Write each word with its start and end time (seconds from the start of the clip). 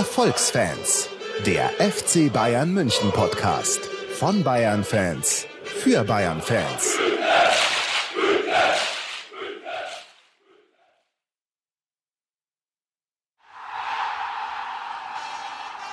Erfolgsfans, 0.00 1.10
der 1.44 1.68
FC 1.72 2.32
Bayern 2.32 2.72
München 2.72 3.10
Podcast 3.10 3.80
von 4.18 4.42
Bayern 4.42 4.82
Fans 4.82 5.44
für 5.62 6.04
Bayern 6.04 6.40
Fans. 6.40 6.96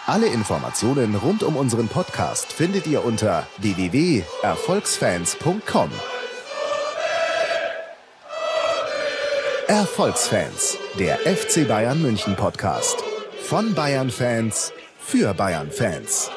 Alle 0.05 0.27
Informationen 0.27 1.15
rund 1.15 1.43
um 1.43 1.57
unseren 1.57 1.89
Podcast 1.89 2.53
findet 2.53 2.87
ihr 2.87 3.03
unter 3.03 3.45
www.erfolgsfans.com. 3.57 5.91
Erfolgsfans, 9.67 10.77
der 10.97 11.17
FC 11.17 11.67
Bayern 11.67 12.01
München 12.01 12.37
Podcast. 12.37 13.03
Von 13.47 13.73
Bayern 13.73 14.09
Fans 14.09 14.73
für 14.99 15.33
Bayern 15.33 15.71
Fans. 15.71 16.29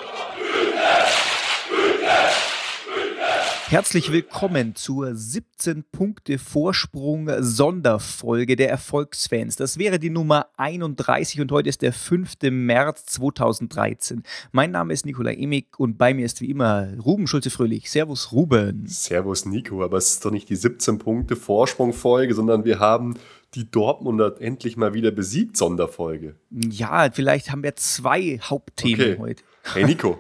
Herzlich 3.67 4.13
willkommen 4.13 4.77
zur 4.77 5.17
17 5.17 5.83
Punkte 5.91 6.39
Vorsprung 6.39 7.29
Sonderfolge 7.41 8.55
der 8.55 8.71
Erfolgsfans. 8.71 9.57
Das 9.57 9.77
wäre 9.77 9.99
die 9.99 10.11
Nummer 10.11 10.47
31 10.57 11.41
und 11.41 11.51
heute 11.51 11.69
ist 11.69 11.83
der 11.83 11.93
5. 11.93 12.35
März 12.51 13.07
2013. 13.07 14.23
Mein 14.53 14.71
Name 14.71 14.93
ist 14.93 15.05
Nikola 15.05 15.33
Emig 15.33 15.79
und 15.79 15.99
bei 15.99 16.15
mir 16.15 16.27
ist 16.27 16.41
wie 16.41 16.51
immer 16.51 16.97
Ruben 17.05 17.27
Schulze-Fröhlich. 17.27 17.91
Servus 17.91 18.31
Ruben. 18.31 18.87
Servus 18.87 19.47
Nico, 19.47 19.83
aber 19.83 19.97
es 19.97 20.13
ist 20.13 20.25
doch 20.25 20.31
nicht 20.31 20.49
die 20.49 20.57
17 20.57 20.99
Punkte 20.99 21.35
Vorsprung 21.35 21.93
Folge, 21.93 22.35
sondern 22.35 22.65
wir 22.65 22.79
haben 22.79 23.15
die 23.55 23.71
Dortmunder 23.71 24.41
endlich 24.41 24.77
mal 24.77 24.95
wieder 24.95 25.11
besiegt 25.11 25.57
Sonderfolge. 25.57 26.37
Ja, 26.51 27.11
vielleicht 27.13 27.51
haben 27.51 27.63
wir 27.63 27.77
zwei 27.77 28.39
Hauptthemen 28.43 29.13
Okay. 29.13 29.19
heute. 29.19 29.43
Hey 29.75 29.85
Nico, 29.85 30.19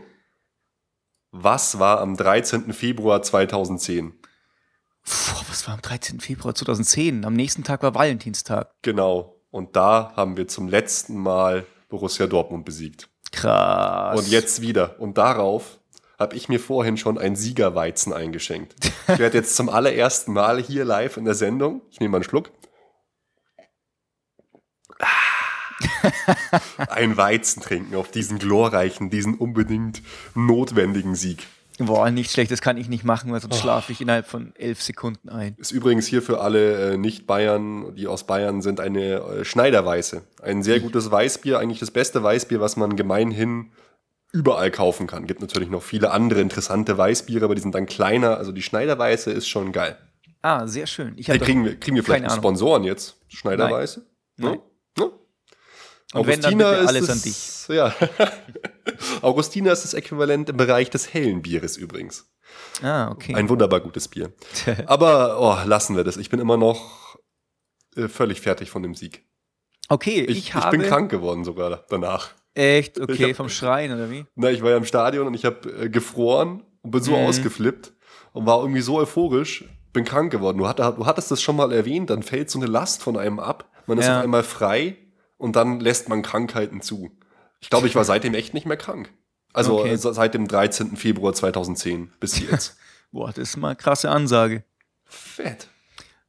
was 1.30 1.78
war 1.78 2.00
am 2.00 2.16
13. 2.16 2.72
Februar 2.72 3.22
2010? 3.22 4.12
Puh, 5.04 5.42
was 5.48 5.66
war 5.66 5.74
am 5.74 5.80
13. 5.82 6.20
Februar 6.20 6.54
2010? 6.54 7.24
Am 7.24 7.34
nächsten 7.34 7.64
Tag 7.64 7.82
war 7.82 7.94
Valentinstag. 7.94 8.70
Genau. 8.82 9.36
Und 9.50 9.76
da 9.76 10.12
haben 10.16 10.36
wir 10.36 10.46
zum 10.48 10.68
letzten 10.68 11.16
Mal 11.16 11.66
Borussia 11.88 12.26
Dortmund 12.26 12.64
besiegt. 12.64 13.08
Krass. 13.32 14.18
Und 14.18 14.28
jetzt 14.28 14.60
wieder. 14.60 15.00
Und 15.00 15.18
darauf 15.18 15.78
habe 16.18 16.36
ich 16.36 16.48
mir 16.48 16.60
vorhin 16.60 16.96
schon 16.96 17.16
ein 17.16 17.34
Siegerweizen 17.36 18.12
eingeschenkt. 18.12 18.74
Ich 19.10 19.18
werde 19.18 19.38
jetzt 19.38 19.56
zum 19.56 19.68
allerersten 19.68 20.32
Mal 20.32 20.62
hier 20.62 20.84
live 20.84 21.16
in 21.16 21.24
der 21.24 21.34
Sendung, 21.34 21.82
ich 21.90 21.98
nehme 21.98 22.12
mal 22.12 22.18
einen 22.18 22.24
Schluck, 22.24 22.52
ein 26.88 27.16
Weizen 27.16 27.62
trinken 27.62 27.94
auf 27.96 28.10
diesen 28.10 28.38
glorreichen, 28.38 29.10
diesen 29.10 29.34
unbedingt 29.34 30.02
notwendigen 30.34 31.14
Sieg. 31.14 31.46
Boah, 31.78 32.10
nicht 32.10 32.30
schlecht, 32.30 32.50
das 32.50 32.60
kann 32.60 32.76
ich 32.76 32.90
nicht 32.90 33.04
machen, 33.04 33.32
weil 33.32 33.40
sonst 33.40 33.58
schlafe 33.58 33.92
ich 33.92 34.02
innerhalb 34.02 34.26
von 34.26 34.52
elf 34.56 34.82
Sekunden 34.82 35.30
ein. 35.30 35.54
Ist 35.56 35.70
übrigens 35.70 36.06
hier 36.06 36.20
für 36.20 36.40
alle 36.42 36.92
äh, 36.92 36.96
Nicht-Bayern, 36.98 37.94
die 37.94 38.06
aus 38.06 38.24
Bayern 38.24 38.60
sind, 38.60 38.80
eine 38.80 39.14
äh, 39.14 39.44
Schneiderweiße. 39.46 40.22
Ein 40.42 40.62
sehr 40.62 40.80
gutes 40.80 41.10
Weißbier, 41.10 41.58
eigentlich 41.58 41.80
das 41.80 41.90
beste 41.90 42.22
Weißbier, 42.22 42.60
was 42.60 42.76
man 42.76 42.96
gemeinhin 42.96 43.70
überall 44.30 44.70
kaufen 44.70 45.06
kann. 45.06 45.26
Gibt 45.26 45.40
natürlich 45.40 45.70
noch 45.70 45.82
viele 45.82 46.10
andere 46.10 46.42
interessante 46.42 46.98
Weißbiere, 46.98 47.46
aber 47.46 47.54
die 47.54 47.62
sind 47.62 47.74
dann 47.74 47.86
kleiner. 47.86 48.36
Also 48.36 48.52
die 48.52 48.62
Schneiderweiße 48.62 49.30
ist 49.30 49.48
schon 49.48 49.72
geil. 49.72 49.96
Ah, 50.42 50.66
sehr 50.66 50.86
schön. 50.86 51.14
Ich 51.16 51.28
Hey, 51.28 51.38
hab 51.38 51.46
kriegen, 51.46 51.64
wir, 51.64 51.80
kriegen 51.80 51.96
wir 51.96 52.04
vielleicht. 52.04 52.30
Sponsoren 52.30 52.84
jetzt? 52.84 53.16
Schneiderweiße? 53.28 54.04
Nein. 54.36 54.58
Ne? 54.98 55.04
Ne? 55.04 55.10
Und 56.12 56.26
bitte 56.26 56.48
alles 56.48 57.08
an 57.08 57.20
das, 57.24 57.68
Ja. 57.68 57.94
Augustina 59.22 59.72
ist 59.72 59.84
das 59.84 59.94
Äquivalent 59.94 60.48
im 60.50 60.56
Bereich 60.56 60.90
des 60.90 61.12
hellen 61.12 61.42
Bieres 61.42 61.76
übrigens. 61.76 62.28
Ah, 62.82 63.10
okay. 63.10 63.34
Ein 63.34 63.48
wunderbar 63.48 63.80
gutes 63.80 64.08
Bier. 64.08 64.32
Aber 64.86 65.38
oh, 65.40 65.68
lassen 65.68 65.96
wir 65.96 66.04
das. 66.04 66.16
Ich 66.16 66.30
bin 66.30 66.40
immer 66.40 66.56
noch 66.56 67.16
äh, 67.96 68.08
völlig 68.08 68.40
fertig 68.40 68.70
von 68.70 68.82
dem 68.82 68.94
Sieg. 68.94 69.24
okay, 69.88 70.22
ich, 70.22 70.30
Ich, 70.30 70.38
ich, 70.48 70.54
habe 70.54 70.76
bin 70.76 70.86
krank 70.86 71.10
geworden 71.10 71.44
sogar 71.44 71.84
danach. 71.88 72.30
echt 72.54 72.98
okay 72.98 73.12
Ich 73.12 73.22
hab- 73.22 73.36
vom 73.36 73.48
Schreien 73.48 73.92
oder 73.92 74.10
wie? 74.10 74.24
Na, 74.34 74.50
ich 74.50 74.62
war 74.62 74.70
ja 74.70 74.76
im 74.76 74.84
Stadion 74.84 75.26
und 75.28 75.34
ich 75.34 75.44
habe 75.44 75.68
äh, 75.84 75.88
gefroren 75.88 76.64
und 76.82 76.90
bin 76.90 77.02
so 77.02 77.12
Mhm. 77.12 77.26
ausgeflippt 77.26 77.92
und 78.32 78.46
war 78.46 78.60
irgendwie 78.60 78.80
so 78.80 78.96
euphorisch, 78.98 79.64
bin 79.92 80.04
krank 80.04 80.32
geworden. 80.32 80.58
Du, 80.58 80.66
hatt, 80.66 80.78
du 80.80 81.06
hattest 81.06 81.30
das 81.30 81.40
schon 81.42 81.54
mal 81.56 81.72
erwähnt, 81.72 82.10
dann 82.10 82.22
fällt 82.24 82.50
so 82.50 82.58
eine 82.58 82.66
Last 82.66 83.02
von 83.02 83.16
einem 83.16 83.38
ab. 83.38 83.70
Man 83.86 83.98
ist 83.98 84.06
Ja. 84.06 84.18
auf 84.18 84.24
einmal 84.24 84.42
frei 84.42 84.96
und 85.40 85.56
dann 85.56 85.80
lässt 85.80 86.08
man 86.08 86.22
Krankheiten 86.22 86.80
zu. 86.82 87.10
Ich 87.60 87.70
glaube, 87.70 87.86
ich 87.86 87.94
war 87.94 88.04
seitdem 88.04 88.34
echt 88.34 88.54
nicht 88.54 88.66
mehr 88.66 88.76
krank. 88.76 89.12
Also 89.52 89.80
Okay. 89.80 89.90
äh, 89.92 89.96
seit 89.96 90.34
dem 90.34 90.46
13. 90.46 90.96
Februar 90.96 91.32
2010 91.34 92.12
bis 92.20 92.38
jetzt. 92.40 92.76
Boah, 93.12 93.28
das 93.28 93.50
ist 93.50 93.56
mal 93.56 93.68
eine 93.68 93.76
krasse 93.76 94.10
Ansage. 94.10 94.62
Fett. 95.04 95.68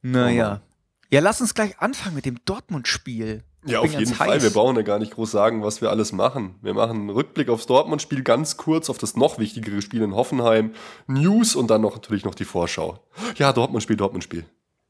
Naja. 0.01 0.61
Oh 0.63 0.67
ja, 1.13 1.19
lass 1.19 1.41
uns 1.41 1.53
gleich 1.53 1.79
anfangen 1.79 2.15
mit 2.15 2.25
dem 2.25 2.43
Dortmund-Spiel. 2.45 3.43
Ja, 3.65 3.79
auf 3.81 3.91
jeden 3.93 4.11
Fall. 4.15 4.29
heiß. 4.29 4.43
Wir 4.43 4.49
brauchen 4.49 4.75
ja 4.75 4.81
gar 4.81 4.97
nicht 4.97 5.13
groß 5.13 5.29
sagen, 5.29 5.61
was 5.61 5.81
wir 5.81 5.91
alles 5.91 6.13
machen. 6.13 6.55
Wir 6.63 6.73
machen 6.73 6.97
einen 7.01 7.09
Rückblick 7.11 7.49
aufs 7.49 7.67
Dortmund-Spiel 7.67 8.23
ganz 8.23 8.57
kurz, 8.57 8.89
auf 8.89 8.97
das 8.97 9.15
noch 9.15 9.37
wichtigere 9.37 9.83
Spiel 9.83 10.01
in 10.01 10.15
Hoffenheim, 10.15 10.73
News 11.05 11.55
und 11.55 11.67
dann 11.69 11.81
noch 11.81 11.93
natürlich 11.93 12.25
noch 12.25 12.33
die 12.33 12.45
Vorschau. 12.45 13.05
Ja, 13.35 13.53
Dortmund-Spiel, 13.53 13.97
Dortmund-Spiel. 13.97 14.45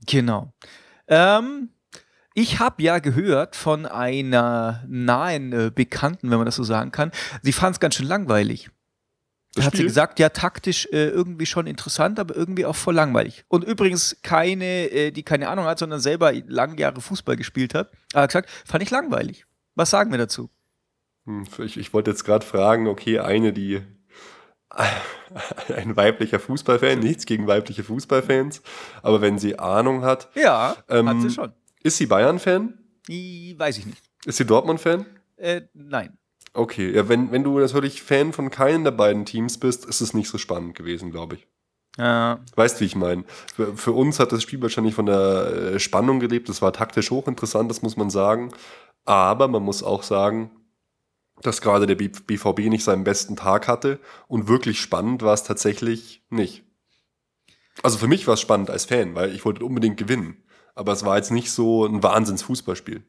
Genau. 0.06 0.54
Ähm, 1.08 1.70
ich 2.34 2.60
habe 2.60 2.82
ja 2.84 3.00
gehört 3.00 3.56
von 3.56 3.86
einer 3.86 4.84
nahen 4.88 5.52
äh, 5.54 5.72
Bekannten, 5.74 6.30
wenn 6.32 6.38
man 6.38 6.46
das 6.46 6.56
so 6.56 6.64
sagen 6.64 6.92
kann, 6.92 7.12
sie 7.42 7.52
fand 7.54 7.76
es 7.76 7.80
ganz 7.80 7.96
schön 7.96 8.08
langweilig. 8.08 8.70
Das 9.54 9.66
hat 9.66 9.76
sie 9.76 9.84
gesagt, 9.84 10.18
ja, 10.20 10.30
taktisch 10.30 10.86
äh, 10.94 11.08
irgendwie 11.10 11.46
schon 11.46 11.68
interessant, 11.68 12.20
aber 12.20 12.38
irgendwie 12.38 12.66
auch 12.66 12.76
voll 12.76 12.96
langweilig. 12.96 13.44
Und 13.50 13.66
übrigens 13.66 14.16
keine, 14.24 14.90
äh, 14.90 15.12
die 15.12 15.24
keine 15.24 15.50
Ahnung 15.50 15.66
hat, 15.66 15.78
sondern 15.80 16.00
selber 16.00 16.32
lange 16.48 16.80
Jahre 16.80 17.02
Fußball 17.02 17.36
gespielt 17.36 17.74
hat, 17.74 17.92
hat 18.14 18.30
gesagt, 18.30 18.50
fand 18.66 18.82
ich 18.82 18.92
langweilig. 18.92 19.46
Was 19.76 19.90
sagen 19.90 20.12
wir 20.12 20.18
dazu? 20.18 20.50
Hm, 21.26 21.46
Ich, 21.60 21.76
ich 21.78 21.94
wollte 21.94 22.12
jetzt 22.12 22.24
gerade 22.24 22.46
fragen, 22.46 22.88
okay, 22.88 23.20
eine, 23.20 23.52
die 23.52 23.82
ein 25.76 25.98
weiblicher 25.98 26.40
Fußballfan, 26.40 27.00
nichts 27.00 27.26
gegen 27.26 27.46
weibliche 27.46 27.84
Fußballfans, 27.84 28.62
aber 29.04 29.20
wenn 29.20 29.38
sie 29.38 29.60
Ahnung 29.60 30.04
hat, 30.04 30.30
Ja, 30.36 30.78
Ähm, 30.88 31.10
hat 31.10 31.22
sie 31.22 31.30
schon. 31.30 31.52
Ist 31.84 31.98
sie 31.98 32.06
Bayern-Fan? 32.06 32.78
Weiß 33.08 33.78
ich 33.78 33.86
nicht. 33.86 34.02
Ist 34.26 34.38
sie 34.38 34.46
Dortmund-Fan? 34.46 35.06
Äh, 35.38 35.62
nein. 35.74 36.18
Okay, 36.54 36.94
ja, 36.94 37.08
wenn, 37.08 37.32
wenn 37.32 37.44
du 37.44 37.60
natürlich 37.60 38.04
Fan 38.04 38.34
von 38.34 38.50
keinem 38.50 38.84
der 38.84 38.92
beiden 38.92 39.26
Teams 39.26 39.58
bist, 39.58 39.86
ist 39.86 40.02
es 40.02 40.14
nicht 40.14 40.30
so 40.30 40.38
spannend 40.38 40.76
gewesen, 40.76 41.12
glaube 41.12 41.36
ich. 41.36 41.48
Äh, 41.98 42.38
Weißt, 42.56 42.80
wie 42.82 42.86
ich 42.86 42.96
meine? 42.96 43.24
Für, 43.56 43.76
für 43.76 43.92
uns 43.94 44.20
hat 44.20 44.32
das 44.32 44.44
Spiel 44.44 44.62
wahrscheinlich 44.62 44.96
von 44.96 45.06
der 45.06 45.74
äh, 45.76 45.80
Spannung 45.80 46.20
gelebt. 46.20 46.50
Das 46.50 46.62
war 46.62 46.74
taktisch 46.74 47.12
hochinteressant, 47.12 47.70
das 47.70 47.82
muss 47.82 47.98
man 47.98 48.10
sagen. 48.10 48.52
Aber 49.06 49.48
man 49.48 49.64
muss 49.64 49.82
auch 49.82 50.04
sagen, 50.04 50.52
dass 51.42 51.62
gerade 51.62 51.88
der 51.88 51.96
BVB 51.96 52.70
nicht 52.70 52.84
seinen 52.84 53.04
besten 53.04 53.36
Tag 53.36 53.68
hatte. 53.68 54.00
Und 54.28 54.48
wirklich 54.48 54.80
spannend 54.80 55.22
war 55.24 55.34
es 55.34 55.44
tatsächlich 55.44 56.24
nicht. 56.30 56.64
Also 57.84 57.98
für 57.98 58.08
mich 58.08 58.28
war 58.28 58.36
es 58.36 58.42
spannend 58.42 58.70
als 58.70 58.86
Fan, 58.86 59.16
weil 59.16 59.34
ich 59.34 59.44
wollte 59.46 59.66
unbedingt 59.66 59.98
gewinnen. 59.98 60.44
Aber 60.76 60.92
es 60.92 61.06
war 61.06 61.18
jetzt 61.18 61.32
nicht 61.32 61.52
so 61.52 61.86
ein 61.86 62.04
Wahnsinns-Fußballspiel. 62.04 63.04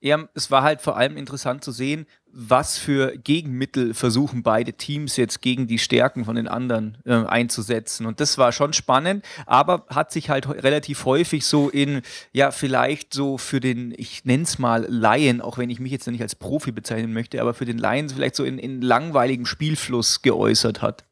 Ja, 0.00 0.28
es 0.34 0.52
war 0.52 0.62
halt 0.62 0.80
vor 0.80 0.96
allem 0.96 1.16
interessant 1.16 1.64
zu 1.64 1.72
sehen, 1.72 2.06
was 2.30 2.78
für 2.78 3.16
Gegenmittel 3.18 3.94
versuchen 3.94 4.44
beide 4.44 4.74
Teams 4.74 5.16
jetzt 5.16 5.42
gegen 5.42 5.66
die 5.66 5.80
Stärken 5.80 6.24
von 6.24 6.36
den 6.36 6.46
anderen 6.46 6.98
äh, 7.04 7.14
einzusetzen. 7.14 8.06
Und 8.06 8.20
das 8.20 8.38
war 8.38 8.52
schon 8.52 8.72
spannend, 8.74 9.24
aber 9.46 9.86
hat 9.88 10.12
sich 10.12 10.30
halt 10.30 10.48
relativ 10.48 11.04
häufig 11.04 11.44
so 11.44 11.68
in, 11.68 12.02
ja, 12.32 12.52
vielleicht 12.52 13.12
so 13.12 13.38
für 13.38 13.58
den, 13.58 13.92
ich 13.96 14.24
nenne 14.24 14.44
es 14.44 14.60
mal 14.60 14.86
Laien, 14.88 15.40
auch 15.40 15.58
wenn 15.58 15.70
ich 15.70 15.80
mich 15.80 15.90
jetzt 15.90 16.06
nicht 16.06 16.22
als 16.22 16.36
Profi 16.36 16.70
bezeichnen 16.70 17.12
möchte, 17.12 17.40
aber 17.40 17.52
für 17.52 17.64
den 17.64 17.78
Laien 17.78 18.08
vielleicht 18.08 18.36
so 18.36 18.44
in, 18.44 18.58
in 18.58 18.80
langweiligem 18.80 19.46
Spielfluss 19.46 20.22
geäußert 20.22 20.80
hat. 20.80 21.07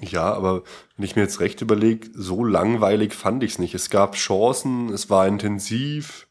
Ja, 0.00 0.32
aber 0.34 0.62
wenn 0.96 1.04
ich 1.04 1.16
mir 1.16 1.22
jetzt 1.22 1.40
recht 1.40 1.62
überlege, 1.62 2.08
so 2.14 2.44
langweilig 2.44 3.14
fand 3.14 3.42
ich 3.42 3.52
es 3.52 3.58
nicht. 3.58 3.74
Es 3.74 3.88
gab 3.90 4.14
Chancen, 4.14 4.90
es 4.90 5.08
war 5.08 5.26
intensiv. 5.26 6.28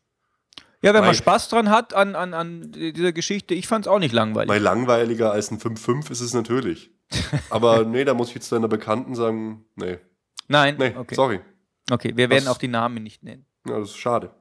Ja, 0.81 0.93
wenn 0.93 1.01
man 1.01 1.09
Nein. 1.09 1.15
Spaß 1.15 1.49
dran 1.49 1.69
hat 1.71 1.95
an, 1.95 2.15
an, 2.15 2.33
an 2.35 2.71
dieser 2.71 3.11
Geschichte, 3.11 3.55
ich 3.55 3.67
fand 3.67 3.85
es 3.85 3.91
auch 3.91 3.97
nicht 3.97 4.13
langweilig. 4.13 4.49
Weil 4.49 4.61
langweiliger 4.61 5.31
als 5.31 5.49
ein 5.49 5.59
5-5 5.59 6.11
ist 6.11 6.21
es 6.21 6.33
natürlich. 6.35 6.91
Aber 7.49 7.85
nee, 7.85 8.05
da 8.05 8.13
muss 8.13 8.29
ich 8.29 8.35
jetzt 8.35 8.51
deiner 8.51 8.67
Bekannten 8.67 9.15
sagen, 9.15 9.65
nee, 9.75 9.97
Nein, 10.47 10.75
nee, 10.77 10.93
okay. 10.95 11.15
sorry. 11.15 11.39
Okay, 11.89 12.11
wir 12.15 12.29
werden 12.29 12.45
Das- 12.45 12.53
auch 12.53 12.59
die 12.59 12.67
Namen 12.67 13.01
nicht 13.01 13.23
nennen. 13.23 13.47
Ja, 13.67 13.79
das 13.79 13.89
ist 13.89 13.97
schade. 13.97 14.31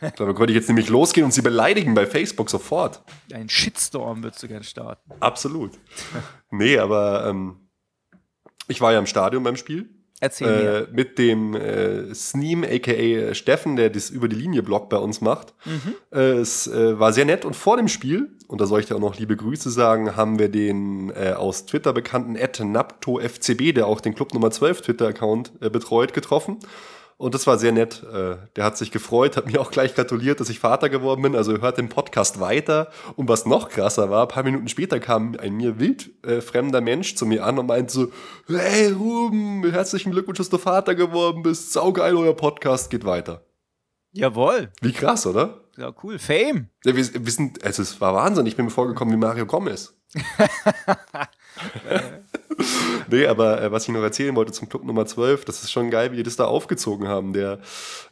Dabei 0.00 0.32
könnte 0.32 0.52
ich 0.52 0.56
jetzt 0.56 0.68
nämlich 0.68 0.88
losgehen 0.88 1.24
und 1.26 1.32
sie 1.32 1.42
beleidigen 1.42 1.92
bei 1.94 2.06
Facebook 2.06 2.48
sofort. 2.48 3.02
Ein 3.32 3.48
Shitstorm 3.48 4.22
würdest 4.22 4.42
du 4.42 4.48
gerne 4.48 4.64
starten. 4.64 5.10
Absolut. 5.20 5.72
Nee, 6.50 6.78
aber 6.78 7.26
ähm, 7.28 7.68
ich 8.68 8.80
war 8.80 8.92
ja 8.92 8.98
im 8.98 9.06
Stadion 9.06 9.42
beim 9.42 9.56
Spiel. 9.56 9.88
Erzähl 10.22 10.86
äh, 10.88 10.94
mit 10.94 11.18
dem 11.18 11.56
äh, 11.56 12.14
Sneem, 12.14 12.62
aka 12.62 13.34
Steffen, 13.34 13.74
der 13.74 13.90
das 13.90 14.08
über 14.08 14.28
die 14.28 14.36
Linie 14.36 14.62
Blog 14.62 14.88
bei 14.88 14.96
uns 14.96 15.20
macht. 15.20 15.52
Mhm. 15.64 15.94
Äh, 16.12 16.34
es 16.34 16.68
äh, 16.68 16.96
war 16.96 17.12
sehr 17.12 17.24
nett 17.24 17.44
und 17.44 17.56
vor 17.56 17.76
dem 17.76 17.88
Spiel, 17.88 18.30
und 18.46 18.60
da 18.60 18.66
soll 18.66 18.78
ich 18.78 18.86
dir 18.86 18.94
auch 18.94 19.00
noch 19.00 19.18
liebe 19.18 19.36
Grüße 19.36 19.68
sagen, 19.68 20.14
haben 20.14 20.38
wir 20.38 20.48
den 20.48 21.10
äh, 21.10 21.32
aus 21.32 21.66
Twitter 21.66 21.92
bekannten 21.92 22.36
Ed 22.36 22.60
NaptoFCB, 22.60 23.74
der 23.74 23.88
auch 23.88 24.00
den 24.00 24.14
Club 24.14 24.32
Nummer 24.32 24.52
12 24.52 24.82
Twitter-Account 24.82 25.54
äh, 25.60 25.70
betreut, 25.70 26.14
getroffen. 26.14 26.58
Und 27.16 27.34
das 27.34 27.46
war 27.46 27.58
sehr 27.58 27.72
nett. 27.72 28.02
Äh, 28.02 28.36
der 28.56 28.64
hat 28.64 28.76
sich 28.76 28.90
gefreut, 28.90 29.36
hat 29.36 29.46
mir 29.46 29.60
auch 29.60 29.70
gleich 29.70 29.94
gratuliert, 29.94 30.40
dass 30.40 30.48
ich 30.48 30.58
Vater 30.58 30.88
geworden 30.88 31.22
bin. 31.22 31.36
Also 31.36 31.60
hört 31.60 31.78
den 31.78 31.88
Podcast 31.88 32.40
weiter. 32.40 32.90
Und 33.16 33.28
was 33.28 33.46
noch 33.46 33.68
krasser 33.68 34.10
war, 34.10 34.22
ein 34.22 34.28
paar 34.28 34.42
Minuten 34.42 34.68
später 34.68 35.00
kam 35.00 35.36
ein 35.38 35.54
mir 35.54 35.78
wildfremder 35.78 36.78
äh, 36.78 36.82
Mensch 36.82 37.14
zu 37.14 37.26
mir 37.26 37.44
an 37.44 37.58
und 37.58 37.66
meinte 37.66 37.92
so, 37.92 38.12
hey 38.48 38.90
Ruben, 38.90 39.70
herzlichen 39.70 40.12
Glückwunsch, 40.12 40.38
dass 40.38 40.50
du 40.50 40.58
Vater 40.58 40.94
geworden 40.94 41.42
bist. 41.42 41.72
Saugeil, 41.72 42.16
euer 42.16 42.34
Podcast 42.34 42.90
geht 42.90 43.04
weiter. 43.04 43.44
Jawohl. 44.12 44.70
Wie 44.80 44.92
krass, 44.92 45.26
oder? 45.26 45.62
Ja, 45.76 45.92
cool. 46.02 46.18
Fame. 46.18 46.68
Ja, 46.84 46.94
wir, 46.94 47.24
wir 47.24 47.32
sind, 47.32 47.64
also 47.64 47.82
es 47.82 48.00
war 48.00 48.14
Wahnsinn. 48.14 48.46
Ich 48.46 48.56
bin 48.56 48.66
mir 48.66 48.70
vorgekommen 48.70 49.14
wie 49.14 49.18
Mario 49.18 49.46
Gomez. 49.46 49.94
nee, 53.10 53.26
aber 53.26 53.62
äh, 53.62 53.72
was 53.72 53.84
ich 53.84 53.94
noch 53.94 54.02
erzählen 54.02 54.34
wollte 54.36 54.52
zum 54.52 54.68
Club 54.68 54.84
Nummer 54.84 55.06
12, 55.06 55.44
das 55.44 55.62
ist 55.62 55.70
schon 55.70 55.90
geil, 55.90 56.12
wie 56.12 56.16
die 56.16 56.22
das 56.22 56.36
da 56.36 56.44
aufgezogen 56.44 57.08
haben. 57.08 57.32
Der, 57.32 57.58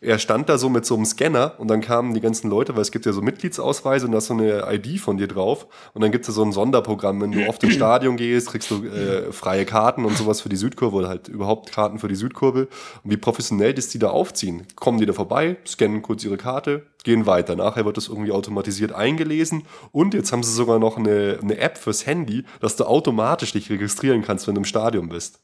er 0.00 0.18
stand 0.18 0.48
da 0.48 0.58
so 0.58 0.68
mit 0.68 0.86
so 0.86 0.94
einem 0.94 1.04
Scanner 1.04 1.54
und 1.58 1.68
dann 1.68 1.80
kamen 1.80 2.14
die 2.14 2.20
ganzen 2.20 2.48
Leute, 2.48 2.74
weil 2.74 2.82
es 2.82 2.92
gibt 2.92 3.06
ja 3.06 3.12
so 3.12 3.22
Mitgliedsausweise 3.22 4.06
und 4.06 4.12
da 4.12 4.18
ist 4.18 4.26
so 4.26 4.34
eine 4.34 4.64
ID 4.70 5.00
von 5.00 5.16
dir 5.16 5.28
drauf. 5.28 5.66
Und 5.94 6.02
dann 6.02 6.12
gibt 6.12 6.24
es 6.24 6.28
ja 6.28 6.34
so 6.34 6.42
ein 6.42 6.52
Sonderprogramm. 6.52 7.20
Wenn 7.20 7.32
du 7.32 7.46
oft 7.48 7.62
ins 7.62 7.74
Stadion 7.74 8.16
gehst, 8.16 8.50
kriegst 8.50 8.70
du 8.70 8.84
äh, 8.84 9.32
freie 9.32 9.64
Karten 9.64 10.04
und 10.04 10.16
sowas 10.16 10.40
für 10.40 10.48
die 10.48 10.56
Südkurve 10.56 10.96
oder 10.96 11.08
halt 11.08 11.28
überhaupt 11.28 11.72
Karten 11.72 11.98
für 11.98 12.08
die 12.08 12.14
Südkurve. 12.14 12.68
Und 13.04 13.10
wie 13.10 13.16
professionell 13.16 13.74
das 13.74 13.88
die 13.88 13.98
da 13.98 14.10
aufziehen. 14.10 14.66
Kommen 14.76 14.98
die 14.98 15.06
da 15.06 15.12
vorbei, 15.12 15.56
scannen 15.66 16.02
kurz 16.02 16.24
ihre 16.24 16.36
Karte, 16.36 16.86
gehen 17.04 17.26
weiter. 17.26 17.56
Nachher 17.56 17.84
wird 17.84 17.96
das 17.96 18.08
irgendwie 18.08 18.32
automatisiert 18.32 18.92
eingelesen 18.92 19.62
und 19.92 20.14
jetzt 20.14 20.32
haben 20.32 20.42
sie 20.42 20.52
sogar 20.52 20.78
noch 20.78 20.96
eine, 20.96 21.38
eine 21.40 21.58
App 21.58 21.78
fürs 21.78 22.06
Handy, 22.06 22.44
dass 22.60 22.76
du 22.76 22.84
automatisch 22.84 23.52
dich 23.52 23.70
registrieren 23.70 24.22
kannst, 24.22 24.39
wenn 24.46 24.54
du 24.54 24.60
im 24.60 24.64
Stadion 24.64 25.08
bist. 25.08 25.40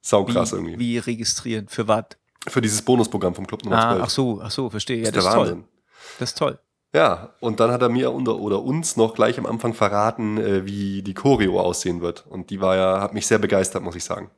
Sau 0.00 0.24
krass 0.24 0.52
wie, 0.52 0.56
irgendwie. 0.56 0.78
Wie 0.78 0.98
registrieren? 0.98 1.68
Für 1.68 1.88
was? 1.88 2.06
Für 2.46 2.60
dieses 2.60 2.82
Bonusprogramm 2.82 3.34
vom 3.34 3.46
Club 3.46 3.64
Nummer 3.64 3.78
ah, 3.78 3.90
12. 3.90 4.02
Ach 4.02 4.10
so, 4.10 4.40
ach 4.42 4.50
so, 4.50 4.70
verstehe. 4.70 5.04
Ja, 5.04 5.10
das, 5.10 5.24
das 5.24 5.26
ist 5.26 5.32
toll. 5.34 5.64
Das 6.18 6.30
ist 6.30 6.38
toll. 6.38 6.58
Ja, 6.94 7.34
und 7.40 7.60
dann 7.60 7.70
hat 7.70 7.82
er 7.82 7.90
mir 7.90 8.12
unter, 8.12 8.36
oder 8.36 8.62
uns 8.62 8.96
noch 8.96 9.14
gleich 9.14 9.38
am 9.38 9.44
Anfang 9.44 9.74
verraten, 9.74 10.38
äh, 10.38 10.64
wie 10.64 11.02
die 11.02 11.14
Choreo 11.14 11.60
aussehen 11.60 12.00
wird. 12.00 12.26
Und 12.26 12.50
die 12.50 12.60
war 12.60 12.76
ja, 12.76 13.00
hat 13.00 13.12
mich 13.12 13.26
sehr 13.26 13.38
begeistert, 13.38 13.82
muss 13.82 13.96
ich 13.96 14.04
sagen. 14.04 14.30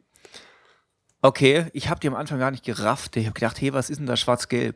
Okay, 1.23 1.67
ich 1.75 1.89
habe 1.89 2.01
die 2.01 2.09
am 2.09 2.15
Anfang 2.15 2.39
gar 2.39 2.51
nicht 2.51 2.65
gerafft. 2.65 3.17
Ich 3.17 3.27
habe 3.27 3.35
gedacht, 3.35 3.61
hey, 3.61 3.73
was 3.73 3.91
ist 3.91 3.99
denn 3.99 4.07
da 4.07 4.17
schwarz-gelb? 4.17 4.75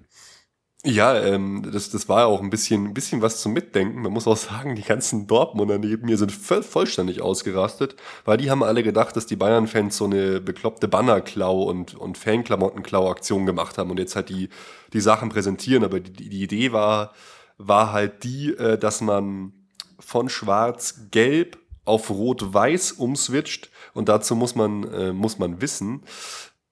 Ja, 0.87 1.19
ähm, 1.19 1.67
das, 1.73 1.89
das 1.89 2.11
war 2.11 2.27
auch 2.27 2.43
ein 2.43 2.51
bisschen, 2.51 2.85
ein 2.85 2.95
bisschen 2.95 3.23
was 3.23 3.41
zum 3.41 3.55
Mitdenken. 3.55 4.03
Man 4.03 4.13
muss 4.13 4.27
auch 4.27 4.37
sagen, 4.37 4.75
die 4.75 4.83
ganzen 4.83 5.27
Dortmunder 5.27 5.79
neben 5.79 6.05
mir 6.05 6.19
sind 6.19 6.31
voll, 6.31 6.63
vollständig 6.63 7.23
ausgerastet, 7.23 7.97
weil 8.27 8.37
die 8.37 8.51
haben 8.51 8.63
alle 8.63 8.83
gedacht, 8.83 9.17
dass 9.17 9.25
die 9.25 9.37
Bayern-Fans 9.37 9.97
so 9.97 10.05
eine 10.05 10.43
bekloppte 10.43 10.87
Bannerklau 10.87 11.63
und, 11.63 11.95
und 11.95 12.19
Fanklamottenklau-Aktion 12.19 13.47
gemacht 13.47 13.79
haben 13.79 13.91
und 13.91 13.99
jetzt 13.99 14.15
halt 14.15 14.29
die, 14.29 14.51
die 14.93 15.01
Sachen 15.01 15.31
präsentieren. 15.31 15.85
Aber 15.85 16.01
die, 16.01 16.29
die 16.29 16.43
Idee 16.43 16.73
war, 16.73 17.15
war 17.57 17.93
halt 17.93 18.23
die, 18.23 18.53
äh, 18.53 18.77
dass 18.77 19.01
man 19.01 19.55
von 19.99 20.29
schwarz-gelb 20.29 21.57
auf 21.87 22.11
rot-weiß 22.11 22.93
umswitcht 22.93 23.71
und 23.95 24.11
dazu 24.11 24.37
muss 24.37 24.55
man, 24.55 24.85
äh, 24.93 25.13
muss 25.15 25.39
man 25.39 25.63
wissen, 25.63 26.03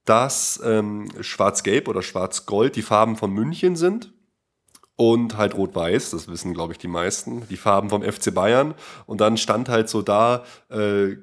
dass 0.05 0.61
ähm, 0.65 1.09
Schwarz-Gelb 1.21 1.89
oder 1.89 2.03
Schwarz-Gold 2.03 2.77
die 2.77 2.83
Farben 2.83 3.17
von 3.17 3.33
München 3.33 3.77
sind 3.77 4.13
und 4.97 5.37
halt 5.37 5.55
Rot-Weiß, 5.55 6.11
das 6.11 6.29
wissen, 6.29 6.55
glaube 6.55 6.73
ich, 6.73 6.79
die 6.79 6.89
meisten, 6.89 7.47
die 7.49 7.57
Farben 7.57 7.91
vom 7.91 8.03
FC 8.03 8.35
Bayern. 8.35 8.75
Und 9.07 9.21
dann 9.21 9.37
stand 9.37 9.69
halt 9.69 9.89
so 9.89 10.03
da 10.03 10.45
äh, 10.69 11.17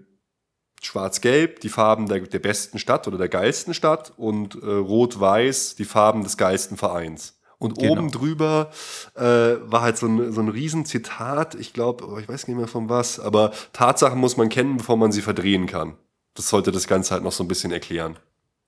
Schwarz-Gelb, 0.82 1.60
die 1.60 1.70
Farben 1.70 2.08
der, 2.08 2.22
der 2.22 2.40
besten 2.40 2.80
Stadt 2.80 3.08
oder 3.08 3.18
der 3.18 3.30
geilsten 3.30 3.74
Stadt 3.74 4.14
und 4.18 4.56
äh, 4.56 4.66
Rot-Weiß, 4.66 5.76
die 5.76 5.86
Farben 5.86 6.24
des 6.24 6.38
geilsten 6.38 6.78
Vereins. 6.78 7.40
Und 7.58 7.78
genau. 7.78 7.92
oben 7.92 8.12
drüber 8.12 8.72
äh, 9.16 9.22
war 9.22 9.82
halt 9.82 9.98
so 9.98 10.08
ein, 10.08 10.32
so 10.32 10.40
ein 10.40 10.48
Riesenzitat, 10.48 11.56
ich 11.56 11.74
glaube, 11.74 12.08
oh, 12.08 12.18
ich 12.18 12.30
weiß 12.30 12.48
nicht 12.48 12.56
mehr 12.56 12.68
von 12.68 12.88
was, 12.88 13.20
aber 13.20 13.52
Tatsachen 13.74 14.18
muss 14.18 14.38
man 14.38 14.48
kennen, 14.48 14.78
bevor 14.78 14.96
man 14.96 15.12
sie 15.12 15.22
verdrehen 15.22 15.68
kann. 15.68 15.98
Das 16.36 16.48
sollte 16.48 16.72
das 16.72 16.88
Ganze 16.88 17.14
halt 17.14 17.24
noch 17.24 17.34
so 17.34 17.44
ein 17.44 17.50
bisschen 17.50 17.74
erklären. 17.74 18.18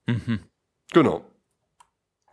Mhm. 0.08 0.40
Genau. 0.92 1.26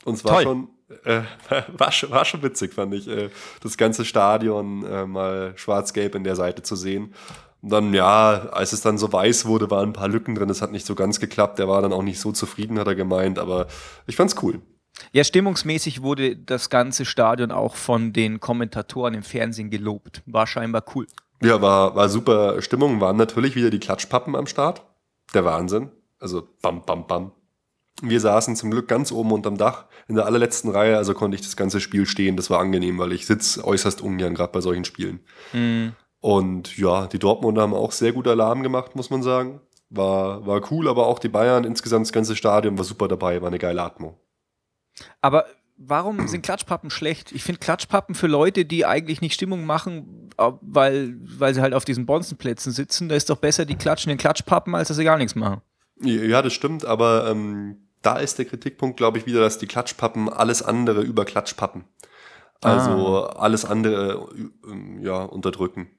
Und 0.04 0.14
es 0.14 0.24
war 0.24 0.42
schon, 0.42 0.68
äh, 1.04 1.22
war, 1.76 1.92
schon, 1.92 2.10
war 2.10 2.24
schon 2.24 2.42
witzig, 2.42 2.74
fand 2.74 2.94
ich, 2.94 3.08
äh, 3.08 3.30
das 3.62 3.76
ganze 3.76 4.04
Stadion 4.04 4.84
äh, 4.84 5.06
mal 5.06 5.52
schwarz-gelb 5.56 6.14
in 6.14 6.24
der 6.24 6.36
Seite 6.36 6.62
zu 6.62 6.76
sehen. 6.76 7.14
Und 7.60 7.70
dann, 7.70 7.92
ja, 7.92 8.48
als 8.50 8.72
es 8.72 8.82
dann 8.82 8.98
so 8.98 9.12
weiß 9.12 9.46
wurde, 9.46 9.70
waren 9.70 9.90
ein 9.90 9.92
paar 9.92 10.08
Lücken 10.08 10.34
drin. 10.34 10.48
Es 10.48 10.62
hat 10.62 10.70
nicht 10.70 10.86
so 10.86 10.94
ganz 10.94 11.18
geklappt. 11.18 11.58
Der 11.58 11.68
war 11.68 11.82
dann 11.82 11.92
auch 11.92 12.02
nicht 12.02 12.20
so 12.20 12.30
zufrieden, 12.30 12.78
hat 12.78 12.86
er 12.86 12.94
gemeint. 12.94 13.38
Aber 13.38 13.66
ich 14.06 14.16
fand's 14.16 14.36
cool. 14.42 14.60
Ja, 15.12 15.24
stimmungsmäßig 15.24 16.02
wurde 16.02 16.36
das 16.36 16.70
ganze 16.70 17.04
Stadion 17.04 17.50
auch 17.50 17.76
von 17.76 18.12
den 18.12 18.40
Kommentatoren 18.40 19.14
im 19.14 19.22
Fernsehen 19.22 19.70
gelobt. 19.70 20.22
War 20.26 20.46
scheinbar 20.46 20.84
cool. 20.94 21.06
Ja, 21.42 21.60
war, 21.60 21.94
war 21.94 22.08
super 22.08 22.62
Stimmung. 22.62 23.00
Waren 23.00 23.16
natürlich 23.16 23.56
wieder 23.56 23.70
die 23.70 23.80
Klatschpappen 23.80 24.36
am 24.36 24.46
Start. 24.46 24.82
Der 25.34 25.44
Wahnsinn. 25.44 25.90
Also 26.20 26.48
bam, 26.62 26.84
bam, 26.84 27.06
bam. 27.06 27.32
Wir 28.00 28.20
saßen 28.20 28.54
zum 28.56 28.70
Glück 28.70 28.88
ganz 28.88 29.10
oben 29.10 29.32
unterm 29.32 29.56
Dach 29.56 29.86
in 30.06 30.14
der 30.14 30.26
allerletzten 30.26 30.70
Reihe, 30.70 30.96
also 30.96 31.14
konnte 31.14 31.34
ich 31.34 31.42
das 31.42 31.56
ganze 31.56 31.80
Spiel 31.80 32.06
stehen. 32.06 32.36
Das 32.36 32.50
war 32.50 32.60
angenehm, 32.60 32.98
weil 32.98 33.12
ich 33.12 33.26
sitze 33.26 33.64
äußerst 33.64 34.00
ungern 34.00 34.34
gerade 34.34 34.52
bei 34.52 34.60
solchen 34.60 34.84
Spielen. 34.84 35.20
Mhm. 35.52 35.92
Und 36.20 36.76
ja, 36.76 37.06
die 37.06 37.18
Dortmunder 37.18 37.62
haben 37.62 37.74
auch 37.74 37.92
sehr 37.92 38.12
gut 38.12 38.26
Alarm 38.26 38.62
gemacht, 38.62 38.96
muss 38.96 39.10
man 39.10 39.22
sagen. 39.22 39.60
War, 39.90 40.46
war 40.46 40.60
cool, 40.70 40.88
aber 40.88 41.06
auch 41.06 41.18
die 41.18 41.28
Bayern, 41.28 41.64
insgesamt 41.64 42.06
das 42.06 42.12
ganze 42.12 42.36
Stadion 42.36 42.76
war 42.76 42.84
super 42.84 43.08
dabei, 43.08 43.40
war 43.40 43.48
eine 43.48 43.58
geile 43.58 43.82
Atmung. 43.82 44.16
Aber 45.20 45.46
warum 45.76 46.26
sind 46.28 46.42
Klatschpappen 46.42 46.90
schlecht? 46.90 47.32
Ich 47.32 47.42
finde 47.42 47.60
Klatschpappen 47.60 48.14
für 48.14 48.26
Leute, 48.26 48.64
die 48.64 48.84
eigentlich 48.84 49.20
nicht 49.20 49.34
Stimmung 49.34 49.64
machen, 49.64 50.30
weil, 50.36 51.16
weil 51.20 51.54
sie 51.54 51.62
halt 51.62 51.72
auf 51.72 51.84
diesen 51.84 52.04
Bonzenplätzen 52.04 52.72
sitzen, 52.72 53.08
da 53.08 53.14
ist 53.14 53.30
doch 53.30 53.38
besser, 53.38 53.64
die 53.64 53.76
klatschen 53.76 54.10
den 54.10 54.18
Klatschpappen, 54.18 54.74
als 54.74 54.88
dass 54.88 54.96
sie 54.96 55.04
gar 55.04 55.16
nichts 55.16 55.34
machen. 55.34 55.62
Ja, 56.00 56.42
das 56.42 56.52
stimmt, 56.52 56.84
aber 56.84 57.30
ähm, 57.30 57.87
da 58.02 58.18
ist 58.18 58.38
der 58.38 58.44
Kritikpunkt, 58.44 58.96
glaube 58.96 59.18
ich, 59.18 59.26
wieder, 59.26 59.40
dass 59.40 59.58
die 59.58 59.66
Klatschpappen 59.66 60.28
alles 60.28 60.62
andere 60.62 61.02
über 61.02 61.24
Klatschpappen. 61.24 61.84
Also 62.60 63.24
ah. 63.24 63.40
alles 63.40 63.64
andere 63.64 64.28
äh, 64.34 65.04
ja, 65.04 65.22
unterdrücken. 65.22 65.90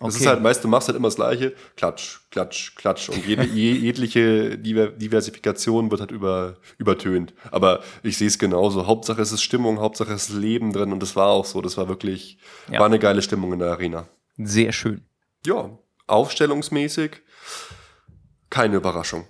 Das 0.00 0.14
okay. 0.14 0.24
ist 0.24 0.28
halt, 0.28 0.44
weißt 0.44 0.62
du, 0.62 0.68
machst 0.68 0.86
halt 0.86 0.96
immer 0.96 1.08
das 1.08 1.16
Gleiche. 1.16 1.54
Klatsch, 1.76 2.20
Klatsch, 2.30 2.76
Klatsch. 2.76 3.08
Und 3.08 3.26
jede, 3.26 3.42
jegliche 3.52 4.56
Diversifikation 4.56 5.90
wird 5.90 6.00
halt 6.00 6.12
über, 6.12 6.56
übertönt. 6.76 7.34
Aber 7.50 7.82
ich 8.04 8.16
sehe 8.16 8.28
es 8.28 8.38
genauso. 8.38 8.86
Hauptsache 8.86 9.20
es 9.20 9.32
ist 9.32 9.42
Stimmung, 9.42 9.80
Hauptsache 9.80 10.12
es 10.12 10.28
ist 10.28 10.36
Leben 10.36 10.72
drin. 10.72 10.92
Und 10.92 11.02
das 11.02 11.16
war 11.16 11.28
auch 11.28 11.44
so. 11.44 11.60
Das 11.62 11.76
war 11.76 11.88
wirklich, 11.88 12.38
ja. 12.70 12.78
war 12.78 12.86
eine 12.86 13.00
geile 13.00 13.22
Stimmung 13.22 13.52
in 13.52 13.58
der 13.58 13.72
Arena. 13.72 14.06
Sehr 14.36 14.70
schön. 14.70 15.02
Ja, 15.44 15.76
aufstellungsmäßig 16.06 17.22
keine 18.50 18.76
Überraschung. 18.76 19.26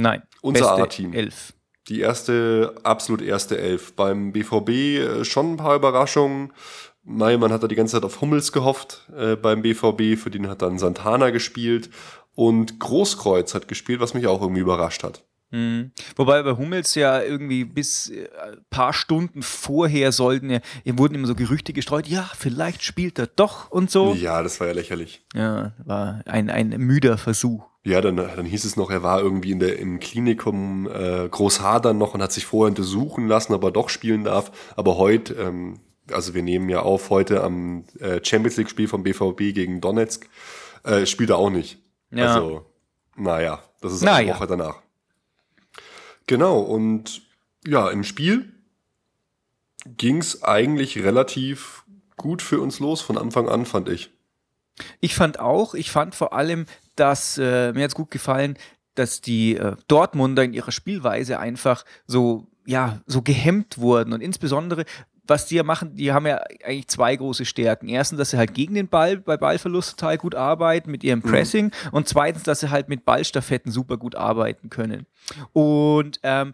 Nein. 0.00 0.22
Unser 0.40 0.78
A-Team. 0.78 1.12
Elf. 1.12 1.52
Die 1.88 2.00
erste, 2.00 2.74
absolut 2.82 3.22
erste 3.22 3.58
Elf. 3.58 3.94
Beim 3.94 4.32
BVB 4.32 4.68
äh, 4.68 5.24
schon 5.24 5.52
ein 5.52 5.56
paar 5.56 5.76
Überraschungen. 5.76 6.52
man 7.04 7.52
hat 7.52 7.62
da 7.62 7.68
die 7.68 7.74
ganze 7.74 7.96
Zeit 7.96 8.04
auf 8.04 8.20
Hummels 8.20 8.52
gehofft 8.52 9.08
äh, 9.16 9.36
beim 9.36 9.62
BVB, 9.62 10.18
für 10.18 10.30
den 10.30 10.48
hat 10.48 10.62
dann 10.62 10.78
Santana 10.78 11.30
gespielt. 11.30 11.90
Und 12.34 12.78
Großkreuz 12.78 13.54
hat 13.54 13.68
gespielt, 13.68 14.00
was 14.00 14.14
mich 14.14 14.26
auch 14.26 14.40
irgendwie 14.40 14.60
überrascht 14.60 15.02
hat. 15.02 15.24
Mhm. 15.50 15.90
Wobei 16.14 16.42
bei 16.44 16.56
Hummels 16.56 16.94
ja 16.94 17.20
irgendwie 17.20 17.64
bis 17.64 18.08
ein 18.08 18.54
äh, 18.54 18.56
paar 18.70 18.92
Stunden 18.92 19.42
vorher 19.42 20.12
sollten 20.12 20.50
ja, 20.50 20.60
wurden 20.84 21.16
immer 21.16 21.26
so 21.26 21.34
Gerüchte 21.34 21.72
gestreut, 21.72 22.06
ja, 22.06 22.30
vielleicht 22.36 22.84
spielt 22.84 23.18
er 23.18 23.26
doch 23.26 23.70
und 23.70 23.90
so. 23.90 24.14
Ja, 24.14 24.42
das 24.42 24.60
war 24.60 24.68
ja 24.68 24.74
lächerlich. 24.74 25.24
Ja, 25.34 25.72
war 25.84 26.22
ein, 26.26 26.50
ein 26.50 26.68
müder 26.68 27.18
Versuch. 27.18 27.69
Ja, 27.82 28.02
dann, 28.02 28.16
dann 28.16 28.44
hieß 28.44 28.64
es 28.64 28.76
noch, 28.76 28.90
er 28.90 29.02
war 29.02 29.20
irgendwie 29.20 29.52
in 29.52 29.58
der, 29.58 29.78
im 29.78 30.00
Klinikum 30.00 30.86
äh, 30.86 31.28
Großhadern 31.28 31.96
noch 31.96 32.12
und 32.12 32.22
hat 32.22 32.32
sich 32.32 32.44
vorher 32.44 32.68
untersuchen 32.68 33.26
lassen, 33.26 33.54
ob 33.54 33.64
er 33.64 33.70
doch 33.70 33.88
spielen 33.88 34.24
darf. 34.24 34.52
Aber 34.76 34.98
heute, 34.98 35.34
ähm, 35.34 35.80
also 36.12 36.34
wir 36.34 36.42
nehmen 36.42 36.68
ja 36.68 36.82
auf, 36.82 37.08
heute 37.08 37.42
am 37.42 37.84
äh, 37.98 38.20
Champions 38.22 38.58
League-Spiel 38.58 38.86
vom 38.86 39.02
BVB 39.02 39.54
gegen 39.54 39.80
Donetsk, 39.80 40.28
äh, 40.84 41.06
spielt 41.06 41.30
er 41.30 41.38
auch 41.38 41.48
nicht. 41.48 41.78
Ja. 42.10 42.34
Also, 42.34 42.66
naja, 43.16 43.62
das 43.80 43.94
ist 43.94 44.06
eine 44.06 44.28
Woche 44.28 44.46
danach. 44.46 44.82
Genau, 46.26 46.60
und 46.60 47.22
ja, 47.66 47.88
im 47.90 48.04
Spiel 48.04 48.52
ging 49.86 50.18
es 50.18 50.42
eigentlich 50.42 51.02
relativ 51.02 51.84
gut 52.16 52.42
für 52.42 52.60
uns 52.60 52.78
los 52.78 53.00
von 53.00 53.16
Anfang 53.16 53.48
an, 53.48 53.64
fand 53.64 53.88
ich. 53.88 54.10
Ich 55.00 55.14
fand 55.14 55.40
auch, 55.40 55.74
ich 55.74 55.90
fand 55.90 56.14
vor 56.14 56.32
allem, 56.32 56.66
dass 56.96 57.38
äh, 57.38 57.72
mir 57.72 57.80
jetzt 57.80 57.94
gut 57.94 58.10
gefallen, 58.10 58.56
dass 58.94 59.20
die 59.20 59.56
äh, 59.56 59.76
Dortmunder 59.88 60.44
in 60.44 60.52
ihrer 60.52 60.72
Spielweise 60.72 61.38
einfach 61.38 61.84
so, 62.06 62.48
ja, 62.66 63.00
so 63.06 63.22
gehemmt 63.22 63.78
wurden. 63.78 64.12
Und 64.12 64.20
insbesondere, 64.20 64.84
was 65.26 65.46
die 65.46 65.56
ja 65.56 65.62
machen, 65.62 65.94
die 65.94 66.12
haben 66.12 66.26
ja 66.26 66.38
eigentlich 66.64 66.88
zwei 66.88 67.14
große 67.16 67.44
Stärken. 67.44 67.88
Erstens, 67.88 68.18
dass 68.18 68.30
sie 68.30 68.36
halt 68.36 68.52
gegen 68.52 68.74
den 68.74 68.88
Ball 68.88 69.16
bei 69.18 69.36
Ballverlust 69.36 69.98
total 69.98 70.18
gut 70.18 70.34
arbeiten 70.34 70.90
mit 70.90 71.04
ihrem 71.04 71.22
Pressing 71.22 71.66
mhm. 71.66 71.90
und 71.92 72.08
zweitens, 72.08 72.42
dass 72.42 72.60
sie 72.60 72.70
halt 72.70 72.88
mit 72.88 73.04
Ballstaffetten 73.04 73.70
super 73.70 73.96
gut 73.96 74.16
arbeiten 74.16 74.70
können. 74.70 75.06
Und 75.52 76.20
ähm, 76.22 76.52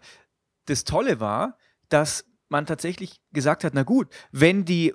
das 0.65 0.83
Tolle 0.83 1.19
war, 1.19 1.57
dass 1.89 2.25
man 2.49 2.65
tatsächlich 2.65 3.19
gesagt 3.31 3.63
hat, 3.63 3.73
na 3.73 3.83
gut, 3.83 4.09
wenn 4.31 4.63
die 4.63 4.93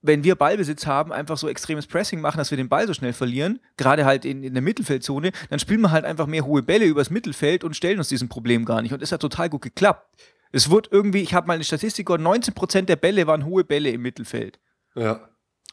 wenn 0.00 0.22
wir 0.24 0.36
Ballbesitz 0.36 0.86
haben, 0.86 1.12
einfach 1.12 1.36
so 1.36 1.48
extremes 1.48 1.86
Pressing 1.86 2.20
machen, 2.20 2.38
dass 2.38 2.50
wir 2.50 2.56
den 2.56 2.68
Ball 2.68 2.86
so 2.86 2.94
schnell 2.94 3.12
verlieren, 3.12 3.60
gerade 3.76 4.04
halt 4.04 4.24
in, 4.24 4.42
in 4.44 4.54
der 4.54 4.62
Mittelfeldzone, 4.62 5.32
dann 5.50 5.58
spielen 5.58 5.80
wir 5.80 5.90
halt 5.90 6.04
einfach 6.04 6.26
mehr 6.26 6.44
hohe 6.44 6.62
Bälle 6.62 6.84
übers 6.84 7.10
Mittelfeld 7.10 7.64
und 7.64 7.74
stellen 7.74 7.98
uns 7.98 8.08
diesem 8.08 8.28
Problem 8.28 8.64
gar 8.64 8.80
nicht. 8.82 8.92
Und 8.92 9.02
es 9.02 9.10
hat 9.10 9.20
total 9.20 9.48
gut 9.48 9.62
geklappt. 9.62 10.06
Es 10.52 10.70
wird 10.70 10.88
irgendwie, 10.90 11.20
ich 11.20 11.34
habe 11.34 11.46
mal 11.46 11.54
eine 11.54 11.64
Statistik 11.64 12.06
gehört, 12.06 12.22
19% 12.22 12.82
der 12.82 12.96
Bälle 12.96 13.26
waren 13.26 13.44
hohe 13.44 13.64
Bälle 13.64 13.90
im 13.90 14.02
Mittelfeld. 14.02 14.60
Ja. 14.94 15.28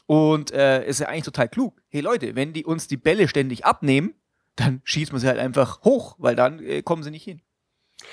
Und 0.06 0.52
äh, 0.52 0.86
ist 0.86 1.00
ja 1.00 1.08
eigentlich 1.08 1.24
total 1.24 1.48
klug. 1.48 1.80
Hey 1.88 2.00
Leute, 2.00 2.34
wenn 2.34 2.52
die 2.52 2.64
uns 2.64 2.88
die 2.88 2.96
Bälle 2.96 3.28
ständig 3.28 3.64
abnehmen, 3.64 4.14
dann 4.56 4.80
schießen 4.84 5.14
wir 5.14 5.20
sie 5.20 5.28
halt 5.28 5.38
einfach 5.38 5.82
hoch, 5.82 6.16
weil 6.18 6.36
dann 6.36 6.58
äh, 6.60 6.82
kommen 6.82 7.02
sie 7.02 7.10
nicht 7.10 7.24
hin. 7.24 7.42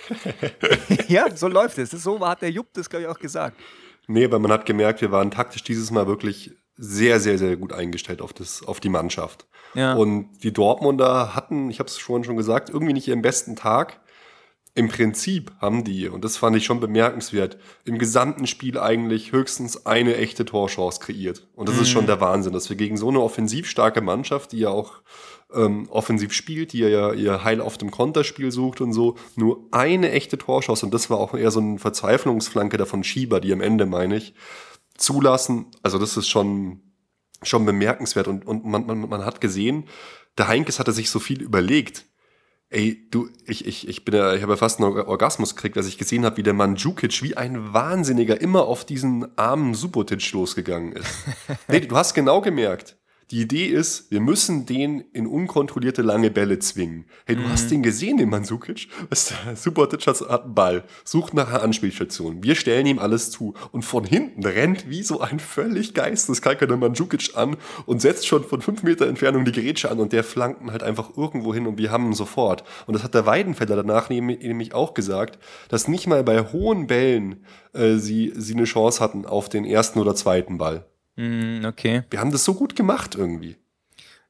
ja, 1.07 1.35
so 1.35 1.47
läuft 1.47 1.77
es. 1.77 1.91
So 1.91 2.25
hat 2.25 2.41
der 2.41 2.51
Jupp 2.51 2.73
das, 2.73 2.89
glaube 2.89 3.03
ich, 3.03 3.09
auch 3.09 3.19
gesagt. 3.19 3.57
Nee, 4.07 4.31
weil 4.31 4.39
man 4.39 4.51
hat 4.51 4.65
gemerkt, 4.65 5.01
wir 5.01 5.11
waren 5.11 5.31
taktisch 5.31 5.63
dieses 5.63 5.91
Mal 5.91 6.07
wirklich 6.07 6.51
sehr, 6.75 7.19
sehr, 7.19 7.37
sehr 7.37 7.55
gut 7.55 7.71
eingestellt 7.71 8.21
auf, 8.21 8.33
das, 8.33 8.63
auf 8.63 8.79
die 8.79 8.89
Mannschaft. 8.89 9.47
Ja. 9.75 9.93
Und 9.93 10.43
die 10.43 10.53
Dortmunder 10.53 11.35
hatten, 11.35 11.69
ich 11.69 11.79
habe 11.79 11.87
es 11.87 11.97
vorhin 11.97 12.23
schon 12.23 12.37
gesagt, 12.37 12.69
irgendwie 12.69 12.93
nicht 12.93 13.07
ihren 13.07 13.21
besten 13.21 13.55
Tag. 13.55 14.01
Im 14.75 14.87
Prinzip 14.87 15.51
haben 15.59 15.83
die, 15.83 16.07
und 16.09 16.23
das 16.25 16.37
fand 16.37 16.55
ich 16.55 16.65
schon 16.65 16.79
bemerkenswert, 16.79 17.57
im 17.85 17.99
gesamten 17.99 18.47
Spiel 18.47 18.79
eigentlich 18.79 19.31
höchstens 19.31 19.85
eine 19.85 20.17
echte 20.17 20.45
Torchance 20.45 20.99
kreiert. 20.99 21.47
Und 21.53 21.69
das 21.69 21.75
mhm. 21.75 21.81
ist 21.83 21.89
schon 21.89 22.03
mhm. 22.03 22.07
der 22.07 22.21
Wahnsinn, 22.21 22.53
dass 22.53 22.69
wir 22.69 22.75
gegen 22.75 22.97
so 22.97 23.09
eine 23.09 23.21
offensiv 23.21 23.69
starke 23.69 24.01
Mannschaft, 24.01 24.51
die 24.51 24.59
ja 24.59 24.69
auch 24.69 25.03
ähm, 25.53 25.87
offensiv 25.89 26.33
spielt, 26.33 26.73
die 26.73 26.79
ja 26.79 27.13
ihr 27.13 27.43
Heil 27.43 27.61
auf 27.61 27.77
dem 27.77 27.91
Konterspiel 27.91 28.51
sucht 28.51 28.81
und 28.81 28.93
so, 28.93 29.15
nur 29.35 29.67
eine 29.69 30.11
echte 30.11 30.39
Torchance, 30.39 30.83
und 30.83 30.91
das 30.91 31.11
war 31.11 31.19
auch 31.19 31.35
eher 31.35 31.51
so 31.51 31.59
eine 31.59 31.77
Verzweiflungsflanke 31.77 32.77
davon 32.77 33.03
Schieber, 33.03 33.39
die 33.39 33.53
am 33.53 33.61
Ende, 33.61 33.85
meine 33.85 34.17
ich, 34.17 34.33
zulassen. 34.97 35.67
Also 35.83 35.99
das 35.99 36.17
ist 36.17 36.29
schon, 36.29 36.81
schon 37.43 37.65
bemerkenswert. 37.65 38.27
Und, 38.27 38.47
und 38.47 38.65
man, 38.65 38.87
man, 38.87 39.07
man 39.07 39.25
hat 39.25 39.39
gesehen, 39.39 39.85
der 40.37 40.47
Heinkes 40.47 40.79
hatte 40.79 40.91
sich 40.91 41.11
so 41.11 41.19
viel 41.19 41.43
überlegt. 41.43 42.05
Ey, 42.73 43.07
du, 43.11 43.29
ich, 43.45 43.67
ich, 43.67 43.87
ich 43.87 44.03
bin 44.03 44.15
ja, 44.15 44.33
ich 44.33 44.41
habe 44.41 44.53
ja 44.53 44.57
fast 44.57 44.81
einen 44.81 44.97
Orgasmus 44.97 45.55
gekriegt, 45.55 45.77
als 45.77 45.85
ich 45.85 45.99
gesehen 45.99 46.25
habe, 46.25 46.37
wie 46.37 46.43
der 46.43 46.55
Mandzukic 46.55 47.21
wie 47.21 47.37
ein 47.37 47.71
Wahnsinniger 47.71 48.41
immer 48.41 48.65
auf 48.65 48.83
diesen 48.83 49.27
armen 49.37 49.75
Subotic 49.75 50.31
losgegangen 50.31 50.93
ist. 50.93 51.23
nee, 51.67 51.81
du 51.81 51.95
hast 51.95 52.15
genau 52.15 52.41
gemerkt, 52.41 52.97
die 53.33 53.41
Idee 53.41 53.65
ist, 53.65 54.11
wir 54.11 54.21
müssen 54.21 54.67
den 54.67 54.99
in 55.11 55.25
unkontrollierte 55.25 56.03
lange 56.03 56.29
Bälle 56.29 56.59
zwingen. 56.59 57.05
Hey, 57.25 57.35
du 57.35 57.41
mhm. 57.41 57.49
hast 57.49 57.71
den 57.71 57.81
gesehen, 57.81 58.17
den 58.17 58.29
Mansukic? 58.29 58.89
Subotic 59.55 60.05
hat 60.05 60.21
einen 60.29 60.53
Ball, 60.53 60.83
sucht 61.03 61.33
nach 61.33 61.49
einer 61.49 61.63
Anspielstation. 61.63 62.43
Wir 62.43 62.53
stellen 62.53 62.85
ihm 62.85 62.99
alles 62.99 63.31
zu. 63.31 63.55
Und 63.71 63.85
von 63.85 64.03
hinten 64.03 64.45
rennt 64.45 64.87
wie 64.87 65.01
so 65.01 65.19
ein 65.19 65.39
völlig 65.39 65.95
geisteskalker 65.95 66.77
Mandzukic 66.77 67.31
an 67.35 67.57
und 67.87 68.01
setzt 68.01 68.27
schon 68.27 68.43
von 68.43 68.61
fünf 68.61 68.83
Meter 68.83 69.07
Entfernung 69.07 69.45
die 69.45 69.51
Gerätsche 69.51 69.89
an 69.89 69.99
und 69.99 70.13
der 70.13 70.23
flanken 70.23 70.71
halt 70.71 70.83
einfach 70.83 71.17
irgendwo 71.17 71.55
hin 71.55 71.65
und 71.65 71.79
wir 71.79 71.89
haben 71.89 72.05
ihn 72.05 72.13
sofort. 72.13 72.63
Und 72.85 72.93
das 72.93 73.03
hat 73.03 73.15
der 73.15 73.25
Weidenfeller 73.25 73.77
danach 73.77 74.09
nämlich 74.09 74.75
auch 74.75 74.93
gesagt, 74.93 75.39
dass 75.69 75.87
nicht 75.87 76.05
mal 76.05 76.23
bei 76.23 76.39
hohen 76.51 76.85
Bällen 76.85 77.43
äh, 77.73 77.95
sie, 77.95 78.31
sie 78.35 78.53
eine 78.53 78.65
Chance 78.65 78.99
hatten 78.99 79.25
auf 79.25 79.49
den 79.49 79.65
ersten 79.65 79.97
oder 79.97 80.13
zweiten 80.13 80.59
Ball. 80.59 80.85
Mm, 81.15 81.65
okay. 81.65 82.03
Wir 82.09 82.19
haben 82.19 82.31
das 82.31 82.43
so 82.43 82.53
gut 82.53 82.75
gemacht 82.75 83.15
irgendwie. 83.15 83.57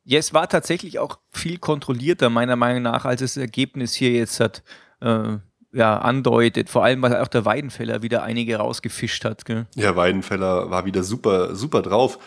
Ja, 0.06 0.20
es 0.20 0.34
war 0.34 0.50
tatsächlich 0.50 1.00
auch 1.00 1.20
viel 1.32 1.58
kontrollierter, 1.58 2.30
meiner 2.30 2.58
Meinung 2.58 2.84
nach, 2.84 3.06
als 3.06 3.22
das 3.22 3.38
Ergebnis 3.38 3.94
hier 3.94 4.12
jetzt 4.12 4.40
hat, 4.40 4.64
äh, 5.00 5.38
ja, 5.72 5.98
andeutet. 5.98 6.70
Vor 6.70 6.84
allem, 6.84 7.02
weil 7.02 7.16
auch 7.16 7.28
der 7.28 7.46
Weidenfeller 7.46 8.02
wieder 8.02 8.24
einige 8.24 8.58
rausgefischt 8.58 9.24
hat. 9.24 9.46
Gell? 9.46 9.66
Ja, 9.76 9.96
Weidenfeller 9.96 10.70
war 10.70 10.86
wieder 10.86 11.04
super, 11.04 11.56
super 11.56 11.82
drauf. 11.82 12.20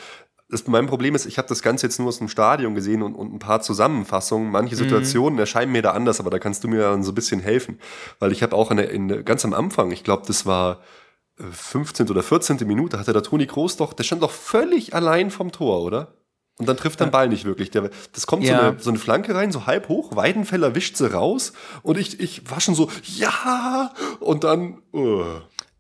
Das, 0.49 0.67
mein 0.67 0.87
Problem 0.87 1.15
ist, 1.15 1.27
ich 1.27 1.39
habe 1.39 1.49
das 1.49 1.61
Ganze 1.61 1.87
jetzt 1.87 1.99
nur 1.99 2.09
aus 2.09 2.19
dem 2.19 2.29
Stadion 2.29 2.75
gesehen 2.75 3.03
und, 3.03 3.15
und 3.15 3.35
ein 3.35 3.39
paar 3.39 3.61
Zusammenfassungen. 3.61 4.51
Manche 4.51 4.75
mhm. 4.75 4.79
Situationen 4.79 5.35
mhm. 5.35 5.41
erscheinen 5.41 5.73
mir 5.73 5.83
da 5.83 5.91
anders, 5.91 6.19
aber 6.19 6.31
da 6.31 6.39
kannst 6.39 6.65
du 6.65 6.69
mir 6.69 6.81
dann 6.81 7.03
so 7.03 7.13
ein 7.13 7.15
bisschen 7.15 7.41
helfen. 7.41 7.79
Weil 8.21 8.33
ich 8.33 8.43
habe 8.43 8.57
auch 8.57 8.71
in 8.71 8.79
in, 8.79 9.25
ganz 9.25 9.45
am 9.45 9.53
Anfang, 9.53 9.91
ich 9.91 10.03
glaube, 10.03 10.23
das 10.27 10.47
war 10.47 10.81
15. 11.39 12.11
oder 12.11 12.23
14. 12.23 12.59
Minute 12.67 12.99
hatte 12.99 13.13
der 13.13 13.23
Toni 13.23 13.47
Kroos 13.47 13.77
doch, 13.77 13.93
der 13.93 14.05
stand 14.05 14.23
doch 14.23 14.31
völlig 14.31 14.95
allein 14.95 15.31
vom 15.31 15.53
Tor, 15.53 15.83
oder? 15.83 16.15
Und 16.59 16.67
dann 16.67 16.79
trifft 16.79 17.01
der 17.01 17.07
Ball 17.07 17.29
nicht 17.29 17.45
wirklich. 17.45 17.71
Der, 17.71 17.91
das 18.13 18.27
kommt 18.27 18.45
ja. 18.45 18.57
so, 18.57 18.63
eine, 18.63 18.79
so 18.81 18.91
eine 18.91 18.99
Flanke 18.99 19.35
rein, 19.35 19.53
so 19.53 19.67
halb 19.67 19.89
hoch, 19.89 20.17
Weidenfeller 20.17 20.75
wischt 20.75 20.97
sie 20.97 21.13
raus 21.13 21.53
und 21.83 21.99
ich, 21.99 22.19
ich 22.19 22.51
war 22.51 22.61
schon 22.61 22.75
so, 22.75 22.91
ja, 23.03 23.93
und 24.21 24.45
dann, 24.45 24.83
uh. 24.95 25.25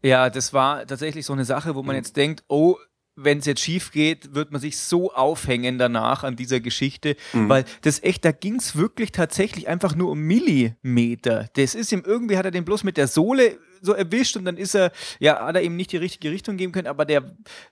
Ja, 0.02 0.28
das 0.28 0.52
war 0.52 0.86
tatsächlich 0.86 1.24
so 1.24 1.32
eine 1.32 1.46
Sache, 1.46 1.74
wo 1.74 1.82
man 1.82 1.96
jetzt 1.96 2.16
denkt, 2.16 2.44
oh, 2.48 2.76
wenn 3.16 3.38
es 3.38 3.46
jetzt 3.46 3.62
schief 3.62 3.90
geht, 3.90 4.34
wird 4.34 4.52
man 4.52 4.60
sich 4.60 4.78
so 4.78 5.12
aufhängen 5.12 5.78
danach 5.78 6.22
an 6.22 6.36
dieser 6.36 6.60
Geschichte, 6.60 7.16
mhm. 7.32 7.48
weil 7.48 7.64
das 7.80 8.02
echt, 8.02 8.24
da 8.24 8.32
ging 8.32 8.56
es 8.56 8.76
wirklich 8.76 9.10
tatsächlich 9.10 9.68
einfach 9.68 9.94
nur 9.96 10.10
um 10.10 10.20
Millimeter. 10.20 11.48
Das 11.54 11.74
ist 11.74 11.92
ihm 11.92 12.02
irgendwie, 12.04 12.36
hat 12.36 12.44
er 12.44 12.50
den 12.50 12.64
bloß 12.64 12.84
mit 12.84 12.96
der 12.96 13.08
Sohle 13.08 13.58
so 13.80 13.92
erwischt 13.92 14.36
und 14.36 14.44
dann 14.44 14.56
ist 14.56 14.74
er, 14.74 14.92
ja, 15.18 15.44
hat 15.46 15.56
er 15.56 15.62
eben 15.62 15.76
nicht 15.76 15.92
die 15.92 15.96
richtige 15.96 16.30
Richtung 16.30 16.56
geben 16.56 16.72
können, 16.72 16.86
aber 16.86 17.04
der 17.04 17.24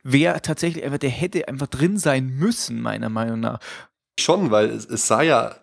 wäre 0.03 0.41
tatsächlich 0.41 0.83
einfach, 0.85 0.99
der 0.99 1.11
hätte 1.11 1.47
einfach 1.49 1.67
drin 1.67 1.99
sein 1.99 2.27
müssen, 2.27 2.81
meiner 2.81 3.11
Meinung 3.11 3.41
nach. 3.41 3.61
Schon, 4.19 4.51
weil 4.51 4.71
es, 4.71 4.87
es 4.87 5.07
sah 5.07 5.23
ja 5.23 5.57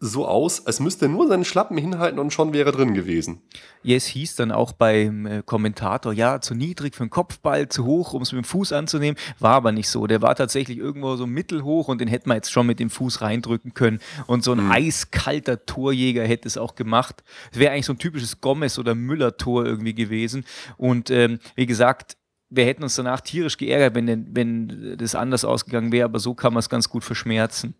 so 0.00 0.26
aus, 0.26 0.66
als 0.66 0.80
müsste 0.80 1.06
er 1.06 1.08
nur 1.08 1.28
seinen 1.28 1.44
Schlappen 1.44 1.78
hinhalten 1.78 2.18
und 2.18 2.32
schon 2.32 2.52
wäre 2.52 2.72
drin 2.72 2.94
gewesen. 2.94 3.40
Ja, 3.82 3.96
es 3.96 4.06
hieß 4.06 4.36
dann 4.36 4.50
auch 4.50 4.72
beim 4.72 5.26
äh, 5.26 5.42
Kommentator, 5.44 6.12
ja, 6.12 6.40
zu 6.40 6.54
niedrig 6.54 6.94
für 6.94 7.04
den 7.04 7.10
Kopfball, 7.10 7.68
zu 7.68 7.84
hoch, 7.84 8.12
um 8.12 8.22
es 8.22 8.32
mit 8.32 8.44
dem 8.44 8.46
Fuß 8.46 8.72
anzunehmen. 8.72 9.18
War 9.38 9.54
aber 9.54 9.72
nicht 9.72 9.88
so. 9.88 10.06
Der 10.06 10.20
war 10.20 10.34
tatsächlich 10.34 10.78
irgendwo 10.78 11.16
so 11.16 11.26
mittelhoch 11.26 11.88
und 11.88 12.00
den 12.00 12.08
hätte 12.08 12.28
man 12.28 12.36
jetzt 12.36 12.52
schon 12.52 12.66
mit 12.66 12.80
dem 12.80 12.90
Fuß 12.90 13.22
reindrücken 13.22 13.72
können. 13.72 14.00
Und 14.26 14.44
so 14.44 14.52
ein 14.52 14.64
mhm. 14.64 14.70
eiskalter 14.70 15.64
Torjäger 15.64 16.24
hätte 16.24 16.48
es 16.48 16.58
auch 16.58 16.74
gemacht. 16.74 17.22
Es 17.52 17.58
wäre 17.58 17.72
eigentlich 17.72 17.86
so 17.86 17.94
ein 17.94 17.98
typisches 17.98 18.40
Gomez- 18.40 18.78
oder 18.78 18.94
Müller-Tor 18.94 19.64
irgendwie 19.64 19.94
gewesen. 19.94 20.44
Und 20.76 21.10
ähm, 21.10 21.38
wie 21.54 21.66
gesagt, 21.66 22.16
wir 22.50 22.66
hätten 22.66 22.82
uns 22.82 22.94
danach 22.94 23.20
tierisch 23.20 23.56
geärgert, 23.56 23.94
wenn, 23.94 24.36
wenn 24.36 24.96
das 24.98 25.14
anders 25.14 25.44
ausgegangen 25.44 25.92
wäre, 25.92 26.04
aber 26.04 26.18
so 26.18 26.34
kann 26.34 26.52
man 26.52 26.60
es 26.60 26.68
ganz 26.68 26.88
gut 26.88 27.04
verschmerzen 27.04 27.74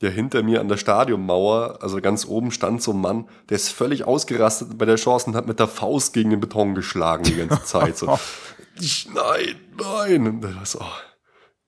ja 0.00 0.08
hinter 0.08 0.42
mir 0.42 0.60
an 0.60 0.68
der 0.68 0.78
Stadionmauer, 0.78 1.78
also 1.80 2.00
ganz 2.00 2.26
oben 2.26 2.50
stand 2.50 2.82
so 2.82 2.92
ein 2.92 3.00
Mann, 3.00 3.28
der 3.48 3.56
ist 3.56 3.68
völlig 3.68 4.04
ausgerastet 4.04 4.78
bei 4.78 4.86
der 4.86 4.96
Chance 4.96 5.28
und 5.28 5.36
hat 5.36 5.46
mit 5.46 5.58
der 5.58 5.68
Faust 5.68 6.14
gegen 6.14 6.30
den 6.30 6.40
Beton 6.40 6.74
geschlagen 6.74 7.24
die 7.24 7.36
ganze 7.36 7.62
Zeit. 7.64 7.96
So, 7.98 8.06
nein, 9.14 9.56
nein. 9.78 10.26
Und 10.26 10.40
das, 10.42 10.80
oh. 10.80 10.84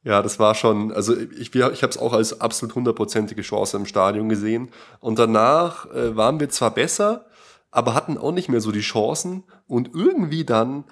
Ja, 0.04 0.20
das 0.20 0.40
war 0.40 0.54
schon, 0.54 0.92
also 0.92 1.16
ich, 1.16 1.54
ich 1.54 1.62
habe 1.62 1.90
es 1.90 1.98
auch 1.98 2.12
als 2.12 2.40
absolut 2.40 2.74
hundertprozentige 2.74 3.42
Chance 3.42 3.76
im 3.76 3.86
Stadion 3.86 4.28
gesehen. 4.28 4.70
Und 4.98 5.18
danach 5.18 5.86
äh, 5.92 6.16
waren 6.16 6.40
wir 6.40 6.48
zwar 6.48 6.72
besser, 6.72 7.26
aber 7.70 7.94
hatten 7.94 8.18
auch 8.18 8.32
nicht 8.32 8.48
mehr 8.48 8.60
so 8.60 8.72
die 8.72 8.80
Chancen. 8.80 9.44
Und 9.68 9.90
irgendwie 9.94 10.44
dann, 10.44 10.84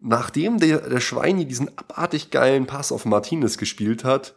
nachdem 0.00 0.58
der, 0.58 0.78
der 0.78 1.00
Schweini 1.00 1.46
diesen 1.46 1.70
abartig 1.78 2.30
geilen 2.30 2.66
Pass 2.66 2.90
auf 2.90 3.04
Martinez 3.04 3.58
gespielt 3.58 4.02
hat, 4.02 4.34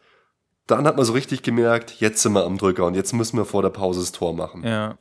dann 0.68 0.88
hat 0.88 0.98
man 0.98 1.06
so 1.06 1.14
richtig 1.14 1.44
gemerkt, 1.44 2.00
jetzt 2.00 2.22
sind 2.22 2.34
wir 2.34 2.44
am 2.44 2.58
Drücker 2.58 2.86
und 2.86 2.96
jetzt 2.96 3.14
müssen 3.14 3.38
wir 3.38 3.46
vor 3.46 3.62
der 3.62 3.70
Pause 3.70 4.00
das 4.00 4.12
Tor 4.12 4.34
machen. 4.34 4.64
Ja. 4.64 4.98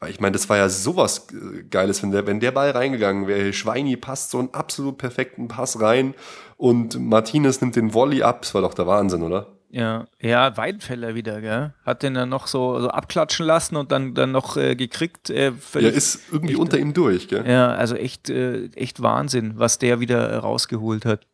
Weil 0.00 0.10
ich 0.10 0.20
meine, 0.20 0.32
das 0.32 0.48
war 0.48 0.58
ja 0.58 0.68
sowas 0.68 1.28
äh, 1.32 1.62
Geiles, 1.62 2.02
wenn 2.02 2.10
der, 2.10 2.26
wenn 2.26 2.40
der 2.40 2.50
Ball 2.50 2.70
reingegangen 2.70 3.26
wäre. 3.26 3.52
Schweini 3.52 3.96
passt 3.96 4.30
so 4.30 4.38
einen 4.38 4.52
absolut 4.52 4.98
perfekten 4.98 5.48
Pass 5.48 5.80
rein 5.80 6.14
und 6.56 7.00
Martinez 7.00 7.60
nimmt 7.60 7.76
den 7.76 7.94
Volley 7.94 8.22
ab. 8.22 8.42
Das 8.42 8.54
war 8.54 8.60
doch 8.60 8.74
der 8.74 8.86
Wahnsinn, 8.86 9.22
oder? 9.22 9.54
Ja, 9.70 10.06
ja, 10.20 10.56
Weidenfeller 10.56 11.16
wieder, 11.16 11.40
gell? 11.40 11.74
Hat 11.84 12.04
den 12.04 12.14
dann 12.14 12.28
noch 12.28 12.46
so, 12.46 12.80
so 12.80 12.90
abklatschen 12.90 13.44
lassen 13.44 13.74
und 13.74 13.90
dann, 13.90 14.14
dann 14.14 14.30
noch 14.30 14.56
äh, 14.56 14.76
gekriegt. 14.76 15.30
Äh, 15.30 15.52
ja, 15.74 15.88
ist 15.88 16.20
irgendwie 16.30 16.52
echt, 16.52 16.60
unter 16.60 16.78
ihm 16.78 16.92
durch, 16.92 17.26
gell? 17.26 17.44
Ja, 17.44 17.72
also 17.72 17.96
echt, 17.96 18.30
äh, 18.30 18.66
echt 18.74 19.02
Wahnsinn, 19.02 19.54
was 19.56 19.78
der 19.78 19.98
wieder 19.98 20.38
rausgeholt 20.38 21.04
hat. 21.04 21.26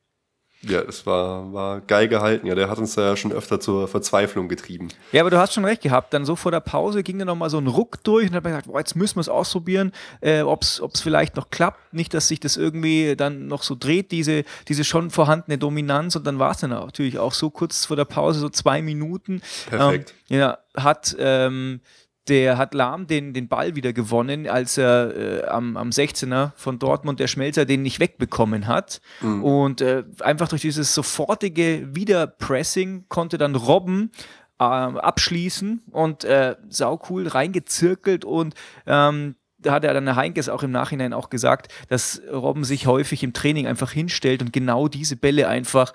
Ja, 0.62 0.80
es 0.80 1.06
war, 1.06 1.52
war 1.54 1.80
geil 1.80 2.06
gehalten. 2.06 2.46
Ja, 2.46 2.54
der 2.54 2.68
hat 2.68 2.78
uns 2.78 2.94
ja 2.94 3.16
schon 3.16 3.32
öfter 3.32 3.60
zur 3.60 3.88
Verzweiflung 3.88 4.46
getrieben. 4.46 4.88
Ja, 5.10 5.22
aber 5.22 5.30
du 5.30 5.38
hast 5.38 5.54
schon 5.54 5.64
recht 5.64 5.82
gehabt. 5.82 6.12
Dann 6.12 6.26
so 6.26 6.36
vor 6.36 6.52
der 6.52 6.60
Pause 6.60 7.02
ging 7.02 7.18
dann 7.18 7.28
nochmal 7.28 7.48
so 7.48 7.56
ein 7.56 7.66
Ruck 7.66 8.04
durch 8.04 8.28
und 8.28 8.34
hat 8.34 8.44
man 8.44 8.52
gesagt, 8.52 8.66
boah, 8.66 8.78
jetzt 8.78 8.94
müssen 8.94 9.16
wir 9.16 9.22
es 9.22 9.30
ausprobieren, 9.30 9.92
äh, 10.20 10.42
ob 10.42 10.62
es 10.62 10.82
vielleicht 11.02 11.36
noch 11.36 11.48
klappt. 11.48 11.94
Nicht, 11.94 12.12
dass 12.12 12.28
sich 12.28 12.40
das 12.40 12.58
irgendwie 12.58 13.16
dann 13.16 13.46
noch 13.46 13.62
so 13.62 13.74
dreht, 13.74 14.12
diese, 14.12 14.44
diese 14.68 14.84
schon 14.84 15.10
vorhandene 15.10 15.56
Dominanz. 15.56 16.16
Und 16.16 16.26
dann 16.26 16.38
war 16.38 16.50
es 16.50 16.58
dann 16.58 16.70
natürlich 16.70 17.18
auch 17.18 17.32
so 17.32 17.48
kurz 17.48 17.86
vor 17.86 17.96
der 17.96 18.04
Pause, 18.04 18.40
so 18.40 18.50
zwei 18.50 18.82
Minuten. 18.82 19.40
Perfekt. 19.70 20.14
Ähm, 20.28 20.38
ja, 20.38 20.58
hat 20.76 21.16
ähm, 21.18 21.80
der 22.30 22.56
hat 22.56 22.72
Lahm 22.74 23.06
den, 23.06 23.34
den 23.34 23.48
Ball 23.48 23.74
wieder 23.74 23.92
gewonnen, 23.92 24.48
als 24.48 24.78
er 24.78 25.16
äh, 25.16 25.44
am, 25.46 25.76
am 25.76 25.90
16er 25.90 26.52
von 26.54 26.78
Dortmund 26.78 27.20
der 27.20 27.26
Schmelzer 27.26 27.64
den 27.64 27.82
nicht 27.82 28.00
wegbekommen 28.00 28.68
hat. 28.68 29.00
Mhm. 29.20 29.44
Und 29.44 29.80
äh, 29.80 30.04
einfach 30.20 30.48
durch 30.48 30.62
dieses 30.62 30.94
sofortige 30.94 31.88
Wiederpressing 31.92 33.06
konnte 33.08 33.36
dann 33.36 33.56
Robben 33.56 34.12
äh, 34.58 34.64
abschließen 34.64 35.82
und 35.90 36.24
äh, 36.24 36.56
saucool 36.68 37.26
reingezirkelt 37.26 38.24
und 38.24 38.54
ähm, 38.86 39.34
da 39.58 39.72
hat 39.72 39.84
er 39.84 39.92
dann 39.92 40.06
der 40.06 40.16
Heinkes 40.16 40.48
auch 40.48 40.62
im 40.62 40.70
Nachhinein 40.70 41.12
auch 41.12 41.28
gesagt, 41.28 41.70
dass 41.88 42.22
Robben 42.32 42.64
sich 42.64 42.86
häufig 42.86 43.22
im 43.22 43.34
Training 43.34 43.66
einfach 43.66 43.92
hinstellt 43.92 44.40
und 44.40 44.54
genau 44.54 44.88
diese 44.88 45.16
Bälle 45.16 45.48
einfach 45.48 45.92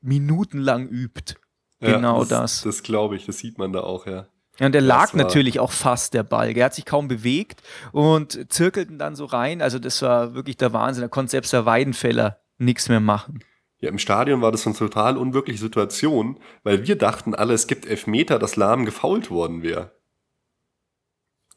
minutenlang 0.00 0.88
übt. 0.88 1.34
Genau 1.78 2.22
ja, 2.22 2.28
das. 2.28 2.62
Das, 2.62 2.62
das 2.62 2.82
glaube 2.82 3.14
ich, 3.14 3.26
das 3.26 3.38
sieht 3.38 3.58
man 3.58 3.72
da 3.72 3.80
auch, 3.80 4.06
ja. 4.06 4.26
Ja, 4.58 4.66
und 4.66 4.72
der 4.72 4.82
lag 4.82 5.14
natürlich 5.14 5.58
auch 5.58 5.72
fast, 5.72 6.14
der 6.14 6.22
Ball. 6.22 6.54
Der 6.54 6.66
hat 6.66 6.74
sich 6.74 6.84
kaum 6.84 7.08
bewegt 7.08 7.62
und 7.92 8.52
zirkelten 8.52 8.98
dann 8.98 9.16
so 9.16 9.24
rein. 9.24 9.60
Also 9.60 9.78
das 9.78 10.00
war 10.02 10.34
wirklich 10.34 10.56
der 10.56 10.72
Wahnsinn. 10.72 11.02
Da 11.02 11.08
konnte 11.08 11.32
selbst 11.32 11.52
der 11.52 11.66
Weidenfeller 11.66 12.38
nichts 12.58 12.88
mehr 12.88 13.00
machen. 13.00 13.40
Ja, 13.80 13.90
im 13.90 13.98
Stadion 13.98 14.40
war 14.40 14.52
das 14.52 14.66
eine 14.66 14.76
total 14.76 15.16
unwirkliche 15.16 15.60
Situation, 15.60 16.38
weil 16.62 16.86
wir 16.86 16.96
dachten 16.96 17.34
alle, 17.34 17.52
es 17.52 17.66
gibt 17.66 17.84
Elfmeter, 17.84 18.38
dass 18.38 18.56
Lahm 18.56 18.84
gefault 18.84 19.30
worden 19.30 19.62
wäre. 19.62 19.92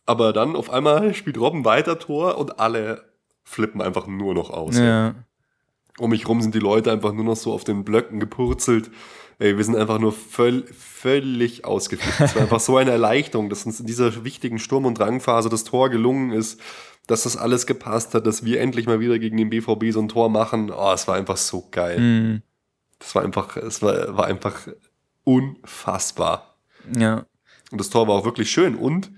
Aber 0.05 0.33
dann 0.33 0.55
auf 0.55 0.69
einmal 0.69 1.13
spielt 1.13 1.37
Robben 1.37 1.65
weiter 1.65 1.99
Tor 1.99 2.37
und 2.37 2.59
alle 2.59 3.13
flippen 3.43 3.81
einfach 3.81 4.07
nur 4.07 4.33
noch 4.33 4.49
aus. 4.49 4.77
Ja. 4.77 5.15
Um 5.99 6.09
mich 6.09 6.27
rum 6.27 6.41
sind 6.41 6.53
die 6.53 6.59
Leute 6.59 6.91
einfach 6.91 7.13
nur 7.13 7.23
noch 7.23 7.35
so 7.35 7.53
auf 7.53 7.63
den 7.63 7.83
Blöcken 7.83 8.19
gepurzelt. 8.19 8.91
Ey, 9.39 9.55
wir 9.55 9.63
sind 9.63 9.75
einfach 9.75 9.99
nur 9.99 10.13
völ 10.13 10.65
völlig 10.73 11.63
ausgeflippt. 11.63 12.19
Es 12.19 12.35
war 12.35 12.41
einfach 12.41 12.59
so 12.59 12.77
eine 12.77 12.91
Erleichterung, 12.91 13.49
dass 13.49 13.65
uns 13.65 13.79
in 13.79 13.85
dieser 13.85 14.23
wichtigen 14.23 14.57
Sturm- 14.57 14.85
und 14.85 14.97
Drangphase 14.97 15.49
das 15.49 15.63
Tor 15.63 15.89
gelungen 15.89 16.31
ist, 16.31 16.59
dass 17.05 17.23
das 17.23 17.37
alles 17.37 17.67
gepasst 17.67 18.13
hat, 18.15 18.25
dass 18.25 18.43
wir 18.43 18.59
endlich 18.59 18.87
mal 18.87 18.99
wieder 18.99 19.19
gegen 19.19 19.37
den 19.37 19.49
BVB 19.49 19.91
so 19.91 20.01
ein 20.01 20.09
Tor 20.09 20.29
machen. 20.29 20.71
Oh, 20.71 20.91
es 20.91 21.07
war 21.07 21.15
einfach 21.15 21.37
so 21.37 21.67
geil. 21.71 21.99
Mhm. 21.99 22.41
Das 22.99 23.13
war 23.13 23.23
einfach, 23.23 23.55
es 23.57 23.81
war, 23.81 24.17
war 24.17 24.25
einfach 24.25 24.67
unfassbar. 25.23 26.57
Ja. 26.97 27.25
Und 27.71 27.79
das 27.79 27.89
Tor 27.89 28.07
war 28.07 28.15
auch 28.15 28.25
wirklich 28.25 28.49
schön. 28.49 28.75
Und 28.75 29.11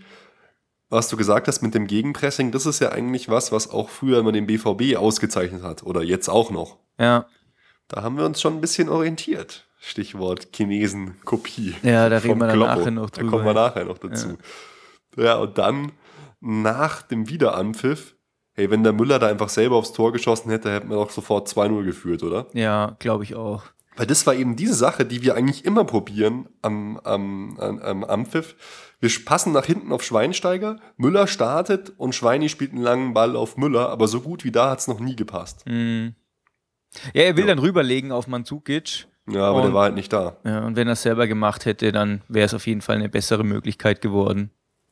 was 0.89 1.07
du 1.07 1.17
gesagt 1.17 1.47
hast 1.47 1.61
mit 1.61 1.73
dem 1.73 1.87
Gegenpressing, 1.87 2.51
das 2.51 2.65
ist 2.65 2.79
ja 2.79 2.91
eigentlich 2.91 3.29
was, 3.29 3.51
was 3.51 3.69
auch 3.69 3.89
früher 3.89 4.19
immer 4.19 4.31
den 4.31 4.47
BVB 4.47 4.97
ausgezeichnet 4.97 5.63
hat. 5.63 5.83
Oder 5.83 6.03
jetzt 6.03 6.29
auch 6.29 6.51
noch. 6.51 6.77
Ja. 6.99 7.27
Da 7.89 8.03
haben 8.03 8.17
wir 8.17 8.25
uns 8.25 8.39
schon 8.39 8.53
ein 8.53 8.61
bisschen 8.61 8.87
orientiert. 8.87 9.67
Stichwort 9.79 10.49
Chinesen-Kopie. 10.53 11.75
Ja, 11.81 12.07
da 12.07 12.19
reden 12.19 12.39
wir 12.39 12.47
dann 12.47 12.59
nachher 12.59 12.91
noch 12.91 13.09
drüber. 13.09 13.25
Da 13.25 13.31
kommen 13.31 13.45
wir 13.45 13.53
nachher 13.53 13.85
noch 13.85 13.97
dazu. 13.97 14.37
Ja. 15.17 15.23
ja, 15.23 15.35
und 15.37 15.57
dann 15.57 15.91
nach 16.39 17.01
dem 17.01 17.29
Wiederanpfiff, 17.29 18.15
hey, 18.53 18.69
wenn 18.69 18.83
der 18.83 18.93
Müller 18.93 19.17
da 19.17 19.27
einfach 19.27 19.49
selber 19.49 19.77
aufs 19.77 19.93
Tor 19.93 20.11
geschossen 20.11 20.51
hätte, 20.51 20.71
hätten 20.71 20.89
wir 20.89 20.97
doch 20.97 21.09
sofort 21.09 21.47
2-0 21.47 21.83
geführt, 21.83 22.23
oder? 22.23 22.45
Ja, 22.53 22.95
glaube 22.99 23.23
ich 23.23 23.33
auch. 23.35 23.63
Weil 23.95 24.05
das 24.05 24.27
war 24.27 24.35
eben 24.35 24.55
diese 24.55 24.75
Sache, 24.75 25.03
die 25.03 25.23
wir 25.23 25.35
eigentlich 25.35 25.65
immer 25.65 25.83
probieren 25.83 26.47
am, 26.61 26.99
am, 27.03 27.57
am, 27.59 27.79
am 27.79 28.03
Anpfiff. 28.03 28.55
Wir 28.99 29.09
passen 29.25 29.51
nach 29.51 29.65
hinten 29.65 29.91
auf 29.91 30.03
Schweinsteiger, 30.03 30.77
Müller 30.97 31.25
startet 31.25 31.93
und 31.97 32.13
Schweini 32.13 32.49
spielt 32.49 32.71
einen 32.71 32.83
langen 32.83 33.13
Ball 33.13 33.35
auf 33.35 33.57
Müller, 33.57 33.89
aber 33.89 34.07
so 34.07 34.21
gut 34.21 34.43
wie 34.43 34.51
da 34.51 34.69
hat 34.69 34.79
es 34.79 34.87
noch 34.87 34.99
nie 34.99 35.15
gepasst. 35.15 35.65
Mhm. 35.65 36.15
Ja, 37.13 37.23
er 37.23 37.37
will 37.37 37.45
ja. 37.45 37.49
dann 37.49 37.59
rüberlegen 37.59 38.11
auf 38.11 38.27
Mandzukic 38.27 39.07
ja, 39.31 39.43
aber 39.43 39.59
und, 39.59 39.65
der 39.65 39.73
war 39.73 39.83
halt 39.83 39.95
nicht 39.95 40.11
da. 40.11 40.37
Ja, 40.43 40.65
und 40.65 40.75
wenn 40.75 40.87
er 40.87 40.93
es 40.93 41.01
selber 41.01 41.27
gemacht 41.27 41.65
hätte, 41.65 41.91
dann 41.91 42.21
wäre 42.27 42.45
es 42.45 42.53
auf 42.53 42.65
jeden 42.67 42.81
Fall 42.81 42.95
eine 42.95 43.09
bessere 43.09 43.43
Möglichkeit 43.43 44.01
geworden. 44.01 44.51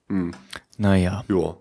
Hm. 0.10 0.34
Naja. 0.78 1.24
Ja. 1.28 1.58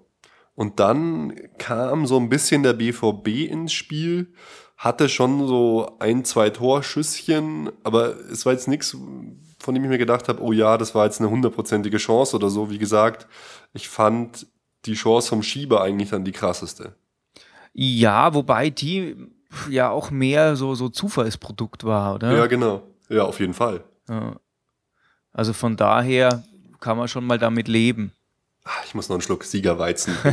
Und 0.55 0.81
dann 0.81 1.35
kam 1.59 2.07
so 2.07 2.19
ein 2.19 2.29
bisschen 2.29 2.63
der 2.63 2.75
BVB 2.75 3.51
ins 3.51 3.73
Spiel, 3.73 4.33
hatte 4.77 5.09
schon 5.09 5.47
so 5.47 5.97
ein, 6.01 6.25
zwei 6.25 6.51
Torschüsschen, 6.51 7.71
aber 7.83 8.17
es 8.31 8.47
war 8.47 8.53
jetzt 8.53 8.69
nichts, 8.69 8.97
von 9.59 9.75
dem 9.75 9.85
ich 9.85 9.91
mir 9.91 9.99
gedacht 9.99 10.29
habe, 10.29 10.43
oh 10.43 10.53
ja, 10.53 10.79
das 10.79 10.95
war 10.95 11.07
jetzt 11.07 11.21
eine 11.21 11.31
hundertprozentige 11.31 11.99
Chance 11.99 12.37
oder 12.37 12.51
so. 12.51 12.71
Wie 12.71 12.79
gesagt, 12.79 13.27
ich 13.73 13.89
fand 13.89 14.47
die 14.85 14.95
Chance 14.95 15.29
vom 15.29 15.43
Schieber 15.43 15.83
eigentlich 15.83 16.11
dann 16.11 16.25
die 16.25 16.33
krasseste. 16.33 16.95
Ja, 17.73 18.33
wobei 18.33 18.71
die 18.71 19.17
ja 19.69 19.91
auch 19.91 20.11
mehr 20.11 20.57
so, 20.57 20.75
so 20.75 20.89
Zufallsprodukt 20.89 21.85
war, 21.85 22.15
oder? 22.15 22.37
Ja, 22.37 22.47
genau. 22.47 22.83
Ja, 23.09 23.25
auf 23.25 23.41
jeden 23.41 23.55
Fall. 23.55 23.85
Ja. 24.09 24.37
Also 25.33 25.53
von 25.53 25.77
daher 25.77 26.45
kann 26.81 26.97
man 26.97 27.09
schon 27.09 27.27
mal 27.27 27.39
damit 27.39 27.69
leben. 27.69 28.13
Ach, 28.65 28.85
ich 28.85 28.95
muss 28.95 29.09
noch 29.09 29.17
einen 29.17 29.23
Schluck 29.23 29.45
Siegerweizen 29.45 30.17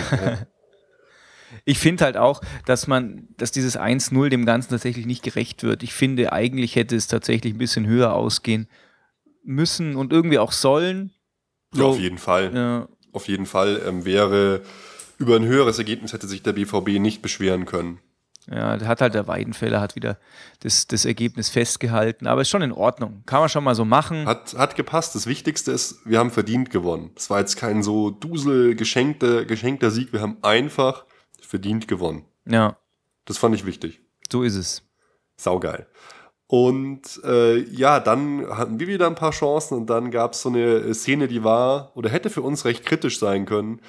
Ich 1.66 1.78
finde 1.78 2.06
halt 2.06 2.18
auch, 2.18 2.42
dass 2.66 2.88
man, 2.88 3.28
dass 3.38 3.52
dieses 3.52 3.78
1-0 3.78 4.30
dem 4.30 4.46
Ganzen 4.46 4.72
tatsächlich 4.72 5.06
nicht 5.06 5.24
gerecht 5.24 5.64
wird. 5.64 5.84
Ich 5.84 5.94
finde, 5.94 6.34
eigentlich 6.34 6.76
hätte 6.76 6.96
es 6.96 7.08
tatsächlich 7.08 7.54
ein 7.54 7.60
bisschen 7.60 7.86
höher 7.86 8.14
ausgehen 8.14 8.68
müssen 9.44 9.96
und 9.96 10.12
irgendwie 10.12 10.40
auch 10.40 10.52
sollen. 10.52 11.12
So, 11.72 11.82
ja, 11.82 11.88
auf 11.90 12.00
jeden 12.00 12.18
Fall. 12.18 12.52
Ja. 12.56 12.88
Auf 13.12 13.28
jeden 13.28 13.46
Fall 13.46 13.82
ähm, 13.86 14.06
wäre 14.06 14.62
über 15.20 15.36
ein 15.36 15.46
höheres 15.46 15.78
Ergebnis 15.78 16.14
hätte 16.14 16.28
sich 16.28 16.42
der 16.42 16.54
BVB 16.54 17.00
nicht 17.00 17.22
beschweren 17.22 17.66
können. 17.66 18.00
Ja, 18.50 18.76
da 18.76 18.88
hat 18.88 19.02
halt 19.02 19.14
der 19.14 19.28
Weidenfeller 19.28 19.80
hat 19.80 19.96
wieder 19.96 20.18
das, 20.60 20.88
das 20.88 21.06
Ergebnis 21.06 21.50
festgehalten, 21.50 22.28
aber 22.28 22.42
ist 22.42 22.50
schon 22.50 22.62
in 22.62 22.74
Ordnung. 22.74 23.24
Kann 23.26 23.40
man 23.40 23.50
schon 23.50 23.64
mal 23.64 23.76
so 23.76 23.86
machen. 23.86 24.26
Hat, 24.26 24.54
hat 24.58 24.76
gepasst. 24.76 25.16
Das 25.16 25.28
Wichtigste 25.28 25.72
ist, 25.72 26.06
wir 26.06 26.20
haben 26.20 26.32
verdient 26.32 26.70
gewonnen. 26.70 27.12
Es 27.16 27.30
war 27.30 27.40
jetzt 27.40 27.56
kein 27.56 27.84
so 27.84 28.10
dusel 28.10 28.76
geschenkter, 28.76 29.46
geschenkter 29.46 29.92
Sieg. 29.92 30.12
Wir 30.12 30.22
haben 30.22 30.38
einfach 30.42 31.06
verdient 31.42 31.88
gewonnen. 31.88 32.26
Ja. 32.46 32.78
Das 33.26 33.38
fand 33.38 33.56
ich 33.56 33.66
wichtig. 33.66 34.02
So 34.30 34.44
ist 34.44 34.56
es. 34.56 34.84
Saugeil. 35.38 35.88
Und 36.48 37.22
äh, 37.24 37.60
ja, 37.70 38.00
dann 38.00 38.46
hatten 38.50 38.80
wir 38.80 38.88
wieder 38.88 39.08
ein 39.08 39.16
paar 39.16 39.32
Chancen 39.32 39.78
und 39.78 39.90
dann 39.90 40.12
gab 40.12 40.34
es 40.34 40.42
so 40.42 40.50
eine 40.50 40.94
Szene, 40.94 41.28
die 41.28 41.44
war 41.44 41.92
oder 41.96 42.10
hätte 42.10 42.30
für 42.30 42.42
uns 42.42 42.66
recht 42.66 42.86
kritisch 42.86 43.18
sein 43.18 43.46
können, 43.46 43.80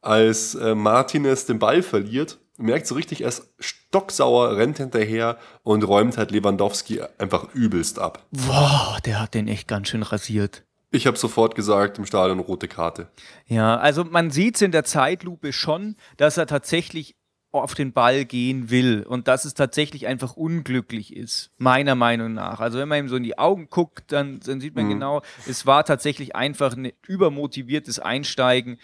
als 0.00 0.54
äh, 0.54 0.74
Martinez 0.74 1.46
den 1.46 1.58
Ball 1.58 1.82
verliert 1.82 2.38
merkt 2.58 2.86
so 2.86 2.94
richtig, 2.94 3.22
er 3.22 3.28
ist 3.28 3.52
stocksauer, 3.58 4.56
rennt 4.56 4.78
hinterher 4.78 5.38
und 5.62 5.82
räumt 5.82 6.16
halt 6.16 6.30
Lewandowski 6.30 7.00
einfach 7.18 7.52
übelst 7.54 7.98
ab. 7.98 8.24
Boah, 8.30 8.98
der 9.04 9.20
hat 9.20 9.34
den 9.34 9.48
echt 9.48 9.68
ganz 9.68 9.88
schön 9.88 10.02
rasiert. 10.02 10.64
Ich 10.90 11.08
habe 11.08 11.16
sofort 11.16 11.56
gesagt, 11.56 11.98
im 11.98 12.06
Stadion 12.06 12.38
rote 12.38 12.68
Karte. 12.68 13.08
Ja, 13.46 13.76
also 13.76 14.04
man 14.04 14.30
sieht 14.30 14.54
es 14.56 14.62
in 14.62 14.70
der 14.70 14.84
Zeitlupe 14.84 15.52
schon, 15.52 15.96
dass 16.16 16.36
er 16.36 16.46
tatsächlich 16.46 17.16
auf 17.50 17.74
den 17.74 17.92
Ball 17.92 18.24
gehen 18.24 18.70
will 18.70 19.04
und 19.08 19.28
dass 19.28 19.44
es 19.44 19.54
tatsächlich 19.54 20.06
einfach 20.06 20.36
unglücklich 20.36 21.14
ist, 21.14 21.52
meiner 21.56 21.94
Meinung 21.94 22.34
nach. 22.34 22.60
Also 22.60 22.78
wenn 22.78 22.88
man 22.88 22.98
ihm 22.98 23.08
so 23.08 23.16
in 23.16 23.22
die 23.22 23.38
Augen 23.38 23.68
guckt, 23.70 24.10
dann, 24.12 24.40
dann 24.40 24.60
sieht 24.60 24.74
man 24.74 24.86
mhm. 24.86 24.90
genau, 24.90 25.22
es 25.48 25.64
war 25.66 25.84
tatsächlich 25.84 26.34
einfach 26.34 26.76
ein 26.76 26.92
übermotiviertes 27.06 28.00
Einsteigen 28.00 28.78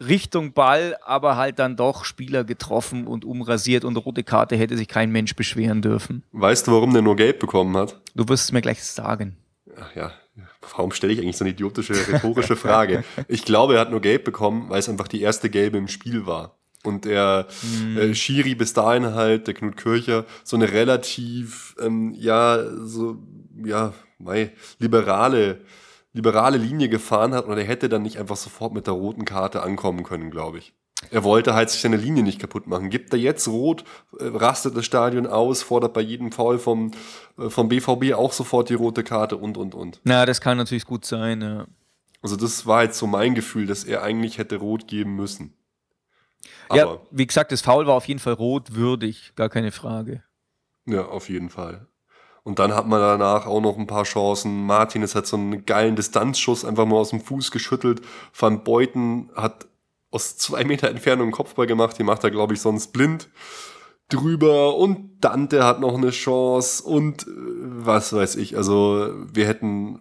Richtung 0.00 0.52
Ball, 0.52 0.96
aber 1.04 1.36
halt 1.36 1.58
dann 1.58 1.76
doch 1.76 2.04
Spieler 2.04 2.44
getroffen 2.44 3.06
und 3.06 3.24
umrasiert 3.24 3.84
und 3.84 3.96
rote 3.96 4.22
Karte 4.22 4.56
hätte 4.56 4.76
sich 4.76 4.88
kein 4.88 5.10
Mensch 5.10 5.34
beschweren 5.34 5.82
dürfen. 5.82 6.22
Weißt 6.32 6.66
du, 6.66 6.72
warum 6.72 6.92
der 6.92 7.02
nur 7.02 7.16
gelb 7.16 7.40
bekommen 7.40 7.76
hat? 7.76 8.00
Du 8.14 8.28
wirst 8.28 8.44
es 8.44 8.52
mir 8.52 8.62
gleich 8.62 8.82
sagen. 8.82 9.36
Ach 9.76 9.94
ja, 9.94 10.12
warum 10.76 10.92
stelle 10.92 11.12
ich 11.12 11.20
eigentlich 11.20 11.36
so 11.36 11.44
eine 11.44 11.52
idiotische 11.52 11.94
rhetorische 11.94 12.56
Frage? 12.56 13.04
ich 13.28 13.44
glaube, 13.44 13.74
er 13.74 13.80
hat 13.80 13.90
nur 13.90 14.00
gelb 14.00 14.24
bekommen, 14.24 14.68
weil 14.68 14.78
es 14.78 14.88
einfach 14.88 15.08
die 15.08 15.20
erste 15.20 15.50
gelbe 15.50 15.78
im 15.78 15.88
Spiel 15.88 16.26
war. 16.26 16.58
Und 16.84 17.04
der 17.04 17.48
hm. 17.60 17.98
äh, 17.98 18.14
Schiri 18.14 18.54
bis 18.54 18.72
dahin 18.72 19.14
halt, 19.14 19.48
der 19.48 19.54
Knut 19.54 19.76
Kircher, 19.76 20.24
so 20.44 20.56
eine 20.56 20.70
relativ, 20.70 21.74
ähm, 21.80 22.14
ja, 22.16 22.62
so, 22.84 23.18
ja, 23.64 23.94
mei, 24.18 24.52
liberale 24.78 25.60
liberale 26.18 26.58
Linie 26.58 26.88
gefahren 26.88 27.32
hat 27.32 27.46
und 27.46 27.56
er 27.56 27.64
hätte 27.64 27.88
dann 27.88 28.02
nicht 28.02 28.18
einfach 28.18 28.36
sofort 28.36 28.74
mit 28.74 28.88
der 28.88 28.94
roten 28.94 29.24
Karte 29.24 29.62
ankommen 29.62 30.02
können, 30.02 30.32
glaube 30.32 30.58
ich. 30.58 30.74
Er 31.12 31.22
wollte 31.22 31.54
halt 31.54 31.70
sich 31.70 31.80
seine 31.80 31.96
Linie 31.96 32.24
nicht 32.24 32.40
kaputt 32.40 32.66
machen. 32.66 32.90
Gibt 32.90 33.12
er 33.12 33.20
jetzt 33.20 33.46
rot, 33.46 33.84
äh, 34.18 34.24
rastet 34.24 34.76
das 34.76 34.84
Stadion 34.84 35.28
aus, 35.28 35.62
fordert 35.62 35.92
bei 35.94 36.00
jedem 36.00 36.32
Foul 36.32 36.58
vom, 36.58 36.90
äh, 37.38 37.48
vom 37.48 37.68
BVB 37.68 38.14
auch 38.14 38.32
sofort 38.32 38.68
die 38.68 38.74
rote 38.74 39.04
Karte 39.04 39.36
und, 39.36 39.56
und, 39.56 39.76
und. 39.76 40.00
Na, 40.02 40.26
das 40.26 40.40
kann 40.40 40.58
natürlich 40.58 40.86
gut 40.86 41.04
sein, 41.04 41.40
ja. 41.40 41.66
Also 42.20 42.34
das 42.34 42.66
war 42.66 42.82
jetzt 42.82 42.98
so 42.98 43.06
mein 43.06 43.36
Gefühl, 43.36 43.66
dass 43.66 43.84
er 43.84 44.02
eigentlich 44.02 44.38
hätte 44.38 44.56
rot 44.56 44.88
geben 44.88 45.14
müssen. 45.14 45.54
Aber, 46.68 46.78
ja, 46.78 47.00
wie 47.12 47.26
gesagt, 47.28 47.52
das 47.52 47.60
Foul 47.60 47.86
war 47.86 47.94
auf 47.94 48.08
jeden 48.08 48.18
Fall 48.20 48.32
rot 48.32 48.74
würdig, 48.74 49.32
gar 49.36 49.48
keine 49.48 49.70
Frage. 49.70 50.24
Ja, 50.84 51.04
auf 51.04 51.28
jeden 51.28 51.48
Fall. 51.48 51.86
Und 52.48 52.58
dann 52.58 52.74
hat 52.74 52.88
man 52.88 52.98
danach 52.98 53.46
auch 53.46 53.60
noch 53.60 53.76
ein 53.76 53.86
paar 53.86 54.04
Chancen. 54.04 54.64
Martinez 54.64 55.14
hat 55.14 55.26
so 55.26 55.36
einen 55.36 55.66
geilen 55.66 55.96
Distanzschuss 55.96 56.64
einfach 56.64 56.86
mal 56.86 56.96
aus 56.96 57.10
dem 57.10 57.20
Fuß 57.20 57.50
geschüttelt. 57.50 58.00
Van 58.32 58.64
Beuten 58.64 59.28
hat 59.34 59.68
aus 60.10 60.38
zwei 60.38 60.64
Meter 60.64 60.88
Entfernung 60.88 61.26
einen 61.26 61.32
Kopfball 61.32 61.66
gemacht. 61.66 61.98
Die 61.98 62.04
macht 62.04 62.24
er, 62.24 62.30
glaube 62.30 62.54
ich, 62.54 62.62
sonst 62.62 62.94
blind 62.94 63.28
drüber. 64.08 64.76
Und 64.76 65.22
Dante 65.22 65.62
hat 65.62 65.80
noch 65.80 65.94
eine 65.94 66.08
Chance. 66.08 66.82
Und 66.82 67.24
äh, 67.24 67.32
was 67.34 68.14
weiß 68.14 68.36
ich. 68.36 68.56
Also 68.56 69.12
wir 69.30 69.46
hätten 69.46 70.00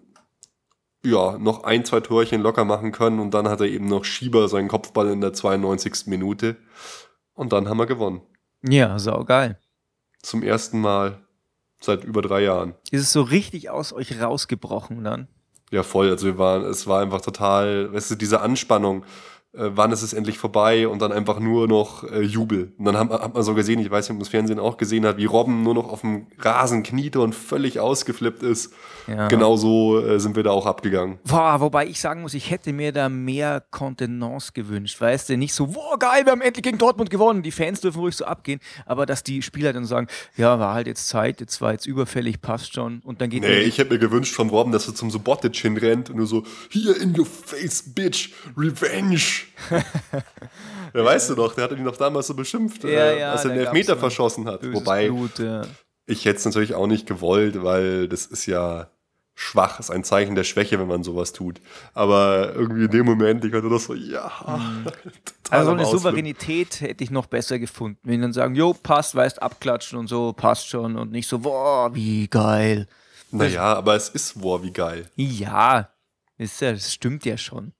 ja, 1.03 1.37
noch 1.37 1.65
ein, 1.65 1.83
zwei 1.83 1.99
Torchen 1.99 2.41
locker 2.41 2.63
machen 2.63 2.93
können 2.93 3.19
und 3.19 3.33
dann 3.33 3.49
hat 3.49 3.59
er 3.59 3.67
eben 3.67 3.87
noch 3.87 4.05
Schieber 4.05 4.47
seinen 4.47 4.69
Kopfball 4.69 5.09
in 5.09 5.19
der 5.19 5.33
92. 5.33 6.07
Minute 6.07 6.55
und 7.33 7.51
dann 7.51 7.67
haben 7.67 7.77
wir 7.77 7.85
gewonnen. 7.85 8.21
Ja, 8.63 8.97
saugeil. 8.99 9.59
Zum 10.21 10.43
ersten 10.43 10.81
Mal 10.81 11.26
seit 11.79 12.03
über 12.03 12.21
drei 12.21 12.43
Jahren. 12.43 12.73
Ist 12.91 13.01
es 13.01 13.11
so 13.11 13.21
richtig 13.21 13.69
aus 13.69 13.93
euch 13.93 14.21
rausgebrochen 14.21 15.03
dann? 15.03 15.27
Ja, 15.71 15.83
voll. 15.83 16.09
Also 16.09 16.27
wir 16.27 16.37
waren, 16.37 16.63
es 16.63 16.87
war 16.87 17.01
einfach 17.01 17.21
total, 17.21 17.91
weißt 17.93 18.11
du, 18.11 18.15
diese 18.15 18.41
Anspannung 18.41 19.03
wann 19.59 19.91
ist 19.91 20.01
es 20.01 20.13
endlich 20.13 20.37
vorbei 20.37 20.87
und 20.87 21.01
dann 21.01 21.11
einfach 21.11 21.39
nur 21.39 21.67
noch 21.67 22.03
äh, 22.03 22.21
Jubel. 22.21 22.73
Und 22.77 22.85
dann 22.85 22.97
hat, 22.97 23.09
hat 23.09 23.33
man 23.33 23.43
so 23.43 23.53
gesehen, 23.53 23.79
ich 23.79 23.89
weiß 23.89 24.05
nicht, 24.05 24.11
ob 24.11 24.15
man 24.17 24.19
das 24.19 24.29
Fernsehen 24.29 24.59
auch 24.59 24.77
gesehen 24.77 25.05
hat, 25.05 25.17
wie 25.17 25.25
Robben 25.25 25.63
nur 25.63 25.73
noch 25.73 25.91
auf 25.91 26.01
dem 26.01 26.27
Rasen 26.39 26.83
kniete 26.83 27.19
und 27.19 27.33
völlig 27.33 27.79
ausgeflippt 27.79 28.43
ist. 28.43 28.73
Ja. 29.07 29.27
Genauso 29.29 29.99
äh, 29.99 30.19
sind 30.19 30.35
wir 30.35 30.43
da 30.43 30.51
auch 30.51 30.65
abgegangen. 30.65 31.17
Boah, 31.23 31.59
wobei 31.59 31.87
ich 31.87 31.99
sagen 31.99 32.21
muss, 32.21 32.33
ich 32.33 32.51
hätte 32.51 32.73
mir 32.73 32.91
da 32.91 33.09
mehr 33.09 33.63
Kontenance 33.71 34.51
gewünscht, 34.53 34.99
weißt 34.99 35.29
du, 35.29 35.37
nicht 35.37 35.53
so, 35.53 35.67
boah, 35.67 35.97
geil, 35.97 36.25
wir 36.25 36.31
haben 36.31 36.41
endlich 36.41 36.63
gegen 36.63 36.77
Dortmund 36.77 37.09
gewonnen, 37.09 37.41
die 37.41 37.51
Fans 37.51 37.81
dürfen 37.81 37.99
ruhig 37.99 38.15
so 38.15 38.25
abgehen, 38.25 38.59
aber 38.85 39.05
dass 39.05 39.23
die 39.23 39.41
Spieler 39.41 39.73
dann 39.73 39.85
sagen, 39.85 40.07
ja, 40.35 40.59
war 40.59 40.73
halt 40.73 40.87
jetzt 40.87 41.07
Zeit, 41.07 41.39
jetzt 41.39 41.61
war 41.61 41.71
jetzt 41.71 41.85
überfällig, 41.85 42.41
passt 42.41 42.73
schon 42.73 42.99
und 43.03 43.21
dann 43.21 43.29
geht 43.29 43.43
Nee, 43.43 43.61
ich 43.61 43.77
hätte 43.77 43.93
mir 43.93 43.99
gewünscht 43.99 44.35
von 44.35 44.49
Robben, 44.49 44.71
dass 44.71 44.87
er 44.87 44.95
zum 44.95 45.09
Subotic 45.09 45.55
hinrennt 45.55 46.09
und 46.09 46.17
nur 46.17 46.27
so, 46.27 46.43
hier 46.69 46.99
in 47.01 47.17
your 47.17 47.25
face, 47.25 47.81
bitch, 47.81 48.31
revenge. 48.57 49.46
ja, 50.93 51.05
weißt 51.05 51.29
du 51.29 51.35
doch, 51.35 51.53
der 51.53 51.65
hat 51.65 51.71
ihn 51.71 51.85
doch 51.85 51.97
damals 51.97 52.27
so 52.27 52.33
beschimpft, 52.33 52.83
ja, 52.83 52.89
äh, 52.89 53.19
ja, 53.19 53.31
als 53.31 53.45
er 53.45 53.51
den 53.51 53.59
Elfmeter 53.59 53.97
verschossen 53.97 54.47
hat. 54.47 54.61
Wobei, 54.73 55.07
Blut, 55.07 55.39
ja. 55.39 55.63
ich 56.05 56.25
hätte 56.25 56.37
es 56.37 56.45
natürlich 56.45 56.73
auch 56.73 56.87
nicht 56.87 57.07
gewollt, 57.07 57.63
weil 57.63 58.07
das 58.07 58.25
ist 58.25 58.45
ja 58.45 58.89
schwach, 59.37 59.79
ist 59.79 59.91
ein 59.91 60.03
Zeichen 60.03 60.33
der 60.33 60.43
Schwäche, 60.43 60.79
wenn 60.79 60.87
man 60.87 61.03
sowas 61.03 61.31
tut. 61.31 61.61
Aber 61.93 62.53
irgendwie 62.55 62.85
in 62.85 62.91
dem 62.91 63.05
Moment, 63.05 63.45
ich 63.45 63.53
hatte 63.53 63.69
das 63.69 63.85
so, 63.85 63.93
ja. 63.93 64.31
Mhm. 64.47 64.87
Also 65.51 65.71
eine 65.71 65.85
Souveränität 65.85 66.81
hätte 66.81 67.03
ich 67.03 67.11
noch 67.11 67.27
besser 67.27 67.59
gefunden. 67.59 67.99
Wenn 68.03 68.21
dann 68.21 68.33
sagen, 68.33 68.55
jo, 68.55 68.73
passt, 68.73 69.13
weißt, 69.15 69.41
abklatschen 69.41 69.99
und 69.99 70.07
so, 70.07 70.33
passt 70.33 70.67
schon 70.67 70.97
und 70.97 71.11
nicht 71.11 71.27
so, 71.27 71.39
boah, 71.39 71.93
wie 71.93 72.27
geil. 72.27 72.87
Naja, 73.29 73.75
aber 73.75 73.95
es 73.95 74.09
ist, 74.09 74.41
boah, 74.41 74.63
wie 74.63 74.71
geil. 74.71 75.09
Ja, 75.15 75.89
ist 76.37 76.59
ja, 76.61 76.71
das 76.71 76.91
stimmt 76.91 77.23
ja 77.23 77.37
schon. 77.37 77.73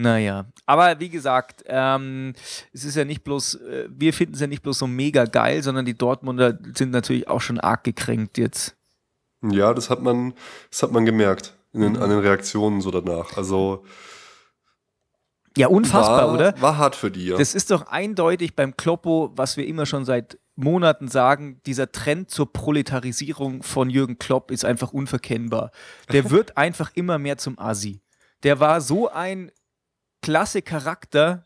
Naja, 0.00 0.46
aber 0.64 0.98
wie 0.98 1.10
gesagt, 1.10 1.62
ähm, 1.66 2.32
es 2.72 2.84
ist 2.84 2.96
ja 2.96 3.04
nicht 3.04 3.22
bloß, 3.22 3.56
äh, 3.56 3.88
wir 3.90 4.14
finden 4.14 4.34
es 4.34 4.40
ja 4.40 4.46
nicht 4.46 4.62
bloß 4.62 4.78
so 4.78 4.86
mega 4.86 5.26
geil, 5.26 5.62
sondern 5.62 5.84
die 5.84 5.96
Dortmunder 5.96 6.58
sind 6.74 6.90
natürlich 6.90 7.28
auch 7.28 7.42
schon 7.42 7.60
arg 7.60 7.84
gekränkt 7.84 8.38
jetzt. 8.38 8.76
Ja, 9.42 9.74
das 9.74 9.90
hat 9.90 10.00
man, 10.00 10.32
das 10.70 10.82
hat 10.82 10.90
man 10.92 11.04
gemerkt 11.04 11.54
in 11.74 11.82
den, 11.82 11.92
mhm. 11.92 12.02
an 12.02 12.08
den 12.08 12.20
Reaktionen 12.20 12.80
so 12.80 12.90
danach. 12.90 13.36
Also 13.36 13.84
ja, 15.54 15.66
unfassbar, 15.66 16.28
war, 16.28 16.34
oder? 16.34 16.54
War 16.62 16.78
hart 16.78 16.96
für 16.96 17.10
die, 17.10 17.26
ja. 17.26 17.36
Das 17.36 17.54
ist 17.54 17.70
doch 17.70 17.88
eindeutig 17.88 18.56
beim 18.56 18.78
Kloppo, 18.78 19.32
was 19.36 19.58
wir 19.58 19.66
immer 19.66 19.84
schon 19.84 20.06
seit 20.06 20.38
Monaten 20.56 21.08
sagen, 21.08 21.60
dieser 21.66 21.92
Trend 21.92 22.30
zur 22.30 22.50
Proletarisierung 22.50 23.62
von 23.62 23.90
Jürgen 23.90 24.18
Klopp 24.18 24.50
ist 24.50 24.64
einfach 24.64 24.94
unverkennbar. 24.94 25.72
Der 26.10 26.30
wird 26.30 26.56
einfach 26.56 26.90
immer 26.94 27.18
mehr 27.18 27.36
zum 27.36 27.58
Asi. 27.58 28.00
Der 28.44 28.60
war 28.60 28.80
so 28.80 29.10
ein 29.10 29.52
klasse 30.22 30.62
Charakter, 30.62 31.44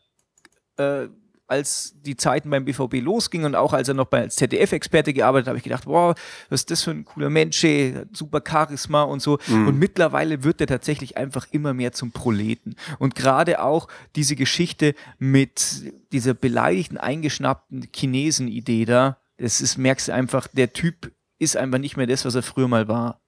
äh, 0.77 1.07
als 1.47 1.95
die 2.01 2.17
Zeiten 2.17 2.49
beim 2.49 2.65
BVB 2.65 3.01
losgingen 3.01 3.45
und 3.45 3.55
auch 3.55 3.73
als 3.73 3.87
er 3.87 3.93
noch 3.93 4.07
bei, 4.07 4.21
als 4.21 4.35
ZDF-Experte 4.35 5.13
gearbeitet 5.13 5.45
hat, 5.45 5.49
habe 5.49 5.57
ich 5.57 5.63
gedacht, 5.63 5.85
wow, 5.85 6.15
was 6.49 6.61
ist 6.61 6.71
das 6.71 6.83
für 6.83 6.91
ein 6.91 7.05
cooler 7.05 7.29
Mensch, 7.29 7.63
ey, 7.63 7.93
super 8.13 8.41
Charisma 8.45 9.03
und 9.03 9.21
so. 9.21 9.37
Mhm. 9.47 9.67
Und 9.67 9.79
mittlerweile 9.79 10.43
wird 10.43 10.61
er 10.61 10.67
tatsächlich 10.67 11.17
einfach 11.17 11.47
immer 11.51 11.73
mehr 11.73 11.91
zum 11.91 12.11
Proleten. 12.11 12.75
Und 12.97 13.15
gerade 13.15 13.61
auch 13.61 13.87
diese 14.15 14.35
Geschichte 14.35 14.95
mit 15.19 15.93
dieser 16.11 16.33
beleidigten, 16.33 16.97
eingeschnappten 16.97 17.87
Chinesen-Idee 17.93 18.85
da, 18.85 19.17
das 19.37 19.61
ist, 19.61 19.77
merkst 19.77 20.07
du 20.07 20.13
einfach, 20.13 20.47
der 20.47 20.73
Typ 20.73 21.11
ist 21.37 21.57
einfach 21.57 21.79
nicht 21.79 21.97
mehr 21.97 22.07
das, 22.07 22.25
was 22.25 22.35
er 22.35 22.43
früher 22.43 22.67
mal 22.67 22.87
war. 22.87 23.21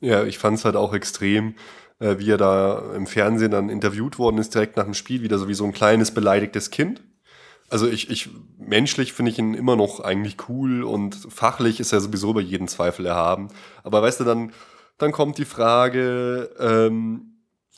Ja, 0.00 0.24
ich 0.24 0.38
fand 0.38 0.58
es 0.58 0.64
halt 0.64 0.76
auch 0.76 0.92
extrem 0.92 1.54
äh, 1.98 2.18
wie 2.18 2.30
er 2.30 2.38
da 2.38 2.94
im 2.94 3.06
Fernsehen 3.06 3.50
dann 3.50 3.68
interviewt 3.68 4.18
worden 4.18 4.38
ist, 4.38 4.54
direkt 4.54 4.76
nach 4.76 4.84
dem 4.84 4.94
Spiel, 4.94 5.22
wieder 5.22 5.38
so 5.38 5.48
wie 5.48 5.54
so 5.54 5.64
ein 5.64 5.72
kleines 5.72 6.12
beleidigtes 6.12 6.70
Kind. 6.70 7.02
Also 7.70 7.88
ich, 7.88 8.10
ich 8.10 8.28
menschlich 8.58 9.12
finde 9.12 9.30
ich 9.32 9.38
ihn 9.38 9.54
immer 9.54 9.76
noch 9.76 10.00
eigentlich 10.00 10.36
cool 10.48 10.84
und 10.84 11.16
fachlich 11.28 11.80
ist 11.80 11.92
er 11.92 12.00
sowieso 12.00 12.30
über 12.30 12.40
jeden 12.40 12.68
Zweifel 12.68 13.06
erhaben. 13.06 13.48
Aber 13.82 14.02
weißt 14.02 14.20
du, 14.20 14.24
dann, 14.24 14.52
dann 14.98 15.12
kommt 15.12 15.38
die 15.38 15.44
Frage, 15.44 16.50
ähm, 16.58 17.33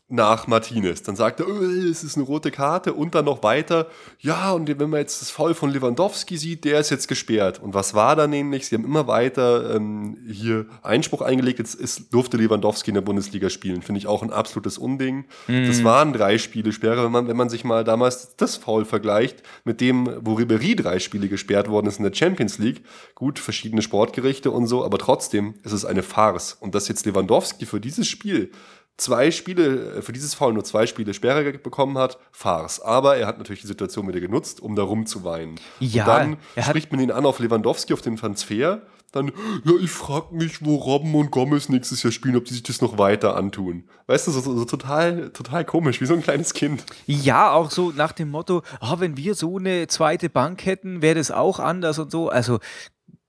nach 0.09 0.47
Martinez. 0.47 1.03
Dann 1.03 1.17
sagt 1.17 1.41
er, 1.41 1.49
oh, 1.49 1.63
es 1.63 2.05
ist 2.05 2.17
eine 2.17 2.25
rote 2.25 2.53
Karte 2.53 2.93
und 2.93 3.17
dann 3.17 3.25
noch 3.25 3.43
weiter, 3.43 3.89
ja, 4.21 4.53
und 4.53 4.69
wenn 4.69 4.91
man 4.91 5.01
jetzt 5.01 5.21
das 5.21 5.31
Foul 5.31 5.55
von 5.55 5.71
Lewandowski 5.71 6.37
sieht, 6.37 6.65
der 6.65 6.79
ist 6.79 6.91
jetzt 6.91 7.09
gesperrt. 7.09 7.61
Und 7.61 7.75
was 7.75 7.93
war 7.95 8.15
da 8.15 8.29
nämlich? 8.29 8.69
Sie 8.69 8.77
haben 8.77 8.85
immer 8.85 9.09
weiter 9.09 9.75
ähm, 9.75 10.17
hier 10.31 10.67
Einspruch 10.83 11.23
eingelegt, 11.23 11.59
jetzt 11.59 11.75
ist, 11.75 12.15
durfte 12.15 12.37
Lewandowski 12.37 12.91
in 12.91 12.95
der 12.95 13.01
Bundesliga 13.01 13.51
spielen. 13.51 13.83
Finde 13.83 13.99
ich 13.99 14.07
auch 14.07 14.23
ein 14.23 14.31
absolutes 14.31 14.79
Unding. 14.79 15.25
Mhm. 15.49 15.67
Das 15.67 15.83
waren 15.83 16.13
drei 16.13 16.39
Spiele 16.39 16.73
Sperre, 16.73 17.05
wenn 17.05 17.13
man, 17.13 17.27
wenn 17.27 17.37
man 17.37 17.49
sich 17.49 17.65
mal 17.65 17.83
damals 17.83 18.37
das 18.37 18.57
Foul 18.57 18.85
vergleicht 18.85 19.43
mit 19.65 19.81
dem, 19.81 20.09
wo 20.21 20.35
Ribery 20.35 20.77
drei 20.77 21.01
Spiele 21.01 21.29
gesperrt 21.29 21.69
worden 21.69 21.89
ist 21.89 21.99
in 21.99 22.05
der 22.05 22.15
Champions 22.15 22.59
League. 22.59 22.85
Gut, 23.17 23.41
verschiedene 23.41 23.83
Sportgerichte 23.83 24.53
und 24.53 24.69
so, 24.69 24.85
aber 24.85 24.99
trotzdem 24.99 25.55
ist 25.65 25.73
es 25.73 25.85
eine 25.85 26.05
Farce. 26.05 26.57
Und 26.61 26.77
dass 26.77 26.87
jetzt 26.87 27.07
Lewandowski 27.07 27.67
für 27.67 27.81
dieses 27.81 28.07
Spiel 28.07 28.53
zwei 28.97 29.31
Spiele, 29.31 29.97
äh, 29.97 30.03
für 30.03 30.13
dieses 30.13 30.35
Foul 30.35 30.53
nur 30.53 30.65
zwei 30.65 30.87
Spiele 30.87 31.15
Sperre 31.15 31.53
bekommen 31.53 31.99
hat, 31.99 32.19
Farce. 32.33 32.81
Aber 32.81 33.17
er 33.17 33.27
hat 33.27 33.39
natürlich 33.39 33.61
die 33.61 33.67
Situation 33.67 34.09
wieder 34.09 34.21
genutzt, 34.21 34.61
um 34.61 34.75
da 34.75 34.83
rumzuweinen. 34.83 35.61
Ja, 35.81 36.05
und 36.05 36.39
dann 36.57 36.65
spricht 36.65 36.91
man 36.93 37.01
ihn 37.01 37.11
an 37.11 37.27
auf 37.27 37.39
Lewandowski, 37.39 37.93
auf 37.93 38.03
den 38.03 38.17
Transfer. 38.17 38.83
Dann, 39.13 39.33
ja, 39.65 39.73
ich 39.81 39.91
frage 39.91 40.35
mich, 40.35 40.65
wo 40.65 40.77
Robben 40.77 41.15
und 41.15 41.31
Gomez 41.31 41.69
nächstes 41.69 42.03
Jahr 42.03 42.13
spielen, 42.13 42.37
ob 42.37 42.45
die 42.45 42.55
sich 42.55 42.63
das 42.63 42.83
noch 42.83 42.99
weiter 42.99 43.37
antun. 43.37 43.85
Weißt 44.09 44.27
du, 44.27 44.31
so, 44.33 44.41
so, 44.41 44.57
so 44.59 44.65
total, 44.65 45.31
total 45.31 45.65
komisch, 45.65 46.01
wie 46.01 46.07
so 46.07 46.15
ein 46.15 46.23
kleines 46.23 46.53
Kind. 46.55 46.85
Ja, 47.07 47.53
auch 47.53 47.71
so 47.71 47.93
nach 47.93 48.13
dem 48.13 48.31
Motto, 48.31 48.63
oh, 48.81 48.97
wenn 48.99 49.17
wir 49.17 49.35
so 49.35 49.59
eine 49.59 49.87
zweite 49.87 50.29
Bank 50.29 50.67
hätten, 50.67 51.03
wäre 51.03 51.15
das 51.15 51.31
auch 51.31 51.61
anders 51.61 51.99
und 51.99 52.11
so. 52.11 52.29
Also 52.29 52.59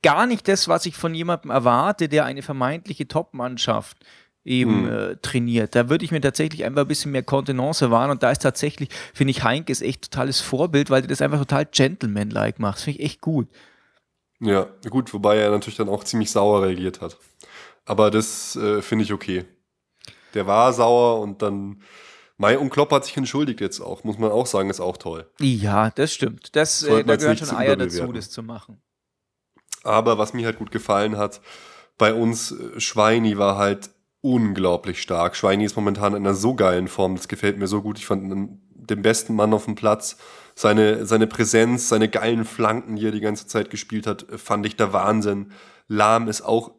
gar 0.01 0.25
nicht 0.25 0.47
das, 0.47 0.67
was 0.67 0.85
ich 0.85 0.97
von 0.97 1.13
jemandem 1.13 1.51
erwarte, 1.51 2.09
der 2.09 2.25
eine 2.25 2.41
vermeintliche 2.41 3.07
Top-Mannschaft 3.07 3.97
eben 4.47 4.83
mhm. 4.83 4.91
äh, 4.91 5.15
trainiert. 5.17 5.75
Da 5.75 5.89
würde 5.89 6.05
ich 6.05 6.11
mir 6.11 6.21
tatsächlich 6.21 6.63
einfach 6.63 6.81
ein 6.81 6.87
bisschen 6.87 7.11
mehr 7.11 7.23
Kontenance 7.23 7.91
wahren 7.91 8.09
und 8.09 8.23
da 8.23 8.31
ist 8.31 8.41
tatsächlich, 8.41 8.89
finde 9.13 9.31
ich, 9.31 9.43
Heinkes 9.43 9.81
echt 9.81 10.11
totales 10.11 10.39
Vorbild, 10.39 10.89
weil 10.89 11.01
der 11.01 11.09
das 11.09 11.21
einfach 11.21 11.39
total 11.39 11.65
gentleman-like 11.65 12.59
macht. 12.59 12.77
Das 12.77 12.83
finde 12.83 12.99
ich 12.99 13.05
echt 13.05 13.21
gut. 13.21 13.47
Ja, 14.39 14.67
gut, 14.89 15.13
wobei 15.13 15.37
er 15.37 15.51
natürlich 15.51 15.77
dann 15.77 15.89
auch 15.89 16.03
ziemlich 16.03 16.31
sauer 16.31 16.63
reagiert 16.63 17.01
hat. 17.01 17.17
Aber 17.85 18.11
das 18.11 18.55
äh, 18.55 18.81
finde 18.81 19.03
ich 19.03 19.13
okay. 19.13 19.45
Der 20.33 20.47
war 20.47 20.73
sauer 20.73 21.21
und 21.21 21.41
dann. 21.41 21.81
Mai 22.39 22.59
und 22.59 22.69
Klopp 22.69 22.91
hat 22.91 23.03
sich 23.03 23.17
entschuldigt 23.17 23.61
jetzt 23.61 23.81
auch, 23.81 24.03
muss 24.03 24.19
man 24.19 24.29
auch 24.29 24.45
sagen, 24.45 24.69
ist 24.69 24.79
auch 24.79 24.97
toll. 24.97 25.27
Ja, 25.39 25.89
das 25.89 26.13
stimmt. 26.13 26.55
Das, 26.55 26.83
äh, 26.83 27.03
da 27.03 27.15
gehören 27.15 27.35
schon 27.35 27.49
Eier 27.49 27.75
dazu, 27.75 28.11
das 28.11 28.29
zu 28.29 28.43
machen. 28.43 28.79
Aber 29.83 30.19
was 30.19 30.33
mir 30.33 30.45
halt 30.45 30.59
gut 30.59 30.69
gefallen 30.69 31.17
hat, 31.17 31.41
bei 31.97 32.13
uns 32.13 32.51
äh, 32.51 32.79
Schweini 32.79 33.39
war 33.39 33.57
halt 33.57 33.89
unglaublich 34.21 35.01
stark. 35.01 35.35
Schweini 35.35 35.65
ist 35.65 35.75
momentan 35.75 36.13
in 36.13 36.25
einer 36.25 36.35
so 36.35 36.55
geilen 36.55 36.87
Form, 36.87 37.15
das 37.15 37.27
gefällt 37.27 37.57
mir 37.57 37.67
so 37.67 37.81
gut. 37.81 37.97
Ich 37.99 38.05
fand 38.05 38.23
ihn 38.23 38.61
den 38.73 39.01
besten 39.01 39.35
Mann 39.35 39.53
auf 39.53 39.65
dem 39.65 39.75
Platz. 39.75 40.17
Seine, 40.55 41.05
seine 41.05 41.27
Präsenz, 41.27 41.89
seine 41.89 42.09
geilen 42.09 42.45
Flanken, 42.45 42.95
die 42.95 43.05
er 43.05 43.11
die 43.11 43.19
ganze 43.19 43.47
Zeit 43.47 43.69
gespielt 43.69 44.07
hat, 44.07 44.25
fand 44.37 44.65
ich 44.65 44.75
der 44.75 44.93
Wahnsinn. 44.93 45.51
Lahm 45.87 46.27
ist 46.27 46.41
auch 46.41 46.71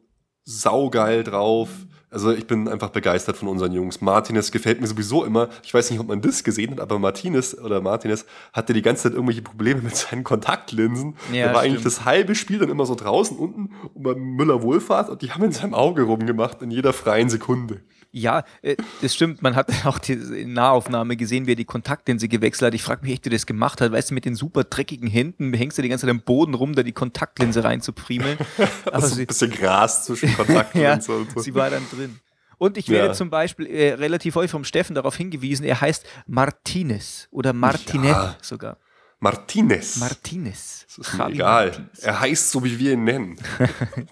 saugeil 0.44 1.22
drauf. 1.22 1.68
Also 2.10 2.32
ich 2.32 2.46
bin 2.46 2.68
einfach 2.68 2.88
begeistert 2.88 3.36
von 3.36 3.48
unseren 3.48 3.72
Jungs. 3.72 4.00
Martinez 4.00 4.50
gefällt 4.50 4.80
mir 4.80 4.86
sowieso 4.86 5.24
immer. 5.24 5.48
Ich 5.62 5.74
weiß 5.74 5.90
nicht, 5.90 6.00
ob 6.00 6.08
man 6.08 6.22
das 6.22 6.42
gesehen 6.42 6.72
hat, 6.72 6.80
aber 6.80 6.98
Martinez 6.98 7.54
oder 7.54 7.82
Martinez 7.82 8.24
hatte 8.54 8.72
die 8.72 8.80
ganze 8.80 9.04
Zeit 9.04 9.12
irgendwelche 9.12 9.42
Probleme 9.42 9.80
mit 9.82 9.94
seinen 9.94 10.24
Kontaktlinsen. 10.24 11.16
Ja, 11.32 11.38
er 11.38 11.54
war 11.54 11.60
stimmt. 11.60 11.64
eigentlich 11.64 11.84
das 11.84 12.04
halbe 12.04 12.34
Spiel 12.34 12.58
dann 12.58 12.70
immer 12.70 12.86
so 12.86 12.94
draußen 12.94 13.36
unten 13.36 13.70
und 13.94 14.02
beim 14.02 14.18
Müller 14.18 14.62
Wohlfahrt 14.62 15.10
und 15.10 15.20
die 15.20 15.32
haben 15.32 15.44
in 15.44 15.52
seinem 15.52 15.74
Auge 15.74 16.02
rumgemacht 16.02 16.62
in 16.62 16.70
jeder 16.70 16.92
freien 16.92 17.28
Sekunde. 17.28 17.82
Ja, 18.10 18.44
äh, 18.62 18.76
das 19.02 19.14
stimmt. 19.14 19.42
Man 19.42 19.54
hat 19.54 19.68
auch 19.84 19.98
die 19.98 20.16
Nahaufnahme 20.16 21.16
gesehen, 21.16 21.46
wie 21.46 21.52
er 21.52 21.56
die 21.56 21.64
Kontaktlinse 21.64 22.28
gewechselt 22.28 22.68
hat. 22.68 22.74
Ich 22.74 22.82
frage 22.82 23.02
mich 23.02 23.12
echt, 23.12 23.24
wie 23.24 23.28
er 23.28 23.32
das 23.32 23.46
gemacht 23.46 23.80
hat. 23.80 23.92
Weißt 23.92 24.10
du, 24.10 24.14
mit 24.14 24.24
den 24.24 24.34
super 24.34 24.64
dreckigen 24.64 25.08
Händen 25.08 25.52
hängst 25.52 25.78
du 25.78 25.82
die 25.82 25.88
ganze 25.88 26.06
Zeit 26.06 26.10
am 26.10 26.20
Boden 26.20 26.54
rum, 26.54 26.74
da 26.74 26.82
die 26.82 26.92
Kontaktlinse 26.92 27.64
reinzupriemeln. 27.64 28.38
also 28.92 29.08
so 29.08 29.20
ein 29.20 29.26
bisschen 29.26 29.50
Gras 29.50 30.04
zwischen 30.06 30.32
Kontaktlinse 30.36 31.12
ja, 31.12 31.18
und 31.18 31.30
so. 31.32 31.40
Sie 31.40 31.54
war 31.54 31.70
dann 31.70 31.82
drin. 31.90 32.18
Und 32.56 32.76
ich 32.76 32.88
werde 32.88 33.08
ja. 33.08 33.12
zum 33.12 33.30
Beispiel 33.30 33.66
äh, 33.66 33.92
relativ 33.92 34.34
häufig 34.34 34.50
vom 34.50 34.64
Steffen 34.64 34.94
darauf 34.94 35.16
hingewiesen, 35.16 35.64
er 35.64 35.80
heißt 35.80 36.04
Martinez 36.26 37.28
oder 37.30 37.52
Martinez 37.52 38.10
ja. 38.10 38.36
sogar. 38.42 38.78
Martinez. 39.20 39.96
Martinez. 39.98 40.86
Das 40.86 40.98
ist 40.98 41.18
mir 41.18 41.28
egal. 41.28 41.66
Martinez. 41.66 41.98
Er 42.00 42.20
heißt 42.20 42.50
so, 42.50 42.64
wie 42.64 42.78
wir 42.78 42.92
ihn 42.92 43.04
nennen. 43.04 43.38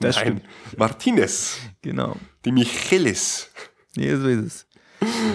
Nein, 0.00 0.12
stimmt. 0.12 0.42
Martinez. 0.76 1.58
Genau. 1.82 2.16
Die 2.44 2.52
Michelis. 2.52 3.50
Ja, 3.96 4.16
so 4.16 4.28
ist 4.28 4.44
es. 4.44 4.66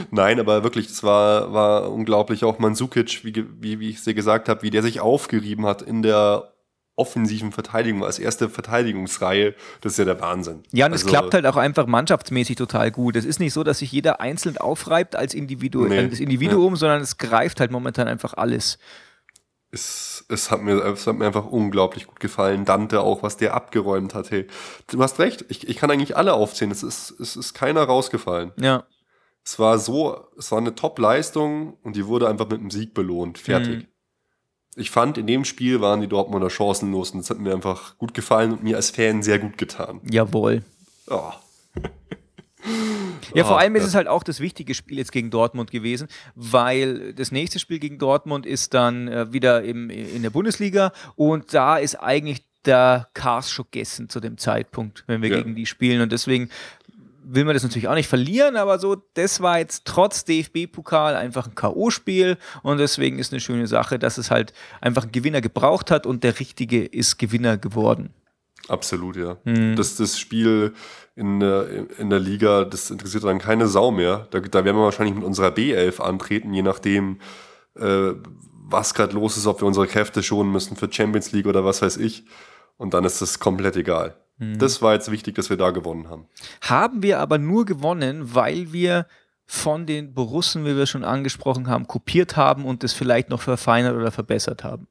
Nein, 0.09 0.39
aber 0.39 0.63
wirklich, 0.63 0.87
es 0.87 1.03
war, 1.03 1.53
war 1.53 1.91
unglaublich. 1.91 2.43
Auch 2.43 2.59
Mansukic, 2.59 3.23
wie, 3.23 3.45
wie, 3.59 3.79
wie 3.79 3.89
ich 3.89 3.97
es 3.97 4.03
dir 4.03 4.13
gesagt 4.13 4.49
habe, 4.49 4.63
wie 4.63 4.69
der 4.69 4.81
sich 4.81 4.99
aufgerieben 4.99 5.65
hat 5.65 5.81
in 5.81 6.01
der 6.01 6.51
offensiven 6.95 7.51
Verteidigung 7.51 8.03
als 8.03 8.19
erste 8.19 8.49
Verteidigungsreihe, 8.49 9.55
das 9.81 9.93
ist 9.93 9.97
ja 9.97 10.05
der 10.05 10.19
Wahnsinn. 10.21 10.63
Ja, 10.71 10.85
und 10.85 10.91
also, 10.91 11.05
es 11.05 11.09
klappt 11.09 11.33
halt 11.33 11.45
auch 11.45 11.57
einfach 11.57 11.87
mannschaftsmäßig 11.87 12.57
total 12.57 12.91
gut. 12.91 13.15
Es 13.15 13.25
ist 13.25 13.39
nicht 13.39 13.53
so, 13.53 13.63
dass 13.63 13.79
sich 13.79 13.91
jeder 13.91 14.21
einzeln 14.21 14.57
aufreibt 14.57 15.15
als 15.15 15.33
Individu 15.33 15.85
nee, 15.85 16.07
das 16.07 16.19
Individuum, 16.19 16.73
ja. 16.73 16.79
sondern 16.79 17.01
es 17.01 17.17
greift 17.17 17.59
halt 17.59 17.71
momentan 17.71 18.07
einfach 18.07 18.33
alles. 18.35 18.77
Es, 19.71 20.25
es, 20.27 20.51
hat 20.51 20.61
mir, 20.61 20.83
es 20.83 21.07
hat 21.07 21.15
mir 21.15 21.25
einfach 21.25 21.45
unglaublich 21.45 22.07
gut 22.07 22.19
gefallen. 22.19 22.65
Dante 22.65 23.01
auch, 23.01 23.23
was 23.23 23.37
der 23.37 23.53
abgeräumt 23.53 24.13
hat. 24.13 24.29
Hey, 24.29 24.47
du 24.87 25.01
hast 25.01 25.19
recht, 25.19 25.45
ich, 25.47 25.67
ich 25.67 25.77
kann 25.77 25.89
eigentlich 25.89 26.17
alle 26.17 26.33
aufzählen. 26.33 26.71
Es 26.71 26.83
ist, 26.83 27.11
es 27.19 27.35
ist 27.35 27.53
keiner 27.53 27.83
rausgefallen. 27.83 28.51
Ja. 28.57 28.85
Es 29.43 29.57
war 29.59 29.79
so, 29.79 30.27
es 30.37 30.51
war 30.51 30.59
eine 30.59 30.75
Top-Leistung 30.75 31.77
und 31.83 31.95
die 31.95 32.05
wurde 32.05 32.27
einfach 32.27 32.49
mit 32.49 32.59
einem 32.59 32.69
Sieg 32.69 32.93
belohnt. 32.93 33.37
Fertig. 33.37 33.83
Mhm 33.83 33.87
ich 34.75 34.89
fand, 34.89 35.17
in 35.17 35.27
dem 35.27 35.45
Spiel 35.45 35.81
waren 35.81 36.01
die 36.01 36.07
Dortmunder 36.07 36.49
chancenlos 36.49 37.11
und 37.11 37.19
das 37.19 37.29
hat 37.29 37.39
mir 37.39 37.53
einfach 37.53 37.97
gut 37.97 38.13
gefallen 38.13 38.53
und 38.53 38.63
mir 38.63 38.77
als 38.77 38.91
Fan 38.91 39.21
sehr 39.21 39.39
gut 39.39 39.57
getan. 39.57 39.99
Jawohl. 40.09 40.63
Oh. 41.07 41.31
Ja, 43.33 43.43
vor 43.43 43.59
allem 43.59 43.75
ist 43.75 43.85
es 43.85 43.95
halt 43.95 44.07
auch 44.07 44.23
das 44.23 44.39
wichtige 44.39 44.73
Spiel 44.73 44.97
jetzt 44.97 45.11
gegen 45.11 45.29
Dortmund 45.29 45.71
gewesen, 45.71 46.07
weil 46.35 47.13
das 47.13 47.31
nächste 47.31 47.59
Spiel 47.59 47.79
gegen 47.79 47.97
Dortmund 47.97 48.45
ist 48.45 48.73
dann 48.73 49.07
äh, 49.07 49.31
wieder 49.31 49.63
im, 49.63 49.89
in 49.89 50.21
der 50.21 50.29
Bundesliga 50.29 50.91
und 51.15 51.53
da 51.53 51.77
ist 51.77 51.95
eigentlich 51.95 52.45
der 52.65 53.07
Kars 53.13 53.49
schon 53.49 53.65
gegessen 53.71 54.09
zu 54.09 54.19
dem 54.19 54.37
Zeitpunkt, 54.37 55.03
wenn 55.07 55.21
wir 55.21 55.29
ja. 55.29 55.37
gegen 55.37 55.55
die 55.55 55.65
spielen 55.65 56.01
und 56.01 56.11
deswegen 56.11 56.49
will 57.23 57.45
man 57.45 57.53
das 57.53 57.63
natürlich 57.63 57.87
auch 57.87 57.95
nicht 57.95 58.09
verlieren, 58.09 58.55
aber 58.55 58.79
so, 58.79 58.95
das 59.13 59.41
war 59.41 59.59
jetzt 59.59 59.85
trotz 59.85 60.25
DFB-Pokal 60.25 61.15
einfach 61.15 61.47
ein 61.47 61.55
K.O.-Spiel 61.55 62.37
und 62.63 62.77
deswegen 62.77 63.19
ist 63.19 63.31
eine 63.31 63.39
schöne 63.39 63.67
Sache, 63.67 63.99
dass 63.99 64.17
es 64.17 64.31
halt 64.31 64.53
einfach 64.81 65.03
einen 65.03 65.11
Gewinner 65.11 65.41
gebraucht 65.41 65.91
hat 65.91 66.05
und 66.05 66.23
der 66.23 66.39
Richtige 66.39 66.83
ist 66.83 67.17
Gewinner 67.19 67.57
geworden. 67.57 68.13
Absolut, 68.67 69.15
ja. 69.15 69.37
Mhm. 69.43 69.75
Das, 69.75 69.95
das 69.95 70.19
Spiel 70.19 70.73
in 71.15 71.39
der, 71.39 71.67
in 71.97 72.09
der 72.09 72.19
Liga, 72.19 72.63
das 72.65 72.89
interessiert 72.89 73.23
dann 73.23 73.39
keine 73.39 73.67
Sau 73.67 73.91
mehr. 73.91 74.27
Da, 74.31 74.39
da 74.39 74.63
werden 74.65 74.77
wir 74.77 74.83
wahrscheinlich 74.83 75.15
mit 75.15 75.23
unserer 75.23 75.49
B11 75.49 75.99
antreten, 75.99 76.53
je 76.53 76.61
nachdem, 76.61 77.19
äh, 77.75 78.13
was 78.71 78.93
gerade 78.93 79.13
los 79.13 79.37
ist, 79.37 79.47
ob 79.47 79.61
wir 79.61 79.67
unsere 79.67 79.87
Kräfte 79.87 80.23
schonen 80.23 80.51
müssen 80.51 80.77
für 80.77 80.91
Champions 80.91 81.31
League 81.31 81.47
oder 81.47 81.65
was 81.65 81.81
weiß 81.81 81.97
ich. 81.97 82.25
Und 82.77 82.93
dann 82.93 83.03
ist 83.03 83.21
das 83.21 83.39
komplett 83.39 83.75
egal. 83.75 84.15
Mhm. 84.37 84.57
Das 84.57 84.81
war 84.81 84.93
jetzt 84.93 85.11
wichtig, 85.11 85.35
dass 85.35 85.49
wir 85.49 85.57
da 85.57 85.71
gewonnen 85.71 86.09
haben. 86.09 86.25
Haben 86.61 87.03
wir 87.03 87.19
aber 87.19 87.37
nur 87.37 87.65
gewonnen, 87.65 88.33
weil 88.33 88.71
wir 88.73 89.05
von 89.45 89.85
den 89.85 90.13
Borussen, 90.13 90.65
wie 90.65 90.77
wir 90.77 90.85
schon 90.85 91.03
angesprochen 91.03 91.67
haben, 91.67 91.85
kopiert 91.85 92.37
haben 92.37 92.65
und 92.65 92.83
das 92.83 92.93
vielleicht 92.93 93.29
noch 93.29 93.41
verfeinert 93.41 93.95
oder 93.95 94.09
verbessert 94.09 94.63
haben. 94.63 94.87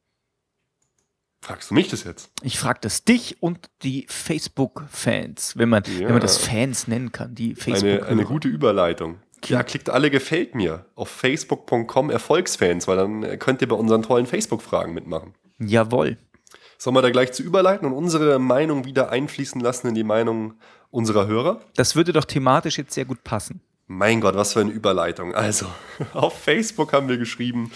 Fragst 1.42 1.70
du 1.70 1.74
mich 1.74 1.88
das 1.88 2.04
jetzt? 2.04 2.30
Ich 2.42 2.58
frage 2.58 2.80
das 2.82 3.04
dich 3.04 3.42
und 3.42 3.70
die 3.82 4.06
Facebook-Fans, 4.08 5.56
wenn 5.56 5.70
man, 5.70 5.82
ja. 5.84 6.00
wenn 6.00 6.12
man 6.12 6.20
das 6.20 6.36
Fans 6.36 6.86
nennen 6.86 7.12
kann, 7.12 7.34
die 7.34 7.54
Facebook. 7.54 8.02
Eine, 8.02 8.06
eine 8.06 8.24
gute 8.24 8.48
Überleitung. 8.48 9.20
Ja, 9.46 9.62
klickt 9.62 9.88
alle 9.88 10.10
gefällt 10.10 10.54
mir 10.54 10.84
auf 10.94 11.08
facebook.com 11.08 12.10
Erfolgsfans, 12.10 12.86
weil 12.86 12.98
dann 12.98 13.38
könnt 13.38 13.62
ihr 13.62 13.68
bei 13.68 13.76
unseren 13.76 14.02
tollen 14.02 14.26
Facebook-Fragen 14.26 14.92
mitmachen. 14.92 15.34
Jawohl. 15.58 16.18
Sollen 16.76 16.96
wir 16.96 17.02
da 17.02 17.10
gleich 17.10 17.32
zu 17.32 17.42
überleiten 17.42 17.86
und 17.86 17.94
unsere 17.94 18.38
Meinung 18.38 18.84
wieder 18.84 19.10
einfließen 19.10 19.60
lassen 19.60 19.88
in 19.88 19.94
die 19.94 20.04
Meinung 20.04 20.54
unserer 20.90 21.26
Hörer? 21.26 21.60
Das 21.74 21.96
würde 21.96 22.12
doch 22.12 22.24
thematisch 22.24 22.78
jetzt 22.78 22.92
sehr 22.92 23.06
gut 23.06 23.24
passen. 23.24 23.62
Mein 23.86 24.20
Gott, 24.20 24.36
was 24.36 24.52
für 24.52 24.60
eine 24.60 24.70
Überleitung. 24.70 25.34
Also, 25.34 25.66
auf 26.14 26.38
Facebook 26.38 26.92
haben 26.92 27.08
wir 27.08 27.18
geschrieben, 27.18 27.72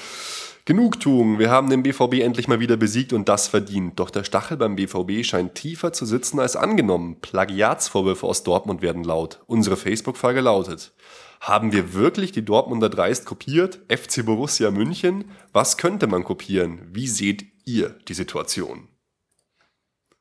Genugtuung, 0.66 1.38
wir 1.38 1.50
haben 1.50 1.68
den 1.68 1.82
BVB 1.82 2.20
endlich 2.20 2.48
mal 2.48 2.58
wieder 2.58 2.78
besiegt 2.78 3.12
und 3.12 3.28
das 3.28 3.48
verdient. 3.48 4.00
Doch 4.00 4.08
der 4.08 4.24
Stachel 4.24 4.56
beim 4.56 4.76
BVB 4.76 5.22
scheint 5.22 5.54
tiefer 5.54 5.92
zu 5.92 6.06
sitzen 6.06 6.40
als 6.40 6.56
angenommen. 6.56 7.20
Plagiatsvorwürfe 7.20 8.26
aus 8.26 8.44
Dortmund 8.44 8.80
werden 8.80 9.04
laut. 9.04 9.40
Unsere 9.46 9.76
Facebook-Frage 9.76 10.40
lautet, 10.40 10.94
haben 11.42 11.72
wir 11.72 11.92
wirklich 11.92 12.32
die 12.32 12.46
Dortmunder 12.46 12.88
dreist 12.88 13.26
kopiert? 13.26 13.80
FC 13.90 14.24
Borussia 14.24 14.70
München? 14.70 15.30
Was 15.52 15.76
könnte 15.76 16.06
man 16.06 16.24
kopieren? 16.24 16.80
Wie 16.90 17.08
seht 17.08 17.44
ihr 17.66 17.90
die 18.08 18.14
Situation? 18.14 18.88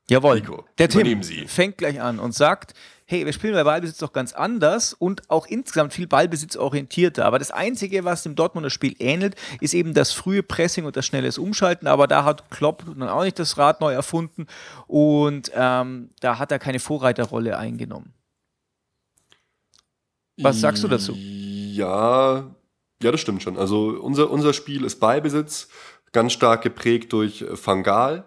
Jawohl. 0.10 0.41
Nico, 0.41 0.65
der 0.77 0.89
Tim 0.89 1.23
Sie. 1.23 1.47
fängt 1.47 1.77
gleich 1.77 2.01
an 2.01 2.19
und 2.19 2.36
sagt, 2.36 2.73
hey, 3.05 3.25
wir 3.25 3.33
spielen 3.33 3.53
bei 3.53 3.63
Ballbesitz 3.63 3.97
doch 3.97 4.13
ganz 4.13 4.33
anders 4.33 4.93
und 4.93 5.29
auch 5.29 5.45
insgesamt 5.45 5.93
viel 5.93 6.07
Ballbesitzorientierter. 6.07 7.25
Aber 7.25 7.39
das 7.39 7.51
Einzige, 7.51 8.05
was 8.05 8.23
dem 8.23 8.35
Dortmunder 8.35 8.69
Spiel 8.69 8.95
ähnelt, 8.99 9.35
ist 9.59 9.73
eben 9.73 9.93
das 9.93 10.11
frühe 10.11 10.43
Pressing 10.43 10.85
und 10.85 10.95
das 10.95 11.05
schnelle 11.05 11.29
Umschalten. 11.37 11.87
Aber 11.87 12.07
da 12.07 12.23
hat 12.23 12.49
Klopp 12.51 12.83
dann 12.85 13.09
auch 13.09 13.23
nicht 13.23 13.39
das 13.39 13.57
Rad 13.57 13.81
neu 13.81 13.93
erfunden 13.93 14.47
und 14.87 15.51
ähm, 15.55 16.09
da 16.19 16.39
hat 16.39 16.51
er 16.51 16.59
keine 16.59 16.79
Vorreiterrolle 16.79 17.57
eingenommen. 17.57 18.13
Was 20.37 20.59
sagst 20.59 20.83
du 20.83 20.87
dazu? 20.87 21.13
Ja, 21.15 22.55
ja, 23.01 23.11
das 23.11 23.21
stimmt 23.21 23.43
schon. 23.43 23.57
Also 23.57 23.89
unser, 24.01 24.31
unser 24.31 24.53
Spiel 24.53 24.83
ist 24.83 24.99
Ballbesitz, 24.99 25.67
ganz 26.11 26.33
stark 26.33 26.61
geprägt 26.61 27.13
durch 27.13 27.45
Fangal 27.55 28.25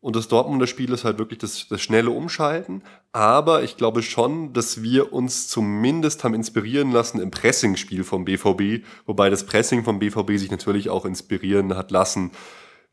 und 0.00 0.14
das 0.14 0.28
Dortmunder 0.28 0.68
Spiel 0.68 0.92
ist 0.92 1.04
halt 1.04 1.18
wirklich 1.18 1.40
das, 1.40 1.66
das 1.68 1.80
schnelle 1.80 2.10
Umschalten. 2.10 2.82
Aber 3.12 3.64
ich 3.64 3.76
glaube 3.76 4.02
schon, 4.02 4.52
dass 4.52 4.80
wir 4.80 5.12
uns 5.12 5.48
zumindest 5.48 6.22
haben 6.22 6.34
inspirieren 6.34 6.92
lassen 6.92 7.20
im 7.20 7.32
Pressingspiel 7.32 8.04
vom 8.04 8.24
BVB. 8.24 8.84
Wobei 9.06 9.28
das 9.28 9.44
Pressing 9.44 9.82
vom 9.82 9.98
BVB 9.98 10.36
sich 10.36 10.52
natürlich 10.52 10.88
auch 10.88 11.04
inspirieren 11.04 11.74
hat 11.74 11.90
lassen. 11.90 12.30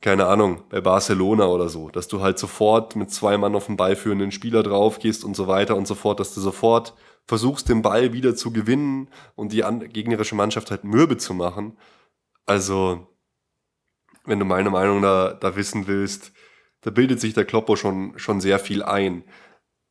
Keine 0.02 0.26
Ahnung, 0.26 0.63
bei 0.70 0.82
Barcelona 0.82 1.46
oder 1.46 1.70
so. 1.70 1.89
Dass 1.89 2.08
du 2.08 2.22
halt 2.22 2.39
sofort 2.39 2.96
mit 2.96 3.12
zwei 3.12 3.38
Mann 3.38 3.56
auf 3.56 3.68
den 3.68 3.78
Ball 3.78 3.96
führenden 3.96 4.32
Spieler 4.32 4.63
drauf 4.63 4.98
gehst 4.98 5.24
und 5.24 5.36
so 5.36 5.48
weiter 5.48 5.76
und 5.76 5.88
so 5.88 5.94
fort. 5.94 6.20
Dass 6.20 6.34
du 6.34 6.41
sofort 6.41 6.96
versuchst, 7.28 7.70
den 7.70 7.84
Ball 7.84 8.13
wieder 8.13 8.36
zu 8.36 8.52
gewinnen 8.52 9.10
und 9.36 9.52
die 9.52 9.63
gegnerische 9.89 10.36
Mannschaft 10.36 10.72
halt 10.72 10.84
mürbe 10.84 11.18
zu 11.18 11.36
machen. 11.36 11.78
Also, 12.48 13.08
wenn 14.26 14.39
du 14.39 14.46
meine 14.46 14.72
Meinung 14.72 15.04
da, 15.04 15.34
da 15.34 15.56
wissen 15.56 15.86
willst, 15.86 16.32
da 16.86 16.91
bildet 16.91 17.19
sich 17.19 17.34
der 17.34 17.45
Kloppo 17.45 17.76
schon, 17.76 18.13
schon 18.15 18.39
sehr 18.39 18.60
viel 18.60 18.84
ein. 18.84 19.24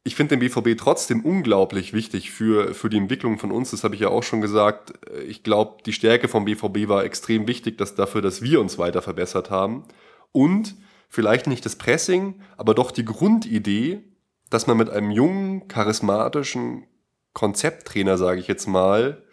Ich 0.05 0.15
finde 0.15 0.37
den 0.37 0.49
BVB 0.49 0.79
trotzdem 0.79 1.25
unglaublich 1.25 1.93
wichtig 1.93 2.31
für, 2.31 2.73
für 2.73 2.89
die 2.89 2.99
Entwicklung 2.99 3.37
von 3.37 3.51
uns. 3.51 3.73
Das 3.73 3.83
habe 3.83 3.97
ich 3.97 4.03
ja 4.03 4.11
auch 4.11 4.23
schon 4.23 4.41
gesagt. 4.41 4.93
Ich 5.27 5.43
glaube, 5.43 5.83
die 5.85 5.93
Stärke 5.93 6.29
vom 6.29 6.45
BVB 6.45 6.87
war 6.87 7.05
extrem 7.05 7.49
wichtig, 7.49 7.79
dass 7.79 7.97
dafür, 7.97 8.23
dass 8.23 8.43
wir 8.43 8.61
uns 8.61 8.79
weiter 8.79 9.03
verbessert 9.03 9.51
haben. 9.51 9.83
Und 10.31 10.77
vielleicht 11.09 11.49
nicht 11.49 11.67
das 11.67 11.75
Pressing, 11.75 12.41
aber 12.57 12.75
doch 12.75 12.93
die 12.93 13.05
Grundidee, 13.05 14.05
dass 14.49 14.69
man 14.69 14.77
mit 14.77 14.89
einem 14.89 15.11
jungen, 15.11 15.67
charismatischen 15.67 16.87
Konzepttrainer, 17.33 18.19
sage 18.19 18.39
ich 18.39 18.47
jetzt 18.47 18.69
mal, 18.69 19.25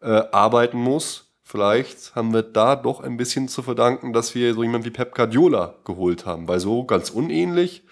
äh, 0.00 0.22
arbeiten 0.32 0.78
muss 0.78 1.29
Vielleicht 1.50 2.14
haben 2.14 2.32
wir 2.32 2.42
da 2.42 2.76
doch 2.76 3.00
ein 3.00 3.16
bisschen 3.16 3.48
zu 3.48 3.64
verdanken, 3.64 4.12
dass 4.12 4.36
wir 4.36 4.54
so 4.54 4.62
jemanden 4.62 4.86
wie 4.86 4.92
Pep 4.92 5.16
Guardiola 5.16 5.74
geholt 5.84 6.24
haben, 6.24 6.46
weil 6.46 6.60
so 6.60 6.84
ganz 6.84 7.10
unähnlich 7.10 7.82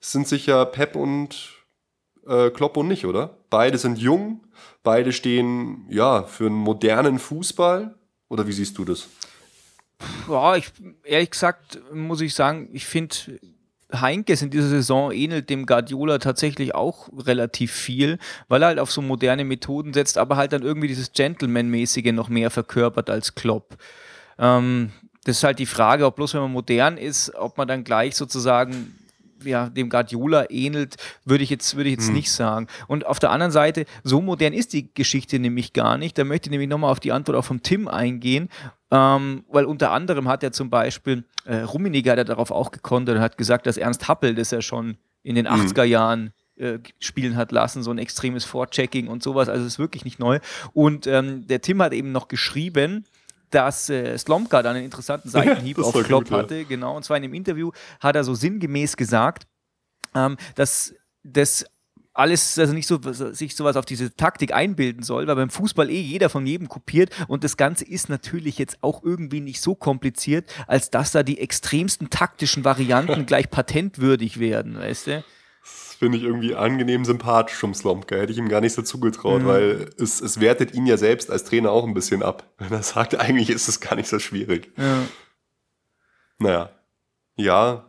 sind 0.00 0.26
sich 0.26 0.46
ja 0.46 0.64
Pep 0.64 0.96
und 0.96 1.52
äh, 2.26 2.50
Klopp 2.50 2.76
und 2.76 2.88
nicht, 2.88 3.06
oder? 3.06 3.38
Beide 3.48 3.78
sind 3.78 3.98
jung, 3.98 4.44
beide 4.82 5.12
stehen 5.12 5.86
ja 5.88 6.24
für 6.24 6.46
einen 6.46 6.56
modernen 6.56 7.20
Fußball. 7.20 7.94
Oder 8.28 8.48
wie 8.48 8.52
siehst 8.52 8.76
du 8.76 8.84
das? 8.84 9.06
Ja, 10.28 10.56
ich, 10.56 10.72
ehrlich 11.04 11.30
gesagt 11.30 11.78
muss 11.92 12.20
ich 12.20 12.34
sagen, 12.34 12.70
ich 12.72 12.86
finde 12.86 13.14
Heinkes 13.92 14.42
in 14.42 14.50
dieser 14.50 14.68
Saison 14.68 15.12
ähnelt 15.12 15.48
dem 15.48 15.64
Guardiola 15.64 16.18
tatsächlich 16.18 16.74
auch 16.74 17.08
relativ 17.16 17.72
viel, 17.72 18.18
weil 18.48 18.62
er 18.62 18.68
halt 18.68 18.78
auf 18.78 18.90
so 18.90 19.00
moderne 19.00 19.44
Methoden 19.44 19.92
setzt, 19.92 20.18
aber 20.18 20.36
halt 20.36 20.52
dann 20.52 20.62
irgendwie 20.62 20.88
dieses 20.88 21.12
Gentleman-mäßige 21.12 22.12
noch 22.12 22.28
mehr 22.28 22.50
verkörpert 22.50 23.10
als 23.10 23.34
Klopp. 23.34 23.76
Ähm, 24.38 24.90
das 25.24 25.38
ist 25.38 25.44
halt 25.44 25.58
die 25.58 25.66
Frage, 25.66 26.06
ob 26.06 26.16
bloß 26.16 26.34
wenn 26.34 26.42
man 26.42 26.52
modern 26.52 26.98
ist, 26.98 27.34
ob 27.34 27.58
man 27.58 27.68
dann 27.68 27.84
gleich 27.84 28.16
sozusagen 28.16 28.94
ja, 29.44 29.68
dem 29.68 29.88
Guardiola 29.88 30.50
ähnelt, 30.50 30.96
würde 31.24 31.44
ich 31.44 31.50
jetzt, 31.50 31.76
würde 31.76 31.90
ich 31.90 31.96
jetzt 31.96 32.08
hm. 32.08 32.14
nicht 32.14 32.30
sagen. 32.30 32.66
Und 32.86 33.06
auf 33.06 33.18
der 33.18 33.30
anderen 33.30 33.52
Seite, 33.52 33.84
so 34.02 34.20
modern 34.20 34.52
ist 34.52 34.72
die 34.72 34.92
Geschichte 34.92 35.38
nämlich 35.38 35.72
gar 35.72 35.98
nicht. 35.98 36.16
Da 36.18 36.24
möchte 36.24 36.48
ich 36.48 36.50
nämlich 36.50 36.68
nochmal 36.68 36.90
auf 36.90 37.00
die 37.00 37.12
Antwort 37.12 37.36
auch 37.36 37.44
vom 37.44 37.62
Tim 37.62 37.88
eingehen, 37.88 38.48
ähm, 38.90 39.44
weil 39.48 39.64
unter 39.64 39.90
anderem 39.90 40.28
hat 40.28 40.42
er 40.42 40.52
zum 40.52 40.70
Beispiel, 40.70 41.24
äh, 41.44 41.56
Rummenigge 41.56 42.10
hat 42.10 42.18
er 42.18 42.24
darauf 42.24 42.50
auch 42.50 42.70
gekontert 42.70 43.16
und 43.16 43.22
hat 43.22 43.36
gesagt, 43.36 43.66
dass 43.66 43.76
Ernst 43.76 44.08
Happel, 44.08 44.34
das 44.34 44.52
er 44.52 44.62
schon 44.62 44.96
in 45.22 45.34
den 45.34 45.50
hm. 45.50 45.66
80er 45.66 45.84
Jahren 45.84 46.32
äh, 46.56 46.78
spielen 47.00 47.36
hat 47.36 47.52
lassen, 47.52 47.82
so 47.82 47.90
ein 47.90 47.98
extremes 47.98 48.44
Vorchecking 48.44 49.08
und 49.08 49.22
sowas. 49.22 49.48
Also 49.48 49.66
ist 49.66 49.78
wirklich 49.78 50.04
nicht 50.04 50.18
neu. 50.18 50.38
Und 50.72 51.06
ähm, 51.06 51.46
der 51.46 51.60
Tim 51.60 51.82
hat 51.82 51.92
eben 51.92 52.12
noch 52.12 52.28
geschrieben, 52.28 53.04
dass 53.50 53.90
äh, 53.90 54.16
Slomka 54.16 54.62
dann 54.62 54.76
einen 54.76 54.84
interessanten 54.84 55.28
Seitenhieb 55.30 55.78
auf 55.78 55.92
Klopp 56.04 56.24
gut, 56.24 56.32
hatte. 56.32 56.58
Ja. 56.58 56.64
Genau, 56.68 56.96
und 56.96 57.04
zwar 57.04 57.16
in 57.16 57.24
dem 57.24 57.34
Interview 57.34 57.72
hat 58.00 58.16
er 58.16 58.24
so 58.24 58.34
sinngemäß 58.34 58.96
gesagt, 58.96 59.46
ähm, 60.14 60.36
dass 60.54 60.94
das 61.24 61.66
alles, 62.16 62.58
also 62.58 62.72
nicht 62.72 62.86
so, 62.86 62.98
sich 63.12 63.54
sowas 63.54 63.76
auf 63.76 63.84
diese 63.84 64.14
Taktik 64.14 64.54
einbilden 64.54 65.02
soll, 65.02 65.26
weil 65.26 65.36
beim 65.36 65.50
Fußball 65.50 65.90
eh 65.90 66.00
jeder 66.00 66.28
von 66.28 66.46
jedem 66.46 66.68
kopiert 66.68 67.10
und 67.28 67.44
das 67.44 67.56
Ganze 67.56 67.84
ist 67.84 68.08
natürlich 68.08 68.58
jetzt 68.58 68.78
auch 68.82 69.02
irgendwie 69.02 69.40
nicht 69.40 69.60
so 69.60 69.74
kompliziert, 69.74 70.46
als 70.66 70.90
dass 70.90 71.12
da 71.12 71.22
die 71.22 71.38
extremsten 71.38 72.10
taktischen 72.10 72.64
Varianten 72.64 73.26
gleich 73.26 73.50
patentwürdig 73.50 74.40
werden, 74.40 74.78
weißt 74.78 75.06
du? 75.08 75.24
Das 75.62 75.96
finde 75.98 76.18
ich 76.18 76.24
irgendwie 76.24 76.54
angenehm 76.54 77.04
sympathisch 77.04 77.56
vom 77.56 77.74
Slomka. 77.74 78.16
Hätte 78.16 78.30
ich 78.30 78.38
ihm 78.38 78.48
gar 78.48 78.60
nicht 78.60 78.74
so 78.74 78.82
zugetraut, 78.82 79.42
mhm. 79.42 79.46
weil 79.46 79.90
es, 79.98 80.20
es 80.20 80.40
wertet 80.40 80.74
ihn 80.74 80.86
ja 80.86 80.96
selbst 80.96 81.30
als 81.30 81.44
Trainer 81.44 81.72
auch 81.72 81.84
ein 81.84 81.94
bisschen 81.94 82.22
ab. 82.22 82.52
Wenn 82.58 82.72
er 82.72 82.82
sagt, 82.82 83.18
eigentlich 83.18 83.50
ist 83.50 83.68
es 83.68 83.80
gar 83.80 83.96
nicht 83.96 84.08
so 84.08 84.18
schwierig. 84.18 84.70
Ja. 84.76 85.02
Naja. 86.38 86.70
Ja, 87.36 87.84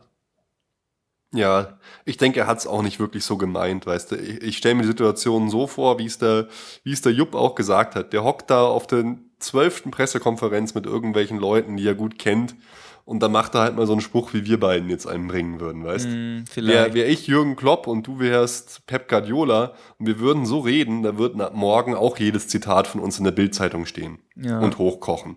ja, 1.34 1.78
ich 2.04 2.16
denke, 2.16 2.40
er 2.40 2.46
hat 2.46 2.58
es 2.58 2.66
auch 2.66 2.82
nicht 2.82 3.00
wirklich 3.00 3.24
so 3.24 3.36
gemeint, 3.36 3.86
weißt 3.86 4.12
du. 4.12 4.16
Ich, 4.16 4.42
ich 4.42 4.56
stelle 4.56 4.76
mir 4.76 4.82
die 4.82 4.88
Situation 4.88 5.50
so 5.50 5.66
vor, 5.66 5.98
wie 5.98 6.06
es 6.06 6.18
der, 6.18 6.48
wie 6.84 6.92
es 6.92 7.02
der 7.02 7.12
Jupp 7.12 7.34
auch 7.34 7.54
gesagt 7.54 7.94
hat. 7.94 8.12
Der 8.12 8.24
hockt 8.24 8.50
da 8.50 8.64
auf 8.64 8.86
der 8.86 9.16
zwölften 9.38 9.90
Pressekonferenz 9.90 10.74
mit 10.74 10.86
irgendwelchen 10.86 11.38
Leuten, 11.38 11.76
die 11.76 11.86
er 11.86 11.94
gut 11.94 12.18
kennt. 12.18 12.56
Und 13.04 13.22
dann 13.22 13.32
macht 13.32 13.54
er 13.54 13.62
halt 13.62 13.76
mal 13.76 13.86
so 13.86 13.92
einen 13.92 14.02
Spruch, 14.02 14.34
wie 14.34 14.44
wir 14.44 14.60
beiden 14.60 14.90
jetzt 14.90 15.06
einbringen 15.06 15.60
würden, 15.60 15.82
weißt 15.82 16.04
du. 16.04 16.10
Mm, 16.10 16.44
Wäre 16.56 16.92
wär 16.92 17.08
ich 17.08 17.26
Jürgen 17.26 17.56
Klopp 17.56 17.86
und 17.86 18.06
du 18.06 18.18
wärst 18.18 18.86
Pep 18.86 19.08
Guardiola 19.08 19.72
und 19.98 20.06
wir 20.06 20.20
würden 20.20 20.44
so 20.44 20.60
reden, 20.60 21.02
da 21.02 21.16
wird 21.16 21.34
morgen 21.54 21.94
auch 21.94 22.18
jedes 22.18 22.48
Zitat 22.48 22.86
von 22.86 23.00
uns 23.00 23.16
in 23.16 23.24
der 23.24 23.30
Bildzeitung 23.30 23.86
stehen 23.86 24.18
ja. 24.36 24.60
und 24.60 24.76
hochkochen. 24.76 25.36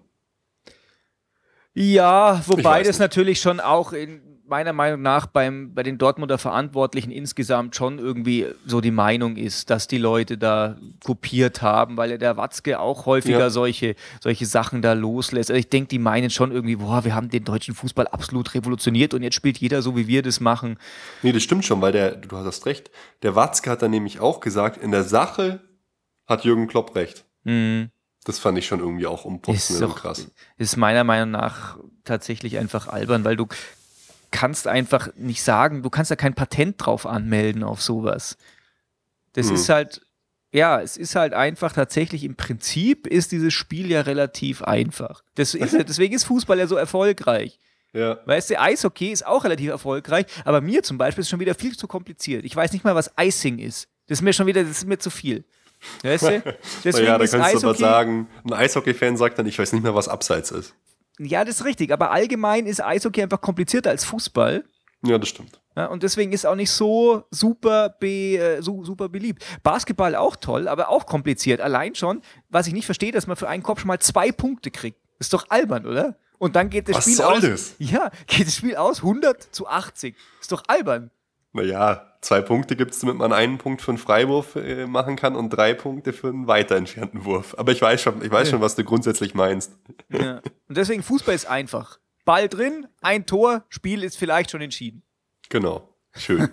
Ja, 1.74 2.42
wobei 2.48 2.84
das 2.84 3.00
natürlich 3.00 3.40
schon 3.40 3.62
auch 3.62 3.94
in, 3.94 4.31
meiner 4.52 4.74
Meinung 4.74 5.02
nach 5.02 5.26
beim, 5.26 5.74
bei 5.74 5.82
den 5.82 5.98
Dortmunder 5.98 6.38
Verantwortlichen 6.38 7.10
insgesamt 7.10 7.76
schon 7.76 7.98
irgendwie 7.98 8.46
so 8.66 8.82
die 8.82 8.92
Meinung 8.92 9.38
ist, 9.38 9.70
dass 9.70 9.88
die 9.88 9.98
Leute 9.98 10.38
da 10.38 10.78
kopiert 11.04 11.62
haben, 11.62 11.98
weil 11.98 12.18
der 12.18 12.38
Watzke 12.38 12.80
auch 12.80 13.06
häufiger 13.06 13.40
ja. 13.40 13.50
solche, 13.50 13.96
solche 14.20 14.46
Sachen 14.46 14.82
da 14.82 14.94
loslässt. 14.94 15.50
Also 15.50 15.58
ich 15.58 15.70
denke, 15.70 15.88
die 15.88 16.00
meinen 16.00 16.30
schon 16.30 16.52
irgendwie, 16.52 16.76
boah, 16.76 17.06
wir 17.06 17.16
haben 17.16 17.30
den 17.30 17.46
deutschen 17.46 17.74
Fußball 17.74 18.08
absolut 18.08 18.54
revolutioniert 18.54 19.14
und 19.14 19.24
jetzt 19.24 19.36
spielt 19.36 19.58
jeder 19.58 19.82
so, 19.82 19.96
wie 19.96 20.08
wir 20.08 20.22
das 20.22 20.42
machen. 20.42 20.78
Nee, 21.24 21.32
das 21.32 21.42
stimmt 21.42 21.64
schon, 21.64 21.82
weil 21.82 21.94
der, 21.94 22.18
du 22.18 22.36
hast 22.36 22.66
recht, 22.66 22.92
der 23.24 23.36
Watzke 23.36 23.72
hat 23.72 23.82
dann 23.82 23.92
nämlich 23.92 24.20
auch 24.20 24.42
gesagt, 24.42 24.84
in 24.84 24.92
der 24.92 25.06
Sache 25.06 25.62
hat 26.28 26.44
Jürgen 26.44 26.68
Klopp 26.68 26.94
recht. 26.96 27.26
Mhm. 27.46 27.90
Das 28.26 28.38
fand 28.38 28.58
ich 28.58 28.68
schon 28.68 28.82
irgendwie 28.82 29.08
auch 29.08 29.26
umputzen 29.26 29.84
und 29.84 29.96
krass. 29.96 30.30
Ist 30.58 30.78
meiner 30.78 31.04
Meinung 31.04 31.32
nach 31.32 31.78
tatsächlich 32.04 32.58
einfach 32.58 32.88
albern, 32.88 33.24
weil 33.24 33.36
du 33.36 33.48
kannst 34.32 34.68
einfach 34.68 35.10
nicht 35.16 35.44
sagen, 35.44 35.84
du 35.84 35.90
kannst 35.90 36.10
ja 36.10 36.16
kein 36.16 36.34
Patent 36.34 36.76
drauf 36.78 37.06
anmelden 37.06 37.64
auf 37.64 37.82
sowas. 37.82 38.38
Das 39.34 39.48
mhm. 39.48 39.56
ist 39.56 39.70
halt, 39.70 40.02
ja, 40.52 40.82
es 40.82 40.98
ist 40.98 41.16
halt 41.16 41.34
einfach 41.34 41.74
tatsächlich 41.74 42.24
im 42.24 42.36
Prinzip 42.36 43.08
ist 43.08 43.32
dieses 43.32 43.54
Spiel 43.54 43.90
ja 43.90 44.02
relativ 44.02 44.62
einfach. 44.62 45.24
Ist, 45.36 45.54
deswegen 45.74 46.16
ist 46.16 46.26
Fußball 46.26 46.58
ja 46.60 46.68
so 46.68 46.76
erfolgreich. 46.76 47.60
Ja. 47.94 48.20
Weißt 48.26 48.50
du, 48.50 48.60
Eishockey 48.60 49.12
ist 49.12 49.26
auch 49.26 49.44
relativ 49.44 49.70
erfolgreich, 49.70 50.26
aber 50.46 50.62
mir 50.62 50.82
zum 50.82 50.98
Beispiel 50.98 51.24
ist 51.24 51.30
schon 51.30 51.42
wieder 51.42 51.56
viel 51.56 51.78
zu 51.78 51.88
kompliziert. 51.88 52.46
Ich 52.46 52.56
weiß 52.56 52.72
nicht 52.72 52.86
mal, 52.86 52.96
was 52.96 53.12
Icing 53.20 53.60
ist. 53.60 53.90
Das 54.08 54.20
ist 54.20 54.22
mir 54.22 54.34
schon 54.34 54.48
wieder, 54.48 54.64
das 54.64 54.72
ist 54.72 54.88
mir 54.88 54.98
zu 54.98 55.10
viel. 55.10 55.44
Weißt 56.04 56.24
du? 56.24 56.44
Deswegen 56.84 57.06
naja, 57.06 57.18
da 57.18 57.28
kannst 57.28 57.36
Eishockey, 57.36 57.62
du 57.62 57.68
aber 57.70 57.78
sagen, 57.78 58.28
ein 58.46 58.54
Eishockey-Fan 58.54 59.18
sagt 59.18 59.40
dann, 59.40 59.46
ich 59.46 59.58
weiß 59.58 59.74
nicht 59.74 59.84
mehr, 59.84 59.96
was 59.96 60.08
Abseits 60.08 60.52
ist. 60.52 60.74
Ja, 61.24 61.46
das 61.46 61.60
ist 61.60 61.66
richtig, 61.66 61.92
aber 61.92 62.12
allgemein 62.12 62.66
ist 62.66 62.84
Eishockey 62.84 63.22
einfach 63.22 63.42
komplizierter 63.42 63.92
als 63.92 64.04
Fußball. 64.06 64.64
Ja, 65.04 65.18
das 65.18 65.30
stimmt. 65.30 65.60
Ja, 65.76 65.86
und 65.86 66.04
deswegen 66.04 66.34
ist 66.34 66.46
auch 66.46 66.56
nicht 66.56 66.72
so 66.72 67.24
super, 67.32 67.96
be, 68.00 68.38
äh, 68.38 68.62
so, 68.62 68.84
super 68.84 69.08
beliebt. 69.08 69.46
Basketball 69.64 70.16
auch 70.16 70.36
toll, 70.36 70.68
aber 70.68 70.90
auch 70.90 71.06
kompliziert. 71.06 71.62
Allein 71.62 71.96
schon, 71.96 72.22
was 72.50 72.68
ich 72.68 72.74
nicht 72.74 72.86
verstehe, 72.86 73.12
dass 73.12 73.28
man 73.28 73.38
für 73.38 73.48
einen 73.48 73.64
Kopf 73.64 73.80
schon 73.80 73.88
mal 73.88 74.00
zwei 74.00 74.32
Punkte 74.32 74.70
kriegt. 74.70 75.00
Ist 75.20 75.34
doch 75.34 75.46
albern, 75.50 75.86
oder? 75.86 76.18
Und 76.40 76.56
dann 76.56 76.70
geht 76.70 76.90
das 76.90 76.98
was 76.98 77.04
Spiel 77.04 77.16
soll 77.16 77.36
aus. 77.36 77.42
Das? 77.42 77.76
Ja, 77.78 78.12
geht 78.28 78.48
das 78.48 78.56
Spiel 78.56 78.76
aus 78.76 78.98
100 78.98 79.44
zu 79.56 79.68
80. 79.68 80.16
Ist 80.42 80.52
doch 80.52 80.64
albern. 80.68 81.12
Naja, 81.54 82.11
zwei 82.22 82.42
Punkte 82.42 82.76
gibt 82.76 82.92
es, 82.92 83.00
damit 83.00 83.18
man 83.18 83.34
einen 83.34 83.58
Punkt 83.58 83.82
für 83.82 83.92
einen 83.92 83.98
Freiwurf 83.98 84.56
äh, 84.56 84.86
machen 84.86 85.16
kann 85.16 85.36
und 85.36 85.50
drei 85.50 85.74
Punkte 85.74 86.14
für 86.14 86.28
einen 86.30 86.48
weiter 86.48 86.76
entfernten 86.76 87.26
Wurf. 87.26 87.56
Aber 87.58 87.72
ich 87.72 87.82
weiß 87.82 88.02
schon, 88.02 88.24
ich 88.24 88.32
weiß 88.32 88.50
schon, 88.50 88.62
was 88.62 88.76
du 88.76 88.84
grundsätzlich 88.84 89.34
meinst. 89.34 89.74
Ja. 90.10 90.42
Und 90.68 90.78
deswegen 90.78 91.04
Fußball 91.04 91.36
ist 91.36 91.46
einfach. 91.46 92.00
Ball 92.24 92.48
drin, 92.48 92.88
ein 93.02 93.26
Tor, 93.26 93.66
Spiel 93.70 94.04
ist 94.04 94.18
vielleicht 94.18 94.52
schon 94.52 94.62
entschieden. 94.62 95.04
Genau. 95.50 95.90
Schön. 96.14 96.40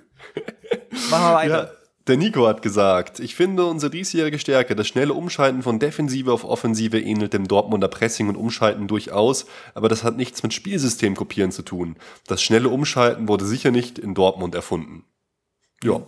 Machen 1.10 1.24
wir 1.24 1.34
weiter. 1.34 1.64
Ja, 1.64 1.70
der 2.08 2.16
Nico 2.16 2.46
hat 2.46 2.62
gesagt, 2.62 3.20
ich 3.20 3.34
finde 3.34 3.66
unsere 3.66 3.90
diesjährige 3.90 4.38
Stärke, 4.38 4.74
das 4.74 4.88
schnelle 4.88 5.12
Umschalten 5.12 5.62
von 5.62 5.78
Defensive 5.78 6.32
auf 6.32 6.44
Offensive 6.44 6.98
ähnelt 6.98 7.34
dem 7.34 7.46
Dortmunder 7.46 7.88
Pressing 7.88 8.30
und 8.30 8.36
Umschalten 8.36 8.88
durchaus, 8.88 9.44
aber 9.74 9.90
das 9.90 10.04
hat 10.04 10.16
nichts 10.16 10.42
mit 10.42 10.54
Spielsystem 10.54 11.14
kopieren 11.14 11.52
zu 11.52 11.62
tun. 11.62 11.96
Das 12.26 12.42
schnelle 12.42 12.70
Umschalten 12.70 13.28
wurde 13.28 13.44
sicher 13.44 13.70
nicht 13.70 13.98
in 13.98 14.14
Dortmund 14.14 14.54
erfunden. 14.54 15.04
Ja. 15.82 16.02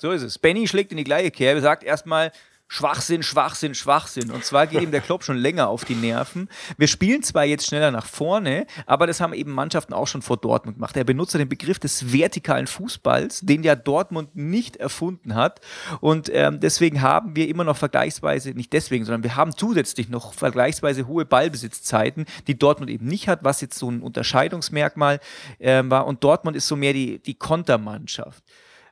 So 0.00 0.10
ist 0.10 0.22
es. 0.22 0.38
Benny 0.38 0.66
schlägt 0.66 0.90
in 0.90 0.98
die 0.98 1.04
gleiche 1.04 1.30
Kerbe, 1.30 1.60
sagt 1.60 1.84
erstmal, 1.84 2.32
Schwachsinn, 2.66 3.22
Schwachsinn, 3.22 3.74
Schwachsinn. 3.74 4.30
Und 4.30 4.44
zwar 4.44 4.66
geht 4.66 4.82
ihm 4.82 4.90
der 4.90 5.00
Klopp 5.00 5.22
schon 5.22 5.36
länger 5.36 5.68
auf 5.68 5.84
die 5.84 5.94
Nerven. 5.94 6.48
Wir 6.76 6.88
spielen 6.88 7.22
zwar 7.22 7.44
jetzt 7.44 7.66
schneller 7.66 7.90
nach 7.90 8.06
vorne, 8.06 8.66
aber 8.86 9.06
das 9.06 9.20
haben 9.20 9.32
eben 9.32 9.52
Mannschaften 9.52 9.92
auch 9.92 10.08
schon 10.08 10.22
vor 10.22 10.38
Dortmund 10.38 10.78
gemacht. 10.78 10.96
Er 10.96 11.04
benutzt 11.04 11.34
den 11.34 11.48
Begriff 11.48 11.78
des 11.78 12.12
vertikalen 12.12 12.66
Fußballs, 12.66 13.42
den 13.42 13.62
ja 13.62 13.76
Dortmund 13.76 14.34
nicht 14.34 14.76
erfunden 14.76 15.36
hat. 15.36 15.60
Und 16.00 16.30
ähm, 16.32 16.58
deswegen 16.58 17.00
haben 17.00 17.36
wir 17.36 17.48
immer 17.48 17.64
noch 17.64 17.76
vergleichsweise, 17.76 18.50
nicht 18.50 18.72
deswegen, 18.72 19.04
sondern 19.04 19.22
wir 19.22 19.36
haben 19.36 19.56
zusätzlich 19.56 20.08
noch 20.08 20.34
vergleichsweise 20.34 21.06
hohe 21.06 21.26
Ballbesitzzeiten, 21.26 22.24
die 22.48 22.58
Dortmund 22.58 22.90
eben 22.90 23.06
nicht 23.06 23.28
hat, 23.28 23.44
was 23.44 23.60
jetzt 23.60 23.78
so 23.78 23.90
ein 23.90 24.02
Unterscheidungsmerkmal 24.02 25.20
äh, 25.58 25.82
war. 25.84 26.06
Und 26.06 26.24
Dortmund 26.24 26.56
ist 26.56 26.66
so 26.66 26.74
mehr 26.74 26.92
die, 26.92 27.20
die 27.20 27.34
Kontermannschaft. 27.34 28.42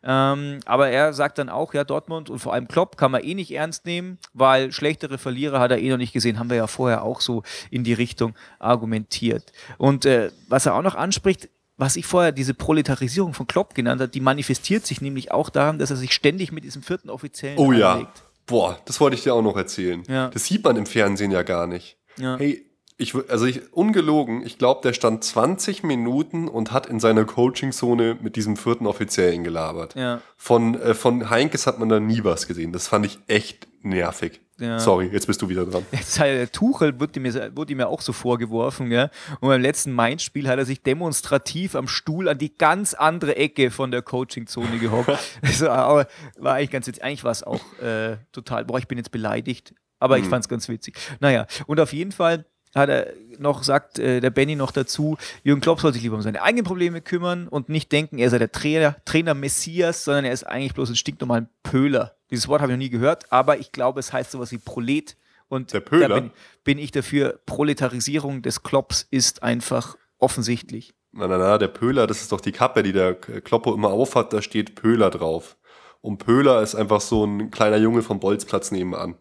Ähm, 0.04 0.60
aber 0.64 0.88
er 0.88 1.12
sagt 1.12 1.38
dann 1.38 1.48
auch, 1.48 1.74
ja, 1.74 1.84
Dortmund 1.84 2.28
und 2.30 2.38
vor 2.40 2.52
allem 2.52 2.66
Klopp 2.68 2.96
kann 2.96 3.10
man 3.12 3.22
eh 3.22 3.34
nicht 3.34 3.52
ernst 3.52 3.86
nehmen, 3.86 4.18
weil 4.34 4.72
schlechtere 4.72 5.16
Verlierer 5.18 5.60
hat 5.60 5.70
er 5.70 5.78
eh 5.78 5.88
noch 5.90 5.96
nicht 5.96 6.12
gesehen. 6.12 6.38
Haben 6.38 6.50
wir 6.50 6.56
ja 6.56 6.66
vorher 6.66 7.02
auch 7.04 7.20
so 7.20 7.42
in 7.70 7.84
die 7.84 7.92
Richtung 7.92 8.34
argumentiert. 8.58 9.52
Und 9.78 10.04
äh, 10.06 10.30
was 10.48 10.66
er 10.66 10.74
auch 10.74 10.82
noch 10.82 10.94
anspricht, 10.94 11.48
was 11.76 11.96
ich 11.96 12.06
vorher 12.06 12.32
diese 12.32 12.54
Proletarisierung 12.54 13.32
von 13.34 13.46
Klopp 13.46 13.74
genannt 13.74 14.00
habe, 14.00 14.10
die 14.10 14.20
manifestiert 14.20 14.86
sich 14.86 15.00
nämlich 15.00 15.30
auch 15.32 15.50
daran, 15.50 15.78
dass 15.78 15.90
er 15.90 15.96
sich 15.96 16.12
ständig 16.12 16.52
mit 16.52 16.64
diesem 16.64 16.82
vierten 16.82 17.08
Offiziellen 17.10 17.58
Oh 17.58 17.70
anlegt. 17.70 17.80
ja. 17.80 18.12
Boah, 18.46 18.78
das 18.86 19.00
wollte 19.00 19.16
ich 19.16 19.22
dir 19.22 19.34
auch 19.34 19.42
noch 19.42 19.56
erzählen. 19.56 20.02
Ja. 20.08 20.28
Das 20.28 20.44
sieht 20.44 20.64
man 20.64 20.76
im 20.76 20.84
Fernsehen 20.86 21.30
ja 21.30 21.42
gar 21.42 21.66
nicht. 21.66 21.96
Ja. 22.18 22.36
Hey, 22.38 22.66
ich, 22.96 23.14
also 23.28 23.46
ich, 23.46 23.72
ungelogen, 23.72 24.44
ich 24.44 24.58
glaube, 24.58 24.80
der 24.82 24.92
stand 24.92 25.24
20 25.24 25.82
Minuten 25.82 26.48
und 26.48 26.72
hat 26.72 26.86
in 26.86 27.00
seiner 27.00 27.24
Coaching-Zone 27.24 28.18
mit 28.20 28.36
diesem 28.36 28.56
vierten 28.56 28.86
Offiziellen 28.86 29.44
gelabert. 29.44 29.94
Ja. 29.94 30.20
Von, 30.36 30.80
äh, 30.80 30.94
von 30.94 31.30
Heinkes 31.30 31.66
hat 31.66 31.78
man 31.78 31.88
da 31.88 32.00
nie 32.00 32.24
was 32.24 32.46
gesehen. 32.46 32.72
Das 32.72 32.88
fand 32.88 33.06
ich 33.06 33.18
echt 33.26 33.66
nervig. 33.82 34.40
Ja. 34.60 34.78
Sorry, 34.78 35.08
jetzt 35.12 35.26
bist 35.26 35.42
du 35.42 35.48
wieder 35.48 35.66
dran. 35.66 35.84
Jetzt 35.92 36.20
halt, 36.20 36.52
Tuchel 36.52 37.00
wurde 37.00 37.18
mir, 37.18 37.56
wurde 37.56 37.74
mir 37.74 37.88
auch 37.88 38.00
so 38.00 38.12
vorgeworfen, 38.12 38.90
gell? 38.90 39.10
Und 39.40 39.48
beim 39.48 39.60
letzten 39.60 39.92
Mainz-Spiel 39.92 40.46
hat 40.46 40.58
er 40.58 40.64
sich 40.64 40.82
demonstrativ 40.82 41.74
am 41.74 41.88
Stuhl 41.88 42.28
an 42.28 42.38
die 42.38 42.54
ganz 42.54 42.94
andere 42.94 43.34
Ecke 43.36 43.72
von 43.72 43.90
der 43.90 44.02
Coaching-Zone 44.02 44.78
gehockt. 44.78 45.18
also, 45.42 45.68
aber 45.68 46.06
war 46.38 46.54
eigentlich 46.54 46.70
ganz 46.70 46.86
witzig. 46.86 47.02
Eigentlich 47.02 47.24
war 47.24 47.32
es 47.32 47.42
auch 47.42 47.60
äh, 47.80 48.18
total, 48.30 48.64
boah, 48.64 48.78
ich 48.78 48.86
bin 48.86 48.98
jetzt 48.98 49.10
beleidigt. 49.10 49.74
Aber 49.98 50.18
ich 50.18 50.24
hm. 50.24 50.30
fand 50.30 50.44
es 50.44 50.48
ganz 50.48 50.68
witzig. 50.68 50.96
Naja, 51.20 51.46
und 51.66 51.80
auf 51.80 51.92
jeden 51.92 52.12
Fall 52.12 52.44
hat 52.74 52.88
er 52.88 53.12
noch, 53.38 53.62
sagt 53.62 53.98
äh, 53.98 54.20
der 54.20 54.30
Benny 54.30 54.56
noch 54.56 54.70
dazu, 54.70 55.16
Jürgen 55.42 55.60
Klopp 55.60 55.80
soll 55.80 55.92
sich 55.92 56.02
lieber 56.02 56.16
um 56.16 56.22
seine 56.22 56.42
eigenen 56.42 56.64
Probleme 56.64 57.00
kümmern 57.00 57.48
und 57.48 57.68
nicht 57.68 57.92
denken, 57.92 58.18
er 58.18 58.30
sei 58.30 58.38
der 58.38 58.52
Trainer, 58.52 58.96
Trainer 59.04 59.34
Messias, 59.34 60.04
sondern 60.04 60.24
er 60.24 60.32
ist 60.32 60.44
eigentlich 60.44 60.74
bloß 60.74 60.90
ein 60.90 60.96
stinknormaler 60.96 61.46
Pöhler. 61.62 62.16
Dieses 62.30 62.48
Wort 62.48 62.62
habe 62.62 62.72
ich 62.72 62.76
noch 62.76 62.82
nie 62.82 62.90
gehört, 62.90 63.30
aber 63.30 63.58
ich 63.58 63.72
glaube, 63.72 64.00
es 64.00 64.12
heißt 64.12 64.30
sowas 64.30 64.52
wie 64.52 64.58
Prolet. 64.58 65.16
Und 65.48 65.72
der 65.74 65.80
Pöhler? 65.80 66.08
da 66.08 66.14
bin, 66.14 66.30
bin 66.64 66.78
ich 66.78 66.92
dafür, 66.92 67.40
Proletarisierung 67.44 68.40
des 68.40 68.62
Klopps 68.62 69.06
ist 69.10 69.42
einfach 69.42 69.96
offensichtlich. 70.18 70.94
Na, 71.12 71.28
na, 71.28 71.36
na, 71.36 71.58
der 71.58 71.68
Pöhler, 71.68 72.06
das 72.06 72.22
ist 72.22 72.32
doch 72.32 72.40
die 72.40 72.52
Kappe, 72.52 72.82
die 72.82 72.92
der 72.92 73.14
Kloppo 73.14 73.74
immer 73.74 73.90
aufhat, 73.90 74.32
da 74.32 74.40
steht 74.40 74.76
Pöhler 74.76 75.10
drauf. 75.10 75.58
Und 76.00 76.18
Pöhler 76.18 76.62
ist 76.62 76.74
einfach 76.74 77.02
so 77.02 77.24
ein 77.24 77.50
kleiner 77.50 77.76
Junge 77.76 78.02
vom 78.02 78.18
Bolzplatz 78.18 78.70
nebenan. 78.70 79.16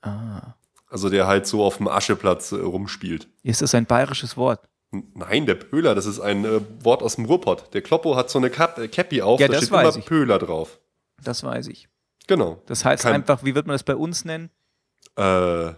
Ah. 0.00 0.54
Also 0.94 1.08
der 1.08 1.26
halt 1.26 1.44
so 1.44 1.64
auf 1.64 1.78
dem 1.78 1.88
Ascheplatz 1.88 2.52
äh, 2.52 2.54
rumspielt. 2.54 3.26
Ist 3.42 3.62
das 3.62 3.74
ein 3.74 3.84
bayerisches 3.84 4.36
Wort? 4.36 4.68
Nein, 4.92 5.44
der 5.44 5.56
Pöhler, 5.56 5.96
das 5.96 6.06
ist 6.06 6.20
ein 6.20 6.44
äh, 6.44 6.60
Wort 6.84 7.02
aus 7.02 7.16
dem 7.16 7.24
Ruhrpott. 7.24 7.74
Der 7.74 7.82
Kloppo 7.82 8.14
hat 8.14 8.30
so 8.30 8.38
eine 8.38 8.46
äh, 8.46 8.86
Cappy 8.86 9.20
auf, 9.20 9.40
ja, 9.40 9.48
da 9.48 9.56
steht 9.56 9.70
immer 9.70 9.96
ich. 9.96 10.04
Pöhler 10.04 10.38
drauf. 10.38 10.78
Das 11.20 11.42
weiß 11.42 11.66
ich. 11.66 11.88
Genau. 12.28 12.62
Das 12.66 12.84
heißt 12.84 13.02
kein, 13.02 13.14
einfach, 13.14 13.42
wie 13.42 13.56
wird 13.56 13.66
man 13.66 13.74
das 13.74 13.82
bei 13.82 13.96
uns 13.96 14.24
nennen? 14.24 14.50
Äh, 15.16 15.72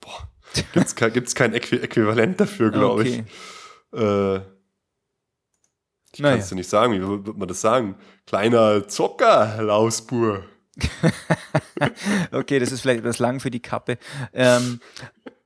boah, 0.00 0.30
gibt's, 0.72 0.96
kein, 0.96 1.12
gibt's 1.12 1.34
kein 1.34 1.52
Äqu 1.52 1.76
Äquivalent 1.76 2.40
dafür, 2.40 2.70
glaube 2.70 3.02
okay. 3.02 3.26
ich. 3.92 4.00
Äh, 4.00 4.40
Die 6.16 6.22
naja. 6.22 6.36
kannst 6.36 6.50
du 6.52 6.54
nicht 6.54 6.70
sagen. 6.70 6.94
Wie 6.94 7.06
würde 7.06 7.34
man 7.34 7.48
das 7.48 7.60
sagen? 7.60 7.96
Kleiner 8.24 8.88
Zocker, 8.88 9.62
Lausbur. 9.62 10.44
okay, 12.32 12.58
das 12.58 12.72
ist 12.72 12.80
vielleicht 12.80 13.00
etwas 13.00 13.18
lang 13.18 13.40
für 13.40 13.50
die 13.50 13.60
Kappe. 13.60 13.98
Ähm, 14.32 14.80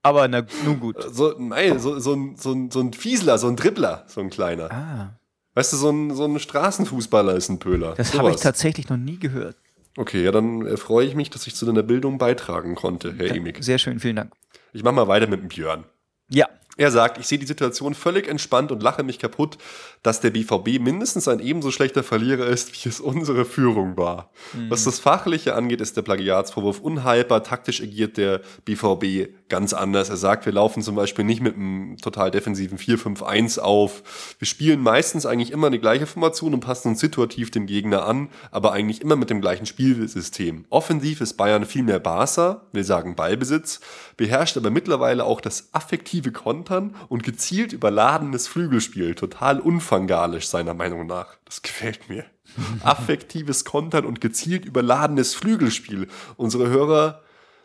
aber 0.03 0.29
na, 0.29 0.47
nun 0.65 0.79
gut. 0.79 0.97
So, 1.13 1.35
nein, 1.39 1.79
so, 1.79 1.99
so, 1.99 2.15
ein, 2.15 2.37
so, 2.37 2.53
ein, 2.53 2.71
so 2.71 2.81
ein 2.81 2.93
Fiesler, 2.93 3.39
so 3.39 3.49
ein 3.49 3.57
Dribbler, 3.57 4.05
so 4.07 4.21
ein 4.21 4.31
kleiner. 4.31 4.71
Ah. 4.71 5.19
Weißt 5.55 5.73
du, 5.73 5.77
so 5.77 5.91
ein, 5.91 6.15
so 6.15 6.25
ein 6.27 6.39
Straßenfußballer 6.39 7.35
ist 7.35 7.49
ein 7.49 7.59
Pöhler. 7.59 7.95
Das 7.97 8.15
habe 8.15 8.31
ich 8.31 8.37
tatsächlich 8.37 8.89
noch 8.89 8.99
nie 8.99 9.19
gehört. 9.19 9.57
Okay, 9.97 10.23
ja, 10.23 10.31
dann 10.31 10.67
äh, 10.67 10.77
freue 10.77 11.07
ich 11.07 11.15
mich, 11.15 11.31
dass 11.31 11.47
ich 11.47 11.55
zu 11.55 11.65
deiner 11.65 11.83
Bildung 11.83 12.19
beitragen 12.19 12.75
konnte, 12.75 13.15
Herr 13.17 13.35
Emig. 13.35 13.65
Sehr 13.65 13.79
schön, 13.79 13.99
vielen 13.99 14.17
Dank. 14.17 14.33
Ich 14.73 14.83
mache 14.83 14.95
mal 14.95 15.09
weiter 15.09 15.27
mit 15.27 15.41
dem 15.41 15.49
Björn. 15.49 15.85
Ja. 16.29 16.47
Er 16.79 16.91
sagt, 16.91 17.17
ich 17.17 17.27
sehe 17.27 17.39
die 17.39 17.47
Situation 17.47 17.95
völlig 17.95 18.29
entspannt 18.29 18.71
und 18.71 18.83
lache 18.83 19.03
mich 19.03 19.19
kaputt, 19.19 19.57
dass 20.03 20.21
der 20.21 20.31
BVB 20.31 20.79
mindestens 20.79 21.27
ein 21.27 21.41
ebenso 21.41 21.71
schlechter 21.71 22.03
Verlierer 22.03 22.47
ist, 22.47 22.73
wie 22.75 22.89
es 22.91 23.01
unsere 23.01 23.47
Führung 23.47 23.97
war. 23.97 24.31
Mhm. 24.53 24.71
Was 24.71 24.85
das 24.85 24.99
Fachliche 24.99 25.55
angeht, 25.55 25.81
ist 25.81 25.97
der 25.97 26.03
Plagiatsvorwurf 26.03 26.81
unhaltbar. 26.81 27.43
Taktisch 27.43 27.81
agiert 27.81 28.19
der 28.19 28.43
BVB 28.67 29.31
ganz 29.49 29.73
anders. 29.73 30.11
Er 30.11 30.19
sagt, 30.19 30.45
wir 30.45 30.53
laufen 30.53 30.83
zum 30.83 30.97
Beispiel 30.97 31.25
nicht 31.25 31.41
mit 31.41 31.55
einem 31.55 31.97
total 31.97 32.31
defensiven 32.31 32.77
4-5-1 32.77 33.59
auf. 33.59 34.35
Wir 34.39 34.47
spielen 34.47 34.81
meistens 34.81 35.25
eigentlich 35.25 35.53
immer 35.53 35.71
die 35.71 35.79
gleiche 35.79 36.07
Formation 36.07 36.53
und 36.53 36.61
passen 36.61 36.89
uns 36.89 37.01
situativ 37.01 37.51
dem 37.51 37.65
Gegner 37.65 38.05
an, 38.05 38.29
aber 38.51 38.73
eigentlich 38.73 39.01
immer 39.01 39.17
mit 39.17 39.31
dem 39.31 39.41
gleichen 39.41 39.65
Spielsystem. 39.65 40.67
Offensiv 40.69 41.23
ist 41.23 41.35
Bayern 41.39 41.65
viel 41.65 41.85
mehr 41.85 42.01
Barca, 42.01 42.67
wir 42.73 42.85
sagen 42.85 43.17
Ballbesitz, 43.17 43.81
beherrscht 44.19 44.59
aber 44.59 44.71
mittlerweile 44.71 45.25
auch 45.25 45.41
das 45.41 45.71
affektive 45.73 46.33
Konto 46.33 46.66
kontern 46.67 46.95
und 47.09 47.23
gezielt 47.23 47.73
überladenes 47.73 48.49
Flügelspiel, 48.49 49.15
total 49.15 49.61
unfangalisch 49.61 50.49
seiner 50.49 50.75
Meinung 50.75 51.07
nach. 51.07 51.37
Das 51.45 51.63
gefällt 51.63 52.09
mir. 52.09 52.25
Affektives 52.83 53.65
Kontern 53.65 54.05
und 54.05 54.21
gezielt 54.21 54.65
überladenes 54.65 55.35
Flügelspiel. 55.35 56.09
Unsere 56.37 56.69
Hörer 56.69 57.23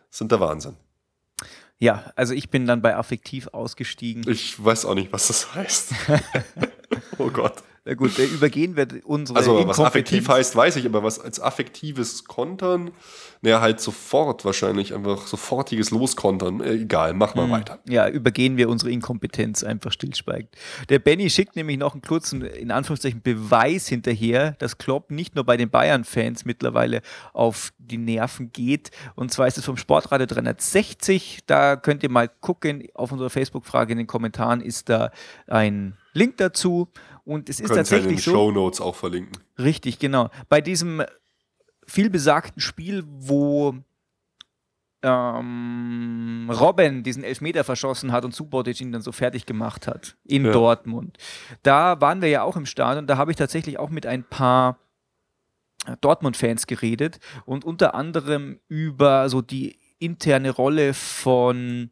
sind 0.10 0.32
der 0.32 0.40
Wahnsinn. 0.40 0.76
Ja, 1.80 2.12
also 2.16 2.36
ich 2.36 2.52
bin 2.52 2.68
dann 2.68 2.84
bei 2.84 2.96
affektiv 2.96 3.48
ausgestiegen. 3.48 4.24
Ich 4.30 4.64
weiß 4.64 4.86
auch 4.86 4.94
nicht, 4.94 5.12
was 5.12 5.28
das 5.28 5.56
heißt. 5.56 5.94
oh 7.18 7.32
Gott. 7.32 7.64
Na 7.84 7.96
gut, 7.96 8.16
übergehen 8.20 8.76
wir 8.76 8.88
unsere 9.06 9.40
Also 9.40 9.68
was 9.68 9.80
affektiv 9.80 10.30
heißt, 10.30 10.56
weiß 10.56 10.76
ich, 10.76 10.86
aber 10.86 11.02
was 11.02 11.20
als 11.20 11.40
affektives 11.40 12.26
Kontern, 12.26 12.92
naja, 13.42 13.60
halt 13.60 13.80
sofort 13.80 14.46
wahrscheinlich, 14.46 14.94
einfach 14.94 15.26
sofortiges 15.26 15.90
Loskontern. 15.90 16.62
Äh, 16.62 16.74
egal, 16.74 17.16
mach 17.16 17.34
mal 17.34 17.46
hm. 17.46 17.52
weiter. 17.52 17.80
Ja, 17.90 18.08
übergehen 18.08 18.56
wir 18.56 18.70
unsere 18.70 18.92
Inkompetenz 18.92 19.64
einfach 19.64 19.92
stillschweigend. 19.92 20.52
Der 20.90 21.00
Benny 21.00 21.32
schickt 21.32 21.56
nämlich 21.56 21.80
noch 21.80 21.94
einen 21.94 22.04
kurzen, 22.04 22.44
in 22.44 22.70
Anführungszeichen, 22.70 23.24
Beweis 23.24 23.88
hinterher, 23.88 24.52
dass 24.60 24.78
Klopp 24.78 25.10
nicht 25.10 25.34
nur 25.34 25.44
bei 25.44 25.58
den 25.58 25.72
Bayern-Fans 25.72 26.46
mittlerweile 26.46 27.02
auf 27.34 27.74
die 27.80 27.98
Nerven 27.98 28.52
geht. 28.52 28.92
Und 29.16 29.32
zwar 29.32 29.48
ist 29.48 29.58
es 29.58 29.66
vom 29.66 29.78
Sportradio 29.78 30.28
360. 30.28 31.40
Da 31.48 31.78
könnt 31.78 32.04
ihr 32.04 32.12
mal 32.12 32.30
gucken. 32.30 32.88
Auf 32.94 33.12
unserer 33.12 33.32
Facebook-Frage 33.32 33.94
in 33.94 33.98
den 33.98 34.08
Kommentaren 34.08 34.62
ist 34.62 34.88
da 34.90 35.10
ein 35.48 35.98
Link 36.14 36.38
dazu. 36.38 36.90
Und 37.32 37.48
es 37.48 37.62
ist 37.62 37.68
Könnt 37.68 37.78
tatsächlich 37.78 38.10
in 38.10 38.16
den 38.18 38.22
so. 38.22 38.32
Show 38.32 38.52
Notes 38.52 38.82
auch 38.82 38.96
verlinken. 38.96 39.42
Richtig, 39.58 40.00
genau. 40.00 40.30
Bei 40.50 40.60
diesem 40.60 41.02
vielbesagten 41.88 42.62
Spiel, 42.62 43.06
wo 43.08 43.74
ähm, 45.02 46.52
Robin 46.52 47.04
diesen 47.04 47.24
Elfmeter 47.24 47.64
verschossen 47.64 48.12
hat 48.12 48.26
und 48.26 48.36
Subotic 48.36 48.82
ihn 48.82 48.92
dann 48.92 49.02
so 49.02 49.14
fertig 49.14 49.46
gemacht 49.46 49.88
hat 49.88 50.18
in 50.26 50.44
ja. 50.46 50.52
Dortmund. 50.52 51.18
Da 51.64 52.02
waren 52.02 52.22
wir 52.22 52.28
ja 52.28 52.44
auch 52.44 52.58
im 52.58 52.66
Stadion. 52.66 53.08
Da 53.08 53.16
habe 53.16 53.32
ich 53.32 53.38
tatsächlich 53.38 53.80
auch 53.80 53.90
mit 53.90 54.06
ein 54.06 54.26
paar 54.26 54.78
Dortmund-Fans 56.02 56.68
geredet 56.68 57.20
und 57.46 57.64
unter 57.64 57.96
anderem 57.96 58.60
über 58.68 59.30
so 59.30 59.42
die 59.42 59.80
interne 60.00 60.50
Rolle 60.50 60.94
von 60.94 61.92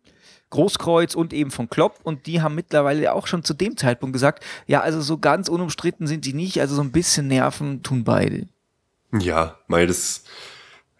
Großkreuz 0.49 1.15
und 1.15 1.33
eben 1.33 1.51
von 1.51 1.69
Klopp 1.69 1.99
und 2.03 2.25
die 2.25 2.41
haben 2.41 2.55
mittlerweile 2.55 3.13
auch 3.13 3.27
schon 3.27 3.43
zu 3.43 3.53
dem 3.53 3.77
Zeitpunkt 3.77 4.13
gesagt, 4.13 4.43
ja, 4.67 4.81
also 4.81 5.01
so 5.01 5.17
ganz 5.17 5.47
unumstritten 5.47 6.07
sind 6.07 6.25
die 6.25 6.33
nicht, 6.33 6.59
also 6.59 6.75
so 6.75 6.81
ein 6.81 6.91
bisschen 6.91 7.27
Nerven 7.27 7.83
tun 7.83 8.03
beide. 8.03 8.47
Ja, 9.11 9.57
weil 9.67 9.87
das, 9.87 10.23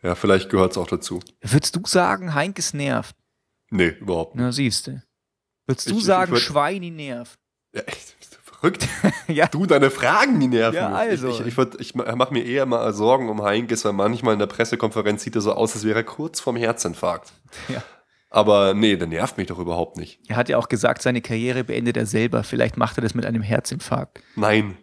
ja, 0.04 0.16
vielleicht 0.16 0.50
gehört 0.50 0.72
es 0.72 0.78
auch 0.78 0.88
dazu. 0.88 1.20
Würdest 1.42 1.76
du 1.76 1.82
sagen, 1.86 2.34
Heinkes 2.34 2.74
nervt? 2.74 3.16
Nee, 3.72 3.96
überhaupt 4.00 4.36
nicht. 4.36 4.44
Na, 4.44 4.52
siehst 4.52 4.88
du. 4.88 5.02
Würdest 5.68 5.90
du 5.90 5.98
ich, 5.98 6.04
sagen, 6.04 6.34
ich 6.34 6.40
würd, 6.40 6.42
Schweini 6.42 6.92
nervt? 6.92 7.40
Ja, 7.74 7.82
echt, 7.82 8.16
verrückt? 8.60 8.88
ja. 9.28 9.48
Du, 9.48 9.66
deine 9.66 9.90
Fragen, 9.90 10.40
die 10.40 10.48
nerven 10.48 10.76
ja, 10.76 10.94
also. 10.94 11.30
Ich, 11.30 11.42
ich, 11.42 11.58
ich, 11.58 11.80
ich 11.80 11.96
mache 11.96 12.34
mir 12.34 12.44
eher 12.44 12.66
mal 12.66 12.94
Sorgen 12.94 13.30
um 13.30 13.42
Heinkes, 13.44 13.86
weil 13.86 13.94
manchmal 13.94 14.34
in 14.34 14.40
der 14.40 14.48
Pressekonferenz 14.48 15.24
sieht 15.24 15.36
er 15.36 15.42
so 15.42 15.54
aus, 15.54 15.76
als 15.76 15.86
wäre 15.86 16.00
er 16.00 16.04
kurz 16.04 16.40
vorm 16.40 16.56
Herzinfarkt. 16.56 17.32
Ja. 17.68 17.84
Aber 18.30 18.74
nee, 18.74 18.96
der 18.96 19.08
nervt 19.08 19.38
mich 19.38 19.48
doch 19.48 19.58
überhaupt 19.58 19.98
nicht. 19.98 20.20
Er 20.28 20.36
hat 20.36 20.50
ja 20.50 20.58
auch 20.58 20.70
gesagt, 20.70 21.02
seine 21.02 21.22
Karriere 21.22 21.64
beendet 21.64 21.98
er 21.98 22.06
selber. 22.06 22.44
Vielleicht 22.44 22.78
macht 22.78 22.98
er 22.98 23.02
das 23.02 23.16
mit 23.16 23.26
einem 23.26 23.42
Herzinfarkt. 23.42 24.22
Nein, 24.36 24.78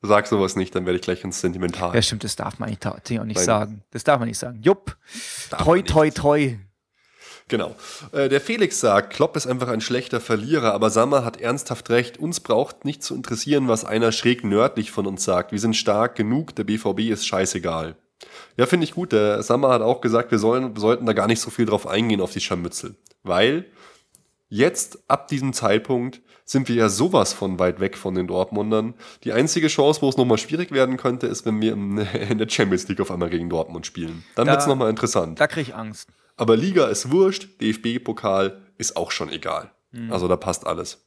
sag 0.00 0.26
sowas 0.26 0.56
nicht, 0.56 0.74
dann 0.74 0.86
werde 0.86 0.96
ich 0.96 1.02
gleich 1.02 1.22
ins 1.22 1.40
Sentimental. 1.40 1.94
Ja, 1.94 2.00
stimmt, 2.00 2.24
das 2.24 2.36
darf 2.36 2.58
man 2.58 2.70
eigentlich 2.70 2.86
auch 2.86 3.24
nicht 3.24 3.36
Nein. 3.36 3.44
sagen. 3.44 3.82
Das 3.90 4.04
darf 4.04 4.18
man 4.18 4.28
nicht 4.28 4.38
sagen. 4.38 4.60
Jupp, 4.62 4.96
darf 5.50 5.64
toi, 5.64 5.82
toi, 5.82 6.10
toi. 6.10 6.58
Genau. 7.48 7.74
Äh, 8.12 8.28
der 8.28 8.40
Felix 8.40 8.78
sagt, 8.78 9.12
Klopp 9.14 9.34
ist 9.36 9.46
einfach 9.46 9.68
ein 9.68 9.80
schlechter 9.80 10.20
Verlierer, 10.20 10.72
aber 10.74 10.90
Sammer 10.90 11.24
hat 11.24 11.40
ernsthaft 11.40 11.88
recht. 11.90 12.18
Uns 12.18 12.40
braucht 12.40 12.84
nicht 12.84 13.02
zu 13.02 13.14
interessieren, 13.14 13.68
was 13.68 13.84
einer 13.84 14.12
schräg 14.12 14.44
nördlich 14.44 14.90
von 14.90 15.06
uns 15.06 15.24
sagt. 15.24 15.52
Wir 15.52 15.58
sind 15.58 15.74
stark 15.74 16.14
genug, 16.14 16.54
der 16.54 16.64
BVB 16.64 17.10
ist 17.10 17.26
scheißegal. 17.26 17.96
Ja, 18.56 18.66
finde 18.66 18.84
ich 18.84 18.94
gut. 18.94 19.12
Der 19.12 19.42
Sammer 19.42 19.70
hat 19.70 19.82
auch 19.82 20.00
gesagt, 20.00 20.30
wir, 20.30 20.38
sollen, 20.38 20.76
sollten 20.76 21.06
da 21.06 21.12
gar 21.12 21.26
nicht 21.26 21.40
so 21.40 21.50
viel 21.50 21.66
drauf 21.66 21.86
eingehen, 21.86 22.20
auf 22.20 22.32
die 22.32 22.40
Scharmützel. 22.40 22.96
Weil 23.22 23.66
jetzt, 24.48 24.98
ab 25.08 25.28
diesem 25.28 25.52
Zeitpunkt, 25.52 26.20
sind 26.44 26.68
wir 26.68 26.76
ja 26.76 26.88
sowas 26.88 27.34
von 27.34 27.58
weit 27.58 27.78
weg 27.78 27.96
von 27.96 28.14
den 28.14 28.26
Dortmundern. 28.26 28.94
Die 29.24 29.32
einzige 29.32 29.68
Chance, 29.68 30.00
wo 30.00 30.08
es 30.08 30.16
nochmal 30.16 30.38
schwierig 30.38 30.72
werden 30.72 30.96
könnte, 30.96 31.26
ist, 31.26 31.44
wenn 31.44 31.60
wir 31.60 31.72
in 32.30 32.38
der 32.38 32.48
Champions 32.48 32.88
League 32.88 33.00
auf 33.00 33.10
einmal 33.10 33.30
gegen 33.30 33.50
Dortmund 33.50 33.86
spielen. 33.86 34.24
Dann 34.34 34.46
da, 34.46 34.52
wird 34.52 34.62
es 34.62 34.66
nochmal 34.66 34.90
interessant. 34.90 35.38
Da 35.38 35.46
kriege 35.46 35.70
ich 35.70 35.74
Angst. 35.74 36.08
Aber 36.36 36.56
Liga 36.56 36.86
ist 36.86 37.10
wurscht, 37.10 37.60
DFB-Pokal 37.60 38.62
ist 38.78 38.96
auch 38.96 39.10
schon 39.10 39.28
egal. 39.28 39.70
Mhm. 39.90 40.12
Also 40.12 40.28
da 40.28 40.36
passt 40.36 40.66
alles. 40.66 41.04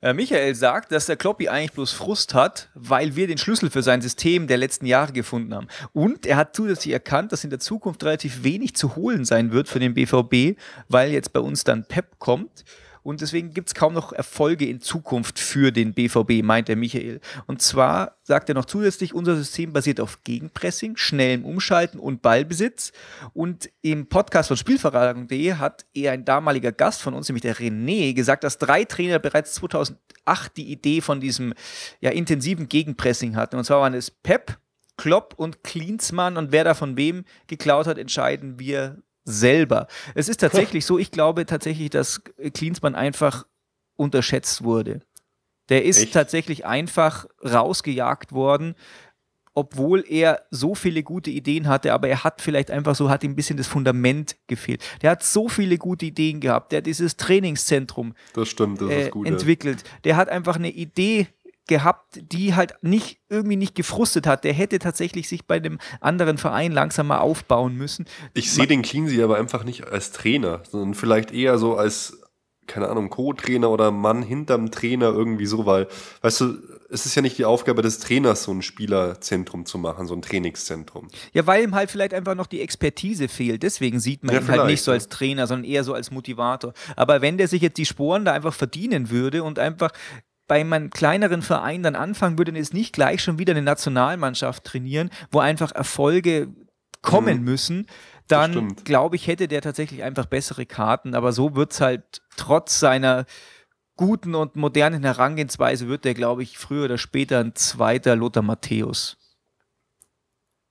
Äh, 0.00 0.12
Michael 0.12 0.54
sagt, 0.54 0.92
dass 0.92 1.06
der 1.06 1.16
Kloppi 1.16 1.48
eigentlich 1.48 1.72
bloß 1.72 1.92
Frust 1.92 2.32
hat, 2.32 2.68
weil 2.74 3.16
wir 3.16 3.26
den 3.26 3.38
Schlüssel 3.38 3.68
für 3.68 3.82
sein 3.82 4.00
System 4.00 4.46
der 4.46 4.56
letzten 4.56 4.86
Jahre 4.86 5.12
gefunden 5.12 5.52
haben. 5.52 5.66
Und 5.92 6.24
er 6.24 6.36
hat 6.36 6.54
zusätzlich 6.54 6.92
erkannt, 6.92 7.32
dass 7.32 7.42
in 7.42 7.50
der 7.50 7.58
Zukunft 7.58 8.04
relativ 8.04 8.44
wenig 8.44 8.76
zu 8.76 8.94
holen 8.94 9.24
sein 9.24 9.50
wird 9.50 9.66
für 9.66 9.80
den 9.80 9.94
BVB, 9.94 10.56
weil 10.88 11.10
jetzt 11.10 11.32
bei 11.32 11.40
uns 11.40 11.64
dann 11.64 11.84
Pep 11.84 12.20
kommt. 12.20 12.64
Und 13.08 13.22
deswegen 13.22 13.54
gibt 13.54 13.70
es 13.70 13.74
kaum 13.74 13.94
noch 13.94 14.12
Erfolge 14.12 14.68
in 14.68 14.82
Zukunft 14.82 15.38
für 15.38 15.72
den 15.72 15.94
BVB, 15.94 16.44
meint 16.44 16.68
der 16.68 16.76
Michael. 16.76 17.22
Und 17.46 17.62
zwar 17.62 18.18
sagt 18.22 18.50
er 18.50 18.54
noch 18.54 18.66
zusätzlich, 18.66 19.14
unser 19.14 19.34
System 19.34 19.72
basiert 19.72 19.98
auf 19.98 20.24
Gegenpressing, 20.24 20.98
schnellem 20.98 21.46
Umschalten 21.46 22.00
und 22.00 22.20
Ballbesitz. 22.20 22.92
Und 23.32 23.70
im 23.80 24.10
Podcast 24.10 24.48
von 24.48 24.58
Spielverlagerung.de 24.58 25.54
hat 25.54 25.86
er 25.94 26.12
ein 26.12 26.26
damaliger 26.26 26.70
Gast 26.70 27.00
von 27.00 27.14
uns, 27.14 27.30
nämlich 27.30 27.40
der 27.40 27.56
René, 27.56 28.12
gesagt, 28.12 28.44
dass 28.44 28.58
drei 28.58 28.84
Trainer 28.84 29.18
bereits 29.18 29.54
2008 29.54 30.54
die 30.58 30.70
Idee 30.70 31.00
von 31.00 31.18
diesem 31.18 31.54
ja, 32.02 32.10
intensiven 32.10 32.68
Gegenpressing 32.68 33.36
hatten. 33.36 33.56
Und 33.56 33.64
zwar 33.64 33.80
waren 33.80 33.94
es 33.94 34.10
Pep, 34.10 34.58
Klopp 34.98 35.32
und 35.38 35.64
Klinsmann. 35.64 36.36
Und 36.36 36.52
wer 36.52 36.64
da 36.64 36.74
von 36.74 36.98
wem 36.98 37.24
geklaut 37.46 37.86
hat, 37.86 37.96
entscheiden 37.96 38.58
wir 38.58 39.02
selber. 39.28 39.86
Es 40.14 40.28
ist 40.28 40.40
tatsächlich 40.40 40.84
so, 40.86 40.98
ich 40.98 41.10
glaube 41.10 41.46
tatsächlich, 41.46 41.90
dass 41.90 42.22
Klinsmann 42.54 42.94
einfach 42.94 43.46
unterschätzt 43.96 44.64
wurde. 44.64 45.00
Der 45.68 45.84
ist 45.84 46.02
Echt? 46.02 46.14
tatsächlich 46.14 46.64
einfach 46.64 47.26
rausgejagt 47.44 48.32
worden, 48.32 48.74
obwohl 49.58 50.04
er 50.08 50.42
so 50.52 50.76
viele 50.76 51.02
gute 51.02 51.30
Ideen 51.30 51.66
hatte, 51.66 51.92
aber 51.92 52.08
er 52.08 52.22
hat 52.22 52.40
vielleicht 52.40 52.70
einfach 52.70 52.94
so, 52.94 53.10
hat 53.10 53.24
ihm 53.24 53.32
ein 53.32 53.36
bisschen 53.36 53.56
das 53.56 53.66
Fundament 53.66 54.36
gefehlt. 54.46 54.84
Der 55.02 55.10
hat 55.10 55.24
so 55.24 55.48
viele 55.48 55.78
gute 55.78 56.06
Ideen 56.06 56.38
gehabt, 56.38 56.70
der 56.70 56.78
hat 56.78 56.86
dieses 56.86 57.16
Trainingszentrum 57.16 58.14
das 58.34 58.48
stimmt, 58.48 58.80
das 58.80 58.88
äh, 58.88 59.10
gut, 59.10 59.26
entwickelt. 59.26 59.82
Der 60.04 60.16
hat 60.16 60.28
einfach 60.28 60.56
eine 60.56 60.70
Idee 60.70 61.26
gehabt, 61.68 62.18
die 62.32 62.54
halt 62.54 62.74
nicht 62.82 63.20
irgendwie 63.28 63.56
nicht 63.56 63.74
gefrustet 63.74 64.26
hat. 64.26 64.44
Der 64.44 64.52
hätte 64.52 64.78
tatsächlich 64.78 65.28
sich 65.28 65.46
bei 65.46 65.56
einem 65.56 65.78
anderen 66.00 66.38
Verein 66.38 66.72
langsam 66.72 67.08
mal 67.08 67.18
aufbauen 67.18 67.76
müssen. 67.76 68.06
Ich 68.34 68.52
sehe 68.52 68.66
den 68.66 68.82
Cleansey 68.82 69.22
aber 69.22 69.38
einfach 69.38 69.64
nicht 69.64 69.86
als 69.86 70.12
Trainer, 70.12 70.62
sondern 70.68 70.94
vielleicht 70.94 71.30
eher 71.30 71.58
so 71.58 71.76
als 71.76 72.18
keine 72.68 72.88
Ahnung, 72.88 73.10
Co-Trainer 73.10 73.70
oder 73.70 73.90
Mann 73.90 74.22
hinterm 74.22 74.70
Trainer 74.70 75.06
irgendwie 75.06 75.46
so, 75.46 75.66
weil, 75.66 75.88
weißt 76.20 76.40
du, 76.42 76.58
es 76.90 77.04
ist 77.04 77.14
ja 77.14 77.22
nicht 77.22 77.36
die 77.36 77.44
Aufgabe 77.44 77.82
des 77.82 77.98
Trainers, 77.98 78.44
so 78.44 78.52
ein 78.52 78.62
Spielerzentrum 78.62 79.66
zu 79.66 79.78
machen, 79.78 80.06
so 80.06 80.14
ein 80.14 80.22
Trainingszentrum. 80.22 81.08
Ja, 81.32 81.46
weil 81.46 81.64
ihm 81.64 81.74
halt 81.74 81.90
vielleicht 81.90 82.14
einfach 82.14 82.34
noch 82.34 82.46
die 82.46 82.60
Expertise 82.60 83.28
fehlt. 83.28 83.62
Deswegen 83.62 84.00
sieht 84.00 84.22
man 84.22 84.34
ja, 84.34 84.40
ihn 84.40 84.48
halt 84.48 84.66
nicht 84.66 84.82
so 84.82 84.92
als 84.92 85.08
Trainer, 85.08 85.46
sondern 85.46 85.68
eher 85.68 85.84
so 85.84 85.92
als 85.92 86.10
Motivator. 86.10 86.72
Aber 86.96 87.20
wenn 87.20 87.36
der 87.36 87.48
sich 87.48 87.60
jetzt 87.60 87.78
die 87.78 87.86
Sporen 87.86 88.24
da 88.24 88.32
einfach 88.32 88.54
verdienen 88.54 89.10
würde 89.10 89.42
und 89.42 89.58
einfach 89.58 89.90
bei 90.48 90.60
einem 90.60 90.90
kleineren 90.90 91.42
Verein 91.42 91.82
dann 91.82 91.94
anfangen 91.94 92.38
würde 92.38 92.50
und 92.52 92.56
jetzt 92.56 92.74
nicht 92.74 92.92
gleich 92.92 93.22
schon 93.22 93.38
wieder 93.38 93.52
eine 93.52 93.62
Nationalmannschaft 93.62 94.64
trainieren, 94.64 95.10
wo 95.30 95.38
einfach 95.38 95.72
Erfolge 95.72 96.48
kommen 97.02 97.38
mhm. 97.38 97.44
müssen, 97.44 97.86
dann 98.26 98.74
glaube 98.76 99.16
ich, 99.16 99.26
hätte 99.26 99.48
der 99.48 99.62
tatsächlich 99.62 100.02
einfach 100.02 100.26
bessere 100.26 100.66
Karten. 100.66 101.14
Aber 101.14 101.32
so 101.32 101.54
wird 101.54 101.72
es 101.72 101.80
halt 101.80 102.22
trotz 102.36 102.80
seiner 102.80 103.24
guten 103.96 104.34
und 104.34 104.56
modernen 104.56 105.02
Herangehensweise, 105.02 105.88
wird 105.88 106.04
der, 106.04 106.14
glaube 106.14 106.42
ich, 106.42 106.58
früher 106.58 106.84
oder 106.84 106.98
später 106.98 107.40
ein 107.40 107.54
zweiter 107.54 108.16
Lothar 108.16 108.42
Matthäus. 108.42 109.16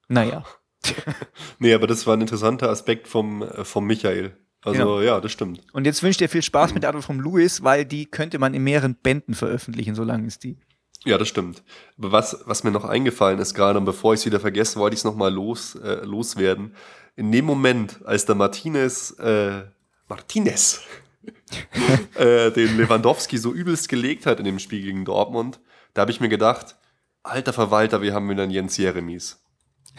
Naja. 0.07 0.43
nee, 1.59 1.73
aber 1.73 1.88
das 1.88 2.07
war 2.07 2.15
ein 2.15 2.21
interessanter 2.21 2.69
Aspekt 2.69 3.07
vom, 3.07 3.41
äh, 3.41 3.65
vom 3.65 3.86
Michael. 3.86 4.38
Also 4.64 4.80
genau. 4.80 5.01
ja, 5.01 5.22
das 5.22 5.32
stimmt. 5.32 5.62
Und 5.72 5.86
jetzt 5.86 6.01
wünsche 6.03 6.12
ich 6.12 6.18
dir 6.18 6.30
viel 6.30 6.41
Spaß 6.41 6.74
mit 6.74 6.84
der 6.84 6.89
Antwort 6.89 7.05
vom 7.05 7.20
Louis, 7.20 7.64
weil 7.64 7.86
die 7.86 8.05
könnte 8.05 8.39
man 8.39 8.53
in 8.53 8.64
mehreren 8.64 8.95
Bänden 8.95 9.34
veröffentlichen, 9.34 9.95
solange 9.95 10.28
ist 10.28 10.43
die. 10.43 10.58
Ja, 11.05 11.18
das 11.18 11.28
stimmt. 11.28 11.64
Aber 11.97 12.12
was, 12.12 12.39
was 12.45 12.64
mir 12.64 12.72
noch 12.72 12.84
eingefallen 12.84 13.39
ist 13.39 13.53
gerade, 13.53 13.80
und 13.80 13.86
bevor 13.86 14.14
ich 14.14 14.22
es 14.22 14.26
wieder 14.26 14.39
vergesse, 14.39 14.80
wollte 14.80 14.95
ich 14.95 14.99
es 14.99 15.05
nochmal 15.05 15.32
los, 15.34 15.76
äh, 15.76 16.03
loswerden. 16.03 16.74
In 17.16 17.32
dem 17.32 17.45
Moment, 17.45 18.05
als 18.05 18.26
der 18.26 18.36
Martinez, 18.36 19.12
äh, 19.20 19.64
Martinez, 20.10 20.82
äh, 22.16 22.51
den 22.51 22.78
Lewandowski 22.78 23.38
so 23.38 23.53
übelst 23.53 23.89
gelegt 23.89 24.26
hat 24.26 24.39
in 24.39 24.45
dem 24.45 24.60
Spiel 24.60 24.82
gegen 24.82 25.05
Dortmund, 25.05 25.60
da 25.93 26.01
habe 26.01 26.12
ich 26.12 26.20
mir 26.20 26.30
gedacht, 26.30 26.76
alter 27.24 27.53
Verwalter, 27.53 28.01
wir 28.01 28.14
haben 28.14 28.30
wieder 28.30 28.43
einen 28.43 28.51
Jens 28.51 28.78
Jeremies. 28.78 29.41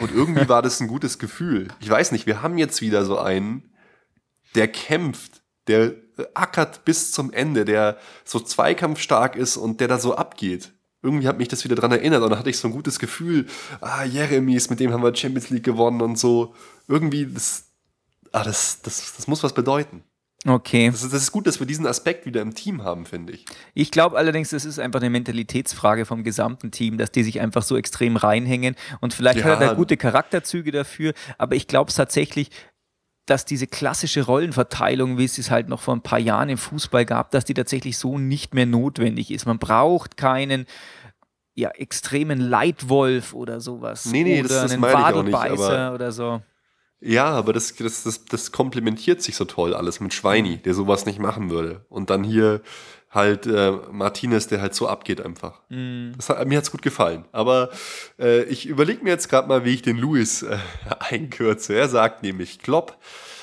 Und 0.01 0.13
irgendwie 0.15 0.49
war 0.49 0.63
das 0.63 0.81
ein 0.81 0.89
gutes 0.89 1.19
Gefühl. 1.19 1.69
Ich 1.81 1.91
weiß 1.91 2.13
nicht, 2.13 2.27
wir 2.27 2.43
haben 2.43 2.59
jetzt 2.59 2.81
wieder 2.81 3.05
so 3.05 3.19
einen, 3.19 3.71
der 4.55 4.69
kämpft, 4.69 5.43
der 5.67 5.95
ackert 6.35 6.85
bis 6.85 7.13
zum 7.13 7.33
Ende, 7.33 7.65
der 7.65 7.99
so 8.25 8.41
zweikampfstark 8.41 9.37
ist 9.37 9.57
und 9.57 9.81
der 9.81 9.89
da 9.89 9.99
so 9.99 10.15
abgeht. 10.15 10.73
Irgendwie 11.03 11.29
hat 11.29 11.39
mich 11.39 11.49
das 11.49 11.63
wieder 11.63 11.77
dran 11.77 11.93
erinnert 11.93 12.23
und 12.23 12.31
da 12.31 12.39
hatte 12.39 12.51
ich 12.51 12.59
so 12.59 12.67
ein 12.67 12.73
gutes 12.73 12.99
Gefühl, 12.99 13.47
ah, 13.81 14.03
Jeremies, 14.05 14.69
mit 14.69 14.81
dem 14.81 14.93
haben 14.93 15.03
wir 15.03 15.15
Champions 15.15 15.51
League 15.51 15.65
gewonnen 15.65 16.03
und 16.03 16.19
so. 16.19 16.55
Irgendwie, 16.89 17.27
das, 17.27 17.67
ah, 18.33 18.43
das, 18.43 18.83
das, 18.83 19.15
das 19.17 19.29
muss 19.29 19.45
was 19.45 19.53
bedeuten. 19.53 20.03
Okay. 20.47 20.91
Das 20.91 21.03
ist, 21.03 21.13
das 21.13 21.23
ist, 21.23 21.33
gut, 21.33 21.47
dass 21.47 21.59
wir 21.59 21.67
diesen 21.67 21.87
Aspekt 21.87 22.25
wieder 22.25 22.41
im 22.43 22.55
Team 22.55 22.85
haben, 22.85 23.07
finde 23.07 23.33
ich. 23.33 23.45
Ich 23.75 23.91
glaube 23.91 24.17
allerdings, 24.17 24.51
das 24.51 24.65
ist 24.65 24.79
einfach 24.79 25.01
eine 25.01 25.11
Mentalitätsfrage 25.11 26.05
vom 26.05 26.23
gesamten 26.23 26.71
Team, 26.71 26.97
dass 26.97 27.11
die 27.11 27.25
sich 27.25 27.41
einfach 27.41 27.63
so 27.63 27.77
extrem 27.77 28.17
reinhängen. 28.17 28.77
Und 29.01 29.15
vielleicht 29.15 29.41
ja. 29.41 29.45
hat 29.45 29.61
er 29.61 29.69
da 29.69 29.75
gute 29.75 29.97
Charakterzüge 29.97 30.71
dafür, 30.71 31.13
aber 31.39 31.57
ich 31.57 31.67
glaube 31.67 31.91
es 31.91 31.97
tatsächlich, 31.97 32.51
dass 33.31 33.45
diese 33.45 33.67
klassische 33.67 34.23
Rollenverteilung, 34.23 35.19
wie 35.19 35.25
es 35.25 35.39
es 35.39 35.51
halt 35.51 35.69
noch 35.69 35.81
vor 35.81 35.95
ein 35.95 36.03
paar 36.03 36.19
Jahren 36.19 36.49
im 36.49 36.59
Fußball 36.59 37.05
gab, 37.05 37.31
dass 37.31 37.45
die 37.45 37.55
tatsächlich 37.55 37.99
so 37.99 38.19
nicht 38.19 38.55
mehr 38.55 38.67
notwendig 38.67 39.31
ist. 39.31 39.47
Man 39.47 39.59
braucht 39.59 40.17
keinen 40.17 40.67
ja, 41.55 41.71
extremen 41.71 42.41
Leitwolf 42.41 43.35
oder 43.35 43.61
sowas. 43.61 44.07
Nee, 44.07 44.23
nee, 44.23 44.41
oder 44.41 44.49
das, 44.49 44.63
das 44.63 44.73
einen 44.73 45.25
nicht, 45.25 45.35
oder 45.35 46.13
so. 46.13 46.41
Ja, 47.01 47.27
aber 47.27 47.53
das, 47.53 47.75
das, 47.77 48.03
das, 48.03 48.25
das 48.25 48.53
komplementiert 48.53 49.23
sich 49.23 49.37
so 49.37 49.45
toll 49.45 49.75
alles 49.75 50.01
mit 50.01 50.15
Schweini, 50.15 50.59
der 50.59 50.75
sowas 50.75 51.07
nicht 51.07 51.19
machen 51.19 51.51
würde. 51.51 51.85
Und 51.89 52.11
dann 52.11 52.25
hier 52.25 52.61
halt 53.11 53.47
äh, 53.47 53.73
Martinez, 53.91 54.49
der 54.49 54.61
halt 54.61 54.75
so 54.75 54.87
abgeht 54.87 55.21
einfach. 55.21 55.61
Mm. 55.69 56.13
Das 56.17 56.29
hat, 56.29 56.47
mir 56.47 56.59
hat's 56.59 56.71
gut 56.71 56.83
gefallen. 56.83 57.25
Aber 57.33 57.71
äh, 58.19 58.43
ich 58.45 58.67
überlege 58.67 59.03
mir 59.03 59.11
jetzt 59.11 59.29
gerade 59.29 59.49
mal, 59.49 59.65
wie 59.65 59.75
ich 59.75 59.83
den 59.83 59.97
Louis 59.97 60.43
äh, 60.43 60.59
einkürze. 60.99 61.75
Er 61.75 61.89
sagt 61.89 62.23
nämlich, 62.23 62.59
Klopp 62.59 62.99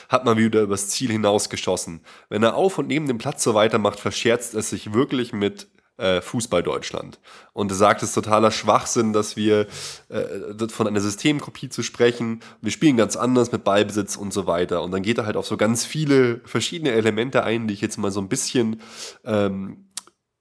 hat 0.09 0.23
mal 0.23 0.37
wieder 0.37 0.61
übers 0.61 0.89
Ziel 0.89 1.11
hinausgeschossen. 1.11 2.01
Wenn 2.29 2.43
er 2.43 2.55
auf 2.55 2.77
und 2.77 2.87
neben 2.87 3.07
dem 3.07 3.17
Platz 3.17 3.43
so 3.43 3.55
weitermacht, 3.55 3.99
verscherzt 3.99 4.53
es 4.53 4.69
sich 4.69 4.93
wirklich 4.93 5.33
mit 5.33 5.67
äh, 5.97 6.21
Fußball 6.21 6.63
Deutschland. 6.63 7.19
Und 7.53 7.71
sagt, 7.73 8.03
es 8.03 8.09
ist 8.09 8.15
totaler 8.15 8.51
Schwachsinn, 8.51 9.13
dass 9.13 9.35
wir 9.35 9.67
äh, 10.09 10.67
von 10.69 10.87
einer 10.87 11.01
Systemkopie 11.01 11.69
zu 11.69 11.83
sprechen. 11.83 12.41
Wir 12.61 12.71
spielen 12.71 12.97
ganz 12.97 13.15
anders 13.15 13.51
mit 13.51 13.63
Ballbesitz 13.63 14.15
und 14.15 14.33
so 14.33 14.47
weiter. 14.47 14.81
Und 14.81 14.91
dann 14.91 15.01
geht 15.01 15.17
er 15.17 15.25
halt 15.25 15.37
auf 15.37 15.47
so 15.47 15.57
ganz 15.57 15.85
viele 15.85 16.41
verschiedene 16.45 16.91
Elemente 16.91 17.43
ein, 17.43 17.67
die 17.67 17.73
ich 17.73 17.81
jetzt 17.81 17.97
mal 17.97 18.11
so 18.11 18.19
ein 18.19 18.29
bisschen 18.29 18.81
ähm, 19.23 19.85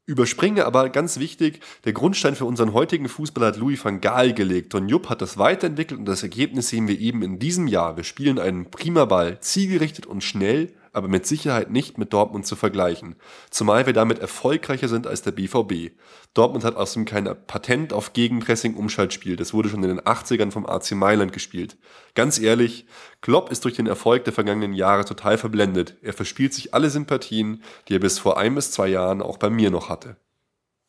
überspringe, 0.06 0.66
aber 0.66 0.90
ganz 0.90 1.18
wichtig, 1.18 1.60
der 1.84 1.94
Grundstein 1.94 2.34
für 2.34 2.44
unseren 2.44 2.74
heutigen 2.74 3.08
Fußball 3.08 3.46
hat 3.46 3.56
Louis 3.56 3.82
van 3.82 4.00
Gaal 4.00 4.34
gelegt. 4.34 4.74
Und 4.74 4.88
Jupp 4.88 5.08
hat 5.08 5.22
das 5.22 5.38
weiterentwickelt 5.38 5.98
und 5.98 6.06
das 6.06 6.22
Ergebnis 6.22 6.68
sehen 6.68 6.88
wir 6.88 6.98
eben 6.98 7.22
in 7.22 7.38
diesem 7.38 7.66
Jahr. 7.66 7.96
Wir 7.96 8.04
spielen 8.04 8.38
einen 8.38 8.70
prima 8.70 9.06
Ball, 9.06 9.40
zielgerichtet 9.40 10.06
und 10.06 10.22
schnell 10.22 10.74
aber 10.94 11.08
mit 11.08 11.26
Sicherheit 11.26 11.70
nicht 11.70 11.98
mit 11.98 12.12
Dortmund 12.12 12.46
zu 12.46 12.56
vergleichen, 12.56 13.16
zumal 13.50 13.86
wir 13.86 13.92
damit 13.92 14.18
erfolgreicher 14.18 14.88
sind 14.88 15.06
als 15.06 15.22
der 15.22 15.32
BVB. 15.32 15.92
Dortmund 16.34 16.64
hat 16.64 16.76
außerdem 16.76 17.04
kein 17.04 17.24
Patent 17.46 17.92
auf 17.92 18.12
Gegenpressing-Umschaltspiel, 18.12 19.36
das 19.36 19.52
wurde 19.52 19.68
schon 19.68 19.82
in 19.82 19.88
den 19.88 20.00
80ern 20.00 20.50
vom 20.50 20.66
AC 20.66 20.92
Mailand 20.92 21.32
gespielt. 21.32 21.76
Ganz 22.14 22.38
ehrlich, 22.38 22.86
Klopp 23.20 23.50
ist 23.50 23.64
durch 23.64 23.74
den 23.74 23.86
Erfolg 23.86 24.24
der 24.24 24.32
vergangenen 24.32 24.72
Jahre 24.72 25.04
total 25.04 25.38
verblendet. 25.38 25.96
Er 26.02 26.12
verspielt 26.12 26.54
sich 26.54 26.74
alle 26.74 26.90
Sympathien, 26.90 27.62
die 27.88 27.94
er 27.94 28.00
bis 28.00 28.18
vor 28.18 28.38
ein 28.38 28.54
bis 28.54 28.70
zwei 28.70 28.88
Jahren 28.88 29.20
auch 29.20 29.38
bei 29.38 29.50
mir 29.50 29.70
noch 29.70 29.88
hatte. 29.88 30.16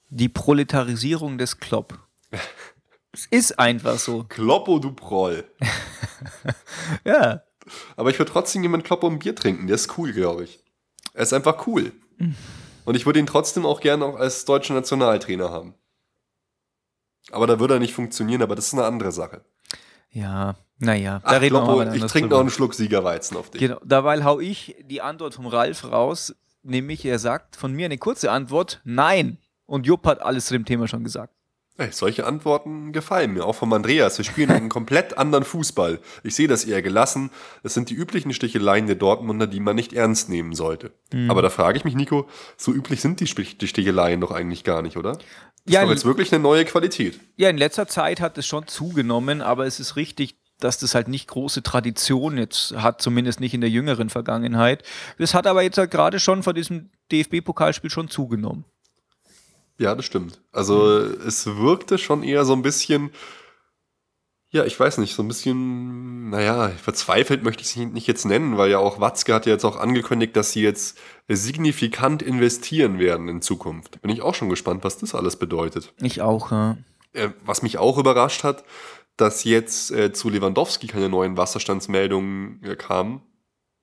Die 0.10 0.30
Proletarisierung 0.30 1.38
des 1.38 1.60
Klopp. 1.60 1.99
es 3.12 3.26
ist 3.26 3.60
einfach 3.60 3.97
so. 3.97 4.24
Kloppo, 4.24 4.80
du 4.80 4.91
Proll. 4.91 5.45
ja. 7.06 7.41
Aber 7.95 8.09
ich 8.09 8.20
würde 8.20 8.32
trotzdem 8.32 8.63
jemand 8.63 8.84
Klopp 8.84 9.03
um 9.03 9.20
Bier 9.20 9.36
trinken. 9.36 9.68
Der 9.68 9.76
ist 9.76 9.97
cool, 9.97 10.13
glaube 10.13 10.43
ich. 10.43 10.59
Er 11.13 11.24
ist 11.24 11.34
einfach 11.34 11.66
cool. 11.68 11.91
Und 12.86 12.95
ich 12.95 13.05
würde 13.05 13.20
ihn 13.20 13.26
trotzdem 13.26 13.66
auch 13.66 13.82
gerne 13.82 14.05
auch 14.05 14.16
als 14.16 14.45
deutschen 14.45 14.76
Nationaltrainer 14.76 15.49
haben. 15.49 15.74
Aber 17.32 17.47
da 17.47 17.59
würde 17.59 17.76
er 17.76 17.80
nicht 17.80 17.93
funktionieren, 17.93 18.41
aber 18.41 18.55
das 18.55 18.68
ist 18.68 18.74
eine 18.74 18.86
andere 18.86 19.11
Sache. 19.11 19.43
Ja, 20.11 20.55
naja, 20.78 21.20
da 21.20 21.30
Ach, 21.30 21.41
reden 21.41 21.55
Kloppo, 21.55 21.80
wir 21.80 21.86
mal 21.86 21.95
Ich 21.95 22.05
trinke 22.05 22.30
noch 22.30 22.39
einen 22.39 22.49
Schluck 22.49 22.74
Siegerweizen 22.74 23.38
auf 23.38 23.49
dich. 23.49 23.61
Genau, 23.61 23.80
dabei 23.84 24.24
hau 24.24 24.39
ich 24.39 24.76
die 24.84 25.01
Antwort 25.01 25.34
vom 25.34 25.47
Ralf 25.47 25.86
raus, 25.86 26.36
nämlich 26.63 27.03
er 27.05 27.20
sagt 27.20 27.55
von 27.55 27.74
mir 27.74 27.86
eine 27.86 27.97
kurze 27.97 28.32
Antwort, 28.32 28.82
nein. 28.84 29.38
Und 29.66 29.88
Jupp 29.88 30.05
hat 30.05 30.22
alles 30.22 30.45
zu 30.45 30.53
dem 30.53 30.66
Thema 30.66 30.88
schon 30.88 31.03
gesagt. 31.03 31.34
Ey, 31.78 31.90
solche 31.92 32.26
Antworten 32.26 32.94
gefallen 32.94 33.34
mir, 33.34 33.46
auch 33.46 33.56
vom 33.56 33.74
Andreas. 33.74 34.18
Wir 34.18 34.24
spielen 34.24 34.50
einen 34.50 34.70
komplett 34.70 35.18
anderen 35.18 35.44
Fußball. 35.44 36.00
Ich 36.24 36.34
sehe 36.34 36.48
das 36.48 36.64
eher 36.64 36.82
gelassen. 36.82 37.32
Es 37.64 37.74
sind 37.74 37.90
die 37.90 37.96
üblichen 37.96 38.34
Sticheleien 38.34 38.88
der 38.88 38.96
Dortmunder, 38.96 39.46
die 39.46 39.60
man 39.60 39.76
nicht 39.76 39.92
ernst 39.92 40.30
nehmen 40.30 40.54
sollte. 40.54 40.94
Mhm. 41.12 41.30
Aber 41.30 41.42
da 41.42 41.50
frage 41.50 41.78
ich 41.78 41.84
mich, 41.84 41.96
Nico, 41.96 42.30
so 42.56 42.72
üblich 42.72 43.02
sind 43.02 43.20
die, 43.20 43.28
Sticheleien 43.28 44.22
doch 44.22 44.32
eigentlich 44.32 44.64
gar 44.64 44.82
nicht, 44.82 44.96
oder? 44.96 45.14
Das 45.14 45.26
ja, 45.66 45.82
ist 45.82 45.86
doch 45.86 45.92
jetzt 45.92 46.06
wirklich 46.06 46.34
eine 46.34 46.42
neue 46.42 46.64
Qualität. 46.64 47.20
Ja, 47.36 47.50
in 47.50 47.58
letzter 47.58 47.88
Zeit 47.88 48.22
hat 48.22 48.38
es 48.38 48.46
schon 48.46 48.68
zugenommen, 48.68 49.42
aber 49.42 49.66
es 49.66 49.82
ist 49.82 49.98
richtig, 49.98 50.38
dass 50.62 50.78
das 50.78 50.96
halt 50.96 51.10
nicht 51.10 51.28
große 51.28 51.62
Tradition 51.62 52.38
jetzt 52.38 52.74
hat, 52.78 53.02
zumindest 53.02 53.42
nicht 53.42 53.54
in 53.54 53.60
der 53.60 53.70
jüngeren 53.70 54.10
Vergangenheit. 54.10 54.84
Das 55.18 55.34
hat 55.34 55.46
aber 55.46 55.62
jetzt 55.62 55.78
halt 55.78 55.92
gerade 55.92 56.22
schon 56.22 56.44
vor 56.44 56.54
diesem 56.54 56.92
DFB-Pokalspiel 57.12 57.90
schon 57.90 58.10
zugenommen. 58.10 58.64
Ja, 59.78 59.96
das 59.96 60.06
stimmt. 60.06 60.42
Also 60.52 60.98
es 60.98 61.46
wirkte 61.46 61.98
schon 61.98 62.24
eher 62.24 62.46
so 62.46 62.54
ein 62.54 62.62
bisschen, 62.62 63.12
ja, 64.50 64.64
ich 64.64 64.80
weiß 64.80 65.00
nicht, 65.00 65.16
so 65.16 65.24
ein 65.24 65.28
bisschen, 65.28 66.30
naja, 66.30 66.70
verzweifelt 66.70 67.44
möchte 67.44 67.62
ich 67.62 67.70
es 67.70 67.76
nicht 67.76 68.08
jetzt 68.08 68.26
nennen, 68.26 68.58
weil 68.58 68.72
ja 68.72 68.80
auch 68.80 69.02
Watzke 69.02 69.34
hat 69.34 69.46
ja 69.46 69.52
jetzt 69.52 69.66
auch 69.66 69.76
angekündigt, 69.76 70.36
dass 70.36 70.54
sie 70.54 70.62
jetzt 70.62 70.98
signifikant 71.28 72.22
investieren 72.22 73.00
werden 73.00 73.28
in 73.28 73.42
Zukunft. 73.42 74.02
Bin 74.02 74.12
ich 74.12 74.22
auch 74.22 74.36
schon 74.36 74.50
gespannt, 74.50 74.84
was 74.84 74.98
das 74.98 75.14
alles 75.14 75.36
bedeutet. 75.36 75.94
Ich 76.02 76.22
auch, 76.22 76.52
ja. 76.52 76.78
Äh, 77.12 77.30
was 77.46 77.62
mich 77.62 77.78
auch 77.78 77.98
überrascht 77.98 78.44
hat, 78.44 78.64
dass 79.18 79.44
jetzt 79.44 79.92
äh, 79.92 80.14
zu 80.14 80.30
Lewandowski 80.30 80.88
keine 80.88 81.10
neuen 81.10 81.38
Wasserstandsmeldungen 81.38 82.62
äh, 82.64 82.76
kamen. 82.76 83.22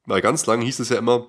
Weil 0.07 0.21
ganz 0.21 0.47
lange 0.47 0.65
hieß 0.65 0.81
es 0.81 0.89
ja 0.89 0.99
immer, 0.99 1.27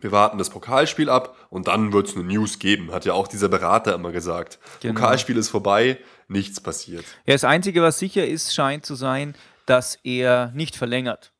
wir 0.00 0.12
warten 0.12 0.38
das 0.38 0.50
Pokalspiel 0.50 1.08
ab 1.08 1.36
und 1.50 1.68
dann 1.68 1.92
wird 1.92 2.08
es 2.08 2.14
eine 2.14 2.24
News 2.24 2.58
geben, 2.58 2.92
hat 2.92 3.04
ja 3.04 3.12
auch 3.12 3.28
dieser 3.28 3.48
Berater 3.48 3.94
immer 3.94 4.12
gesagt. 4.12 4.58
Genau. 4.80 4.94
Pokalspiel 4.94 5.36
ist 5.36 5.48
vorbei, 5.48 5.98
nichts 6.28 6.60
passiert. 6.60 7.04
Ja, 7.26 7.34
das 7.34 7.44
Einzige, 7.44 7.82
was 7.82 7.98
sicher 7.98 8.26
ist, 8.26 8.54
scheint 8.54 8.86
zu 8.86 8.94
sein, 8.94 9.34
dass 9.66 9.98
er 10.02 10.52
nicht 10.54 10.76
verlängert. 10.76 11.32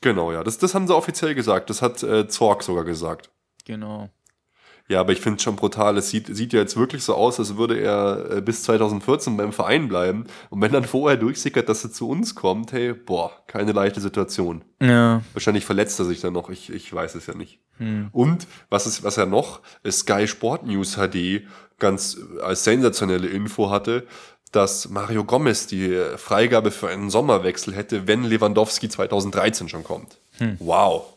Genau, 0.00 0.32
ja, 0.32 0.42
das, 0.42 0.58
das 0.58 0.74
haben 0.74 0.86
sie 0.86 0.94
offiziell 0.94 1.34
gesagt. 1.34 1.70
Das 1.70 1.82
hat 1.82 2.02
äh, 2.02 2.26
Zorg 2.28 2.62
sogar 2.62 2.84
gesagt. 2.84 3.30
Genau. 3.64 4.08
Ja, 4.90 4.98
aber 4.98 5.12
ich 5.12 5.20
finde 5.20 5.36
es 5.36 5.44
schon 5.44 5.54
brutal. 5.54 5.96
Es 5.98 6.10
sieht, 6.10 6.26
sieht 6.34 6.52
ja 6.52 6.58
jetzt 6.58 6.76
wirklich 6.76 7.04
so 7.04 7.14
aus, 7.14 7.38
als 7.38 7.56
würde 7.56 7.78
er 7.78 8.38
äh, 8.38 8.40
bis 8.40 8.64
2014 8.64 9.36
beim 9.36 9.52
Verein 9.52 9.86
bleiben. 9.86 10.24
Und 10.48 10.60
wenn 10.62 10.72
dann 10.72 10.82
vorher 10.82 11.16
durchsickert, 11.16 11.68
dass 11.68 11.84
er 11.84 11.92
zu 11.92 12.08
uns 12.08 12.34
kommt, 12.34 12.72
hey, 12.72 12.92
boah, 12.92 13.30
keine 13.46 13.70
leichte 13.70 14.00
Situation. 14.00 14.64
Ja. 14.82 15.22
Wahrscheinlich 15.32 15.64
verletzt 15.64 16.00
er 16.00 16.06
sich 16.06 16.20
dann 16.20 16.32
noch, 16.32 16.50
ich, 16.50 16.72
ich 16.72 16.92
weiß 16.92 17.14
es 17.14 17.28
ja 17.28 17.34
nicht. 17.34 17.60
Hm. 17.78 18.08
Und 18.10 18.48
was, 18.68 18.88
ist, 18.88 19.04
was 19.04 19.16
er 19.16 19.26
noch, 19.26 19.60
Sky 19.88 20.26
Sport 20.26 20.66
News 20.66 20.96
HD 20.96 21.42
ganz 21.78 22.18
als 22.42 22.64
sensationelle 22.64 23.28
Info 23.28 23.70
hatte, 23.70 24.08
dass 24.50 24.88
Mario 24.88 25.22
Gomez 25.22 25.68
die 25.68 26.02
Freigabe 26.16 26.72
für 26.72 26.88
einen 26.88 27.10
Sommerwechsel 27.10 27.76
hätte, 27.76 28.08
wenn 28.08 28.24
Lewandowski 28.24 28.88
2013 28.88 29.68
schon 29.68 29.84
kommt. 29.84 30.18
Hm. 30.38 30.56
Wow. 30.58 31.14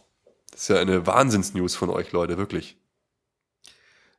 Das 0.51 0.61
ist 0.61 0.67
ja 0.67 0.75
eine 0.75 1.07
Wahnsinnsnews 1.07 1.75
von 1.75 1.89
euch, 1.89 2.11
Leute, 2.11 2.37
wirklich. 2.37 2.77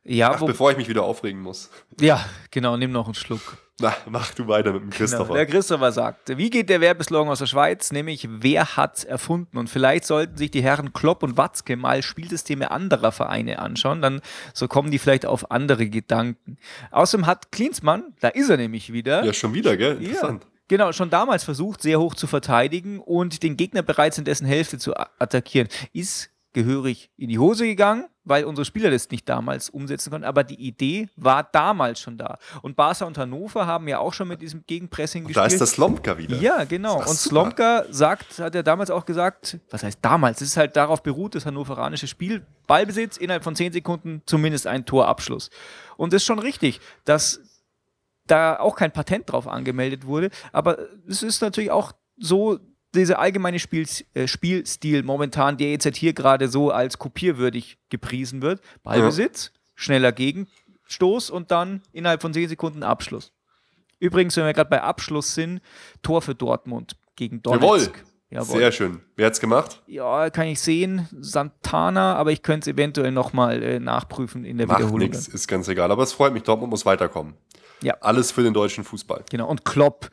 Ja, 0.07 0.31
Ach, 0.35 0.41
wo, 0.41 0.45
bevor 0.45 0.71
ich 0.71 0.77
mich 0.77 0.87
wieder 0.87 1.03
aufregen 1.03 1.41
muss. 1.41 1.69
ja, 1.99 2.23
genau, 2.51 2.77
nimm 2.77 2.91
noch 2.91 3.05
einen 3.05 3.15
Schluck. 3.15 3.57
Na, 3.81 3.93
mach 4.07 4.33
du 4.33 4.47
weiter 4.47 4.71
mit 4.71 4.83
dem 4.83 4.89
Genau, 4.89 4.97
Christopher. 4.99 5.33
der 5.33 5.45
Christopher 5.47 5.91
sagt, 5.91 6.37
wie 6.37 6.49
geht 6.49 6.69
der 6.69 6.79
Werbeslogan 6.79 7.29
aus 7.29 7.39
der 7.39 7.47
Schweiz? 7.47 7.91
Nämlich, 7.91 8.25
wer 8.29 8.77
hat's 8.77 9.03
erfunden? 9.03 9.57
Und 9.57 9.69
vielleicht 9.69 10.05
sollten 10.05 10.37
sich 10.37 10.49
die 10.51 10.61
Herren 10.63 10.93
Klopp 10.93 11.23
und 11.23 11.35
Watzke 11.35 11.75
mal 11.75 12.01
Spielsysteme 12.01 12.71
anderer 12.71 13.11
Vereine 13.11 13.59
anschauen, 13.59 14.01
dann 14.01 14.21
so 14.53 14.69
kommen 14.69 14.91
die 14.91 14.99
vielleicht 14.99 15.25
auf 15.25 15.51
andere 15.51 15.89
Gedanken. 15.89 16.57
Außerdem 16.91 17.25
hat 17.25 17.51
Klinsmann, 17.51 18.13
da 18.21 18.29
ist 18.29 18.49
er 18.49 18.55
nämlich 18.57 18.93
wieder, 18.93 19.25
ja, 19.25 19.33
schon 19.33 19.53
wieder, 19.53 19.75
gell? 19.75 19.97
Ja. 20.01 20.07
Interessant. 20.09 20.47
Genau, 20.69 20.93
schon 20.93 21.09
damals 21.09 21.43
versucht, 21.43 21.81
sehr 21.81 21.99
hoch 21.99 22.15
zu 22.15 22.27
verteidigen 22.27 22.99
und 22.99 23.43
den 23.43 23.57
Gegner 23.57 23.81
bereits 23.81 24.17
in 24.17 24.23
dessen 24.23 24.47
Hälfte 24.47 24.77
zu 24.77 24.95
attackieren. 24.95 25.67
Ist 25.91 26.29
gehörig 26.53 27.09
in 27.17 27.27
die 27.29 27.39
Hose 27.39 27.65
gegangen, 27.65 28.05
weil 28.25 28.43
unsere 28.45 28.65
Spieler 28.65 28.91
das 28.91 29.09
nicht 29.09 29.29
damals 29.29 29.69
umsetzen 29.69 30.09
konnten, 30.09 30.25
aber 30.25 30.43
die 30.43 30.55
Idee 30.55 31.07
war 31.15 31.43
damals 31.43 31.99
schon 31.99 32.17
da. 32.17 32.37
Und 32.61 32.75
Barca 32.75 33.05
und 33.05 33.17
Hannover 33.17 33.65
haben 33.67 33.87
ja 33.87 33.99
auch 33.99 34.13
schon 34.13 34.27
mit 34.27 34.41
diesem 34.41 34.65
Gegenpressing 34.65 35.23
Da 35.23 35.27
gespielt. 35.27 35.51
ist 35.53 35.61
das 35.61 35.71
Slomka 35.71 36.17
wieder. 36.17 36.37
Ja, 36.37 36.63
genau. 36.65 36.97
Und. 36.99 37.07
Slomka 37.07 37.85
sagt, 37.89 38.39
hat 38.39 38.55
er 38.55 38.63
damals 38.63 38.89
auch 38.89 39.05
gesagt, 39.05 39.59
was 39.69 39.83
heißt 39.83 39.99
damals? 40.01 40.41
Es 40.41 40.49
ist 40.49 40.57
halt 40.57 40.75
darauf 40.75 41.03
beruht, 41.03 41.35
das 41.35 41.45
hannoveranische 41.45 42.07
Spiel. 42.07 42.45
Ballbesitz, 42.67 43.17
innerhalb 43.17 43.43
von 43.43 43.55
10 43.55 43.73
Sekunden 43.73 44.23
zumindest 44.25 44.65
ein 44.67 44.85
Torabschluss. 44.85 45.49
Und 45.97 46.11
das 46.11 46.23
ist 46.23 46.25
schon 46.25 46.39
richtig, 46.39 46.81
dass 47.05 47.39
da 48.27 48.57
auch 48.59 48.75
kein 48.75 48.91
Patent 48.91 49.31
drauf 49.31 49.47
angemeldet 49.47 50.05
wurde. 50.07 50.31
Aber 50.51 50.79
es 51.07 51.21
ist 51.21 51.41
natürlich 51.41 51.69
auch 51.69 51.91
so, 52.17 52.59
dieser 52.95 53.19
allgemeine 53.19 53.59
Spiel, 53.59 53.87
äh, 54.13 54.27
Spielstil 54.27 55.03
momentan, 55.03 55.57
der 55.57 55.71
jetzt 55.71 55.85
halt 55.85 55.95
hier 55.95 56.13
gerade 56.13 56.47
so 56.47 56.71
als 56.71 56.97
kopierwürdig 56.97 57.77
gepriesen 57.89 58.41
wird. 58.41 58.61
Ballbesitz, 58.83 59.51
schneller 59.75 60.11
Gegenstoß 60.11 61.29
und 61.29 61.51
dann 61.51 61.81
innerhalb 61.91 62.21
von 62.21 62.33
10 62.33 62.49
Sekunden 62.49 62.83
Abschluss. 62.83 63.31
Übrigens, 63.99 64.35
wenn 64.37 64.45
wir 64.45 64.53
gerade 64.53 64.69
bei 64.69 64.81
Abschluss 64.81 65.33
sind, 65.35 65.61
Tor 66.01 66.21
für 66.21 66.35
Dortmund 66.35 66.95
gegen 67.15 67.41
Jawohl. 67.45 67.59
Donetsk. 67.59 68.03
Jawohl. 68.29 68.57
Sehr 68.57 68.71
schön. 68.71 69.01
Wer 69.15 69.27
hat's 69.27 69.39
gemacht? 69.39 69.81
Ja, 69.87 70.29
kann 70.29 70.47
ich 70.47 70.59
sehen. 70.59 71.07
Santana, 71.19 72.15
aber 72.15 72.31
ich 72.31 72.41
könnte 72.41 72.69
es 72.69 72.73
eventuell 72.73 73.11
nochmal 73.11 73.63
äh, 73.63 73.79
nachprüfen 73.79 74.43
in 74.43 74.57
der 74.57 74.67
Macht 74.67 74.79
Wiederholung. 74.79 75.09
nichts, 75.09 75.27
ist 75.27 75.47
ganz 75.47 75.67
egal. 75.67 75.91
Aber 75.91 76.03
es 76.03 76.11
freut 76.11 76.33
mich, 76.33 76.43
Dortmund 76.43 76.71
muss 76.71 76.85
weiterkommen. 76.85 77.35
Ja. 77.81 77.95
Alles 78.01 78.31
für 78.31 78.43
den 78.43 78.53
deutschen 78.53 78.83
Fußball. 78.83 79.23
Genau. 79.29 79.47
Und 79.47 79.63
Klopp 79.63 80.09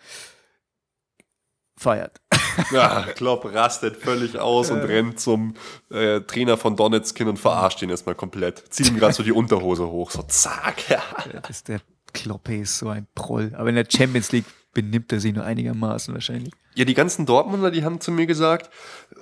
feiert. 1.76 2.20
Ja, 2.72 3.03
Klopp 3.14 3.44
rastet 3.53 3.96
völlig 3.96 4.38
aus 4.38 4.70
und 4.70 4.80
rennt 4.80 5.20
zum 5.20 5.55
äh, 5.90 6.20
Trainer 6.20 6.57
von 6.57 6.76
Donetsk 6.76 7.16
hin 7.18 7.28
und 7.28 7.38
verarscht 7.38 7.82
ihn 7.82 7.90
erstmal 7.90 8.14
komplett. 8.14 8.62
Zieht 8.70 8.88
ihm 8.88 8.98
gerade 8.98 9.14
so 9.14 9.22
die 9.22 9.32
Unterhose 9.32 9.88
hoch. 9.88 10.11
So 10.11 10.22
zack. 10.22 10.88
Ja. 10.88 11.03
Ist 11.48 11.68
der 11.68 11.80
Kloppe 12.12 12.57
ist 12.57 12.78
so 12.78 12.88
ein 12.88 13.07
Proll. 13.14 13.53
Aber 13.57 13.68
in 13.68 13.74
der 13.74 13.86
Champions 13.88 14.32
League 14.32 14.44
benimmt 14.72 15.12
er 15.12 15.20
sich 15.20 15.34
nur 15.34 15.44
einigermaßen 15.44 16.14
wahrscheinlich. 16.14 16.53
Ja, 16.74 16.84
die 16.84 16.94
ganzen 16.94 17.26
Dortmunder, 17.26 17.70
die 17.70 17.84
haben 17.84 18.00
zu 18.00 18.11
mir 18.11 18.26
gesagt, 18.26 18.70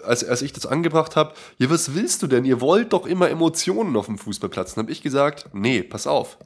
als, 0.04 0.24
als 0.24 0.42
ich 0.42 0.52
das 0.52 0.66
angebracht 0.66 1.16
habe, 1.16 1.34
ja, 1.58 1.68
was 1.68 1.94
willst 1.94 2.22
du 2.22 2.28
denn? 2.28 2.44
Ihr 2.44 2.60
wollt 2.60 2.92
doch 2.92 3.06
immer 3.06 3.28
Emotionen 3.28 3.96
auf 3.96 4.06
dem 4.06 4.18
Fußballplatz. 4.18 4.74
Dann 4.74 4.84
habe 4.84 4.92
ich 4.92 5.02
gesagt, 5.02 5.50
nee, 5.52 5.82
pass 5.82 6.06
auf. 6.06 6.38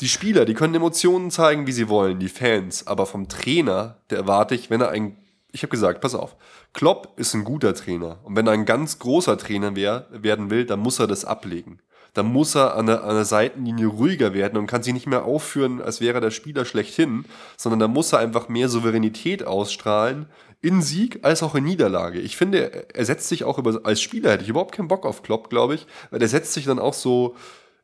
Die 0.00 0.08
Spieler, 0.08 0.44
die 0.44 0.54
können 0.54 0.74
Emotionen 0.74 1.30
zeigen, 1.30 1.66
wie 1.66 1.72
sie 1.72 1.88
wollen, 1.88 2.18
die 2.18 2.28
Fans. 2.28 2.86
Aber 2.86 3.04
vom 3.04 3.28
Trainer, 3.28 3.98
der 4.10 4.18
erwarte 4.18 4.54
ich, 4.54 4.70
wenn 4.70 4.80
er 4.80 4.90
ein, 4.90 5.16
ich 5.50 5.62
habe 5.62 5.70
gesagt, 5.70 6.00
pass 6.00 6.14
auf, 6.14 6.36
Klopp 6.72 7.14
ist 7.18 7.34
ein 7.34 7.44
guter 7.44 7.74
Trainer. 7.74 8.18
Und 8.24 8.36
wenn 8.36 8.46
er 8.46 8.52
ein 8.52 8.64
ganz 8.66 8.98
großer 8.98 9.38
Trainer 9.38 9.74
wär, 9.76 10.06
werden 10.10 10.50
will, 10.50 10.64
dann 10.66 10.80
muss 10.80 10.98
er 10.98 11.06
das 11.06 11.24
ablegen. 11.24 11.80
Dann 12.14 12.26
muss 12.26 12.54
er 12.54 12.74
an 12.74 12.86
der, 12.86 13.04
an 13.04 13.14
der 13.14 13.24
Seitenlinie 13.24 13.86
ruhiger 13.86 14.34
werden 14.34 14.58
und 14.58 14.66
kann 14.66 14.82
sich 14.82 14.92
nicht 14.94 15.06
mehr 15.06 15.24
aufführen, 15.24 15.80
als 15.80 16.00
wäre 16.00 16.20
der 16.20 16.30
Spieler 16.30 16.64
schlechthin, 16.64 17.24
sondern 17.56 17.80
da 17.80 17.88
muss 17.88 18.12
er 18.12 18.18
einfach 18.18 18.48
mehr 18.48 18.68
Souveränität 18.68 19.46
ausstrahlen, 19.46 20.26
in 20.60 20.82
Sieg 20.82 21.20
als 21.22 21.42
auch 21.42 21.54
in 21.54 21.64
Niederlage. 21.64 22.18
Ich 22.18 22.36
finde, 22.36 22.72
er- 22.72 22.94
er 22.96 23.04
setzt 23.04 23.28
sich 23.28 23.44
auch 23.44 23.58
über, 23.58 23.80
als 23.84 24.00
Spieler 24.00 24.32
hätte 24.32 24.42
ich 24.42 24.48
überhaupt 24.50 24.74
keinen 24.74 24.88
Bock 24.88 25.06
auf 25.06 25.22
Klopp, 25.22 25.50
glaube 25.50 25.74
ich, 25.76 25.86
weil 26.10 26.20
er 26.20 26.28
setzt 26.28 26.52
sich 26.54 26.64
dann 26.64 26.78
auch 26.80 26.94
so 26.94 27.36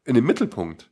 in 0.04 0.14
den 0.14 0.24
Mittelpunkt. 0.24 0.90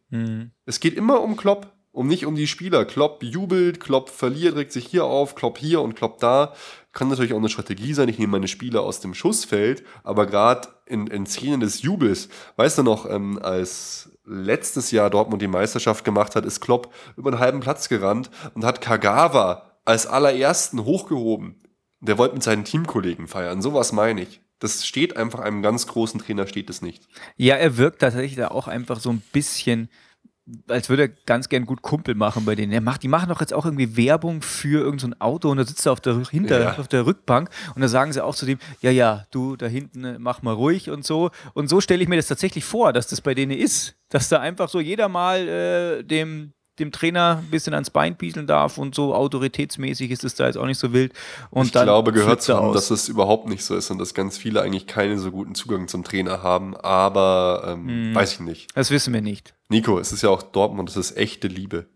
Es 0.64 0.78
geht 0.78 0.94
immer 0.94 1.20
um 1.22 1.36
Klopp, 1.36 1.71
um 1.93 2.09
nicht 2.09 2.26
um 2.26 2.34
die 2.34 2.47
Spieler. 2.47 2.84
Klopp 2.84 3.22
jubelt, 3.22 3.78
Klopp 3.78 4.09
verliert, 4.09 4.57
regt 4.57 4.72
sich 4.72 4.86
hier 4.86 5.05
auf, 5.05 5.34
Klopp 5.34 5.59
hier 5.59 5.82
und 5.82 5.95
Klopp 5.95 6.18
da. 6.18 6.55
Kann 6.93 7.09
natürlich 7.09 7.32
auch 7.32 7.38
eine 7.38 7.49
Strategie 7.49 7.95
sein. 7.95 8.09
Ich 8.09 8.18
nehme 8.18 8.32
meine 8.32 8.49
Spieler 8.49 8.82
aus 8.82 9.01
dem 9.01 9.14
Schussfeld, 9.14 9.84
aber 10.03 10.26
gerade 10.26 10.68
in, 10.86 11.07
in 11.07 11.26
Szenen 11.26 11.61
des 11.61 11.82
Jubels, 11.82 12.28
weißt 12.57 12.78
du 12.78 12.82
noch, 12.82 13.09
ähm, 13.09 13.38
als 13.40 14.11
letztes 14.24 14.90
Jahr 14.90 15.11
Dortmund 15.11 15.43
die 15.43 15.49
Meisterschaft 15.49 16.05
gemacht 16.05 16.36
hat, 16.36 16.47
ist 16.47 16.61
Klopp 16.61 16.93
über 17.16 17.30
einen 17.30 17.40
halben 17.40 17.61
Platz 17.61 17.88
gerannt 17.88 18.30
und 18.55 18.64
hat 18.64 18.80
Kagawa 18.80 19.70
als 19.84 20.07
allerersten 20.07 20.84
hochgehoben. 20.84 21.61
Der 22.01 22.18
wollte 22.18 22.34
mit 22.34 22.43
seinen 22.43 22.64
Teamkollegen 22.64 23.28
feiern. 23.28 23.62
Sowas 23.62 23.93
meine 23.93 24.22
ich. 24.22 24.40
Das 24.59 24.86
steht 24.86 25.16
einfach 25.16 25.40
einem 25.40 25.61
ganz 25.61 25.88
großen 25.88 26.20
Trainer, 26.20 26.47
steht 26.47 26.70
es 26.70 26.82
nicht. 26.82 27.09
Ja, 27.36 27.57
er 27.57 27.76
wirkt 27.78 28.01
tatsächlich 28.01 28.36
da 28.36 28.49
auch 28.49 28.68
einfach 28.68 29.01
so 29.01 29.11
ein 29.11 29.22
bisschen, 29.32 29.88
als 30.68 30.88
würde 30.88 31.03
er 31.05 31.09
ganz 31.09 31.48
gern 31.48 31.66
gut 31.66 31.82
Kumpel 31.82 32.14
machen 32.14 32.44
bei 32.44 32.55
denen. 32.55 32.72
Er 32.72 32.80
macht, 32.80 33.03
die 33.03 33.09
machen 33.09 33.28
doch 33.28 33.40
jetzt 33.40 33.55
auch 33.55 33.64
irgendwie 33.64 33.96
Werbung 33.96 34.42
für 34.42 34.80
irgendein 34.80 34.98
so 34.98 35.07
ein 35.09 35.20
Auto 35.20 35.50
und 35.50 35.57
da 35.57 35.64
sitzt 35.64 35.86
er 35.86 35.92
auf 35.92 36.00
der, 36.00 36.22
hinter, 36.30 36.61
Ja. 36.61 36.78
auf 36.78 36.88
der 36.88 37.07
Rückbank 37.07 37.50
und 37.74 37.82
da 37.82 37.88
sagen 37.88 38.12
sie 38.12 38.22
auch 38.24 38.34
zu 38.34 38.46
dem, 38.46 38.59
ja, 38.80 38.90
ja, 38.90 39.26
du 39.30 39.57
da 39.57 39.66
hinten 39.66 40.16
mach 40.20 40.42
mal 40.42 40.53
ruhig 40.55 40.90
und 40.90 41.05
so. 41.05 41.30
Und 41.55 41.68
so 41.68 41.80
stelle 41.80 42.03
ich 42.03 42.09
mir 42.09 42.16
das 42.16 42.26
tatsächlich 42.28 42.64
vor, 42.64 42.92
dass 42.92 43.07
das 43.07 43.20
bei 43.20 43.34
denen 43.34 43.53
ist. 43.53 43.94
Dass 44.09 44.28
da 44.28 44.40
einfach 44.40 44.68
so 44.68 44.78
jeder 44.80 45.09
mal 45.09 45.48
äh, 45.48 46.03
dem, 46.05 46.53
dem 46.78 46.90
Trainer 46.90 47.38
ein 47.42 47.50
bisschen 47.50 47.74
ans 47.74 47.90
Bein 47.90 48.16
pieseln 48.16 48.46
darf 48.46 48.78
und 48.78 48.94
so 48.94 49.14
autoritätsmäßig 49.14 50.10
ist 50.10 50.24
es 50.24 50.34
da 50.34 50.46
jetzt 50.46 50.56
auch 50.56 50.66
nicht 50.66 50.78
so 50.78 50.92
wild. 50.92 51.12
Und 51.50 51.66
ich 51.66 51.72
glaube, 51.72 52.12
gehört 52.12 52.42
zu 52.42 52.54
haben, 52.56 52.68
aus. 52.68 52.74
dass 52.74 52.90
es 52.90 53.08
überhaupt 53.08 53.46
nicht 53.48 53.62
so 53.62 53.76
ist 53.76 53.90
und 53.90 53.98
dass 53.98 54.14
ganz 54.14 54.38
viele 54.38 54.62
eigentlich 54.62 54.86
keinen 54.86 55.18
so 55.18 55.30
guten 55.30 55.54
Zugang 55.54 55.86
zum 55.88 56.02
Trainer 56.02 56.42
haben, 56.42 56.74
aber 56.76 57.64
ähm, 57.68 57.88
Hm. 57.88 58.14
weiß 58.14 58.32
ich 58.34 58.40
nicht. 58.40 58.70
Das 58.74 58.90
wissen 58.90 59.12
wir 59.12 59.20
nicht. 59.20 59.54
Nico, 59.68 59.98
es 59.98 60.12
ist 60.12 60.22
ja 60.22 60.30
auch 60.30 60.42
Dortmund, 60.42 60.88
es 60.88 60.96
ist 60.96 61.16
echte 61.16 61.48
Liebe. 61.48 61.86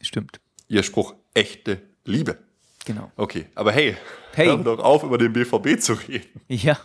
Stimmt. 0.00 0.40
Ihr 0.68 0.82
Spruch, 0.82 1.14
echte 1.34 1.80
Liebe. 2.04 2.38
Genau. 2.86 3.12
Okay, 3.16 3.46
aber 3.54 3.72
hey, 3.72 3.96
Hey. 4.32 4.46
hör 4.46 4.56
doch 4.58 4.78
auf, 4.80 5.02
über 5.04 5.18
den 5.18 5.32
BVB 5.32 5.78
zu 5.80 5.92
reden. 5.94 6.40
Ja. 6.48 6.78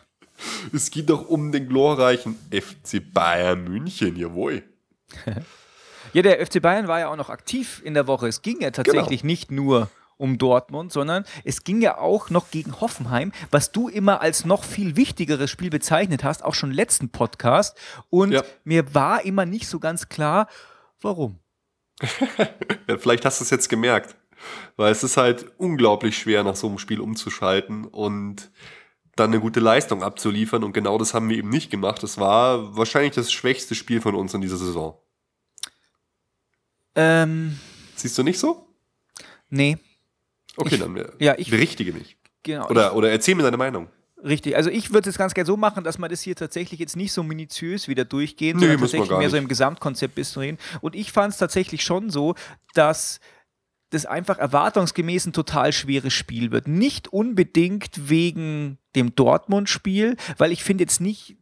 Es 0.74 0.92
geht 0.92 1.10
doch 1.10 1.28
um 1.30 1.52
den 1.52 1.70
glorreichen 1.70 2.36
FC 2.52 3.02
Bayern 3.14 3.64
München, 3.64 4.16
jawohl. 4.16 4.64
Ja, 6.16 6.22
der 6.22 6.40
FC 6.46 6.62
Bayern 6.62 6.88
war 6.88 7.00
ja 7.02 7.10
auch 7.10 7.18
noch 7.18 7.30
aktiv 7.30 7.82
in 7.84 7.94
der 7.94 8.08
Woche. 8.08 8.28
Es 8.30 8.42
ging 8.42 8.62
ja 8.62 8.72
tatsächlich 8.72 9.20
Genau. 9.22 9.32
nicht 9.32 9.52
nur 9.52 9.90
um 10.16 10.38
Dortmund, 10.38 10.94
sondern 10.94 11.26
es 11.44 11.66
ging 11.66 11.82
ja 11.82 11.98
auch 11.98 12.30
noch 12.30 12.52
gegen 12.52 12.80
Hoffenheim, 12.80 13.34
was 13.52 13.74
du 13.74 13.90
immer 13.90 14.22
als 14.22 14.46
noch 14.46 14.64
viel 14.64 14.96
wichtigeres 14.96 15.52
Spiel 15.52 15.70
bezeichnet 15.70 16.24
hast, 16.24 16.42
auch 16.46 16.54
schon 16.56 16.72
letzten 16.72 17.10
Podcast. 17.10 17.78
Und 18.10 18.32
Ja. 18.32 18.44
mir 18.64 18.96
war 18.96 19.26
immer 19.26 19.46
nicht 19.46 19.68
so 19.68 19.78
ganz 19.82 20.08
klar, 20.08 20.48
warum. 21.02 21.40
Ja, 22.88 22.98
vielleicht 22.98 23.26
hast 23.26 23.42
du 23.42 23.44
es 23.44 23.50
jetzt 23.50 23.68
gemerkt, 23.68 24.16
weil 24.78 24.94
es 24.94 25.04
ist 25.04 25.18
halt 25.18 25.52
unglaublich 25.58 26.18
schwer, 26.18 26.46
nach 26.46 26.56
so 26.56 26.68
einem 26.68 26.78
Spiel 26.78 27.02
umzuschalten 27.02 27.84
und 27.84 28.52
dann 29.18 29.32
eine 29.32 29.42
gute 29.42 29.60
Leistung 29.60 30.02
abzuliefern. 30.02 30.64
Und 30.64 30.72
genau 30.72 30.98
das 30.98 31.14
haben 31.14 31.28
wir 31.28 31.38
eben 31.38 31.50
nicht 31.50 31.72
gemacht. 31.72 32.04
Es 32.04 32.18
war 32.18 32.78
wahrscheinlich 32.78 33.16
das 33.16 33.34
schwächste 33.34 33.76
Spiel 33.76 34.00
von 34.00 34.16
uns 34.16 34.34
in 34.34 34.40
dieser 34.40 34.58
Saison. 34.58 34.98
Ähm, 36.96 37.60
Siehst 37.96 38.18
du 38.18 38.24
nicht 38.24 38.40
so? 38.40 38.68
nee, 39.50 39.78
Okay, 40.58 40.76
Ich- 40.76 40.80
dann 40.82 41.06
ja, 41.20 41.36
ich- 41.38 41.50
berichtige 41.50 41.92
mich. 41.92 42.18
genau. 42.44 42.70
Oder, 42.70 42.96
oder 42.96 43.12
erzähl 43.12 43.36
mir 43.36 43.44
deine 43.44 43.58
Meinung. 43.58 43.90
Richtig, 44.24 44.56
also 44.56 44.70
ich 44.70 44.94
würde 44.94 45.10
es 45.10 45.18
ganz 45.18 45.34
gerne 45.34 45.46
so 45.46 45.58
machen, 45.58 45.84
dass 45.84 45.98
man 46.00 46.10
das 46.10 46.22
hier 46.22 46.36
tatsächlich 46.36 46.80
jetzt 46.80 46.96
nicht 46.96 47.12
so 47.12 47.22
minutiös 47.24 47.88
wieder 47.90 48.06
durchgehen, 48.06 48.56
Nee, 48.58 48.62
sondern 48.62 48.80
tatsächlich 48.80 49.10
mehr 49.12 49.30
so 49.30 49.36
nicht. 49.36 49.44
im 49.44 49.48
Gesamtkonzept 49.50 50.16
bis 50.16 50.36
reden. 50.38 50.58
Und 50.82 50.96
ich 50.96 51.12
fand 51.12 51.34
es 51.34 51.38
tatsächlich 51.40 51.84
schon 51.84 52.10
so, 52.10 52.36
dass 52.74 53.20
das 53.92 54.06
einfach 54.06 54.38
erwartungsgemäß 54.40 55.28
ein 55.28 55.34
total 55.34 55.74
schweres 55.74 56.14
Spiel 56.14 56.52
wird. 56.52 56.68
Nicht 56.68 57.10
unbedingt 57.10 58.10
wegen 58.10 58.80
dem 58.96 59.14
Dortmund-Spiel, 59.14 60.16
weil 60.38 60.52
ich 60.54 60.64
finde 60.64 60.86
jetzt 60.86 61.02
nicht, 61.02 61.38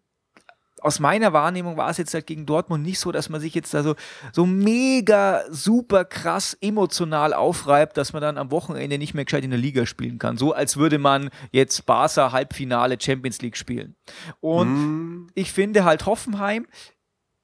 aus 0.84 1.00
meiner 1.00 1.34
Wahrnehmung 1.34 1.78
war 1.78 1.90
es 1.90 1.98
jetzt 1.98 2.14
halt 2.14 2.28
gegen 2.28 2.46
Dortmund 2.46 2.84
nicht 2.84 3.00
so, 3.00 3.12
dass 3.12 3.30
man 3.30 3.40
sich 3.42 3.56
jetzt 3.56 3.74
da 3.74 3.84
so, 3.84 3.96
so 4.32 4.46
mega 4.46 5.44
super 5.50 6.06
krass 6.06 6.58
emotional 6.62 7.34
aufreibt, 7.34 7.98
dass 7.98 8.14
man 8.14 8.22
dann 8.22 8.38
am 8.38 8.52
Wochenende 8.52 8.98
nicht 8.98 9.14
mehr 9.14 9.26
gescheit 9.26 9.44
in 9.44 9.52
der 9.52 9.60
Liga 9.60 9.86
spielen 9.86 10.20
kann. 10.20 10.38
So 10.38 10.54
als 10.54 10.78
würde 10.78 11.00
man 11.00 11.30
jetzt 11.52 11.86
Barca 11.86 12.32
Halbfinale 12.32 12.98
Champions 13.00 13.42
League 13.42 13.58
spielen. 13.58 13.96
Und 14.42 14.68
Hm, 14.68 15.28
ich 15.34 15.52
finde 15.52 15.86
halt 15.86 16.06
Hoffenheim 16.06 16.68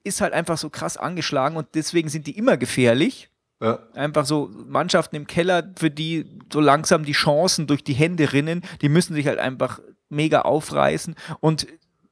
ist 0.03 0.21
halt 0.21 0.33
einfach 0.33 0.57
so 0.57 0.69
krass 0.69 0.97
angeschlagen 0.97 1.57
und 1.57 1.67
deswegen 1.75 2.09
sind 2.09 2.27
die 2.27 2.37
immer 2.37 2.57
gefährlich. 2.57 3.29
ja. 3.61 3.79
Einfach 3.93 4.25
so 4.25 4.49
Mannschaften 4.65 5.15
im 5.15 5.27
Keller, 5.27 5.73
für 5.77 5.91
die 5.91 6.25
so 6.51 6.59
langsam 6.59 7.03
die 7.03 7.11
Chancen 7.11 7.67
durch 7.67 7.83
die 7.83 7.93
Hände 7.93 8.31
rinnen, 8.31 8.61
die 8.81 8.89
müssen 8.89 9.13
sich 9.13 9.27
halt 9.27 9.39
einfach 9.39 9.79
mega 10.09 10.41
aufreißen. 10.41 11.15
Und 11.41 11.67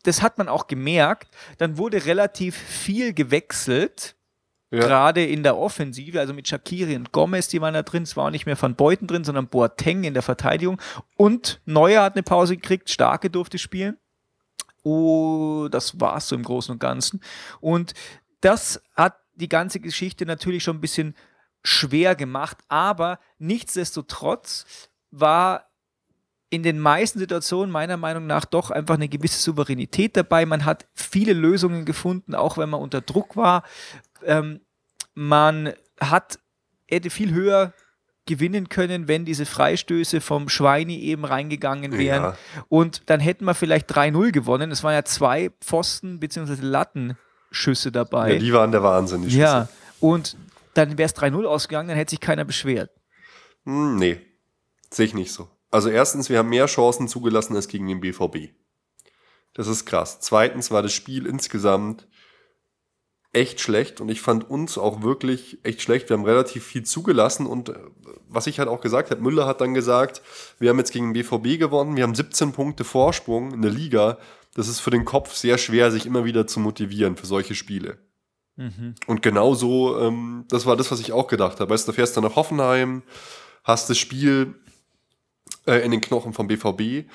das 0.07 0.21
hat 0.21 0.37
man 0.37 0.47
auch 0.47 0.67
gemerkt. 0.67 1.35
Dann 1.57 1.77
wurde 1.77 2.05
relativ 2.05 2.55
viel 2.55 3.13
gewechselt. 3.13 4.15
Ja. 4.69 4.79
Gerade 4.79 5.25
in 5.25 5.43
der 5.43 5.57
Offensive, 5.57 6.19
also 6.19 6.33
mit 6.33 6.47
Shakiri 6.47 6.95
und 6.95 7.11
Gomez, 7.11 7.47
die 7.47 7.61
waren 7.61 7.73
da 7.73 7.83
drin. 7.83 8.03
Es 8.03 8.17
war 8.17 8.25
auch 8.25 8.31
nicht 8.31 8.45
mehr 8.45 8.61
Van 8.61 8.75
Beuten 8.75 9.07
drin, 9.07 9.23
sondern 9.23 9.47
Boateng 9.47 10.03
in 10.03 10.13
der 10.13 10.23
Verteidigung. 10.23 10.81
Und 11.15 11.61
Neuer 11.65 12.03
hat 12.03 12.15
eine 12.15 12.23
Pause 12.23 12.55
gekriegt, 12.55 12.89
Starke 12.89 13.29
durfte 13.29 13.57
spielen. 13.57 13.97
Oh, 14.83 15.67
das 15.69 15.99
war's 15.99 16.29
so 16.29 16.35
im 16.35 16.43
Großen 16.43 16.71
und 16.71 16.79
Ganzen. 16.79 17.21
Und 17.59 17.93
das 18.41 18.81
hat 18.95 19.17
die 19.35 19.49
ganze 19.49 19.79
Geschichte 19.79 20.25
natürlich 20.25 20.63
schon 20.63 20.77
ein 20.77 20.81
bisschen 20.81 21.15
schwer 21.63 22.15
gemacht, 22.15 22.57
aber 22.69 23.19
nichtsdestotrotz 23.39 24.89
war 25.11 25.66
in 26.49 26.63
den 26.63 26.79
meisten 26.79 27.19
Situationen 27.19 27.71
meiner 27.71 27.97
Meinung 27.97 28.25
nach 28.25 28.45
doch 28.45 28.71
einfach 28.71 28.95
eine 28.95 29.09
gewisse 29.09 29.41
Souveränität 29.41 30.15
dabei. 30.15 30.45
Man 30.45 30.65
hat 30.65 30.85
viele 30.93 31.33
Lösungen 31.33 31.85
gefunden, 31.85 32.35
auch 32.35 32.57
wenn 32.57 32.69
man 32.69 32.79
unter 32.79 33.01
Druck 33.01 33.35
war. 33.35 33.63
Ähm, 34.23 34.61
man 35.13 35.73
hat, 35.99 36.39
hätte 36.87 37.09
viel 37.09 37.33
höher 37.33 37.73
gewinnen 38.25 38.69
können, 38.69 39.07
wenn 39.07 39.25
diese 39.25 39.45
Freistöße 39.45 40.21
vom 40.21 40.49
Schweini 40.49 40.99
eben 40.99 41.25
reingegangen 41.25 41.97
wären. 41.97 42.23
Ja. 42.23 42.37
Und 42.69 43.09
dann 43.09 43.19
hätten 43.19 43.45
wir 43.45 43.53
vielleicht 43.53 43.91
3-0 43.91 44.31
gewonnen. 44.31 44.71
Es 44.71 44.83
waren 44.83 44.93
ja 44.93 45.03
zwei 45.03 45.51
Pfosten 45.61 46.19
bzw. 46.19 46.57
Lattenschüsse 46.61 47.91
dabei. 47.91 48.33
Ja, 48.33 48.39
die 48.39 48.53
waren 48.53 48.71
der 48.71 48.83
Wahnsinn, 48.83 49.23
die 49.23 49.29
Schüsse. 49.29 49.41
Ja, 49.41 49.67
und 49.99 50.37
dann 50.75 50.97
wäre 50.97 51.07
es 51.07 51.15
3-0 51.15 51.43
ausgegangen, 51.45 51.89
dann 51.89 51.97
hätte 51.97 52.11
sich 52.11 52.19
keiner 52.19 52.45
beschwert. 52.45 52.91
Hm, 53.65 53.97
nee, 53.97 54.21
sehe 54.91 55.07
ich 55.07 55.13
nicht 55.13 55.31
so. 55.31 55.49
Also 55.77 55.89
erstens, 55.89 56.27
wir 56.31 56.39
haben 56.39 56.49
mehr 56.49 56.65
Chancen 56.65 57.07
zugelassen 57.07 57.55
als 57.55 57.67
gegen 57.67 57.85
den 57.85 57.99
BVB. 57.99 58.49
Das 59.53 59.67
ist 59.67 59.85
krass. 59.85 60.19
Zweitens 60.19 60.71
war 60.71 60.81
das 60.81 60.91
Spiel 60.91 61.27
insgesamt 61.27 62.07
echt 63.31 63.61
schlecht 63.61 64.01
und 64.01 64.09
ich 64.09 64.19
fand 64.19 64.49
uns 64.49 64.79
auch 64.79 65.03
wirklich 65.03 65.59
echt 65.61 65.83
schlecht. 65.83 66.09
Wir 66.09 66.17
haben 66.17 66.25
relativ 66.25 66.65
viel 66.65 66.81
zugelassen 66.81 67.45
und 67.45 67.69
äh, 67.69 67.75
was 68.27 68.47
ich 68.47 68.57
halt 68.57 68.69
auch 68.69 68.81
gesagt 68.81 69.11
habe, 69.11 69.21
Müller 69.21 69.45
hat 69.45 69.61
dann 69.61 69.75
gesagt, 69.75 70.23
wir 70.57 70.71
haben 70.71 70.79
jetzt 70.79 70.93
gegen 70.93 71.13
den 71.13 71.21
BVB 71.21 71.59
gewonnen, 71.59 71.95
wir 71.95 72.01
haben 72.01 72.15
17 72.15 72.53
Punkte 72.53 72.83
Vorsprung 72.83 73.53
in 73.53 73.61
der 73.61 73.69
Liga. 73.69 74.17
Das 74.55 74.67
ist 74.67 74.79
für 74.79 74.89
den 74.89 75.05
Kopf 75.05 75.35
sehr 75.35 75.59
schwer, 75.59 75.91
sich 75.91 76.07
immer 76.07 76.25
wieder 76.25 76.47
zu 76.47 76.59
motivieren 76.59 77.17
für 77.17 77.27
solche 77.27 77.53
Spiele. 77.53 77.99
Mhm. 78.55 78.95
Und 79.05 79.21
genau 79.21 79.53
so, 79.53 79.99
ähm, 79.99 80.45
das 80.49 80.65
war 80.65 80.75
das, 80.75 80.89
was 80.89 80.99
ich 81.01 81.11
auch 81.11 81.27
gedacht 81.27 81.59
habe. 81.59 81.71
Weißt 81.71 81.87
du, 81.87 81.93
fährst 81.93 82.17
dann 82.17 82.23
nach 82.23 82.35
Hoffenheim, 82.35 83.03
hast 83.63 83.91
das 83.91 83.99
Spiel 83.99 84.55
äh, 85.67 85.79
in 85.79 85.91
den 85.91 86.01
Knochen 86.01 86.33
vom 86.33 86.47
BVB 86.47 87.09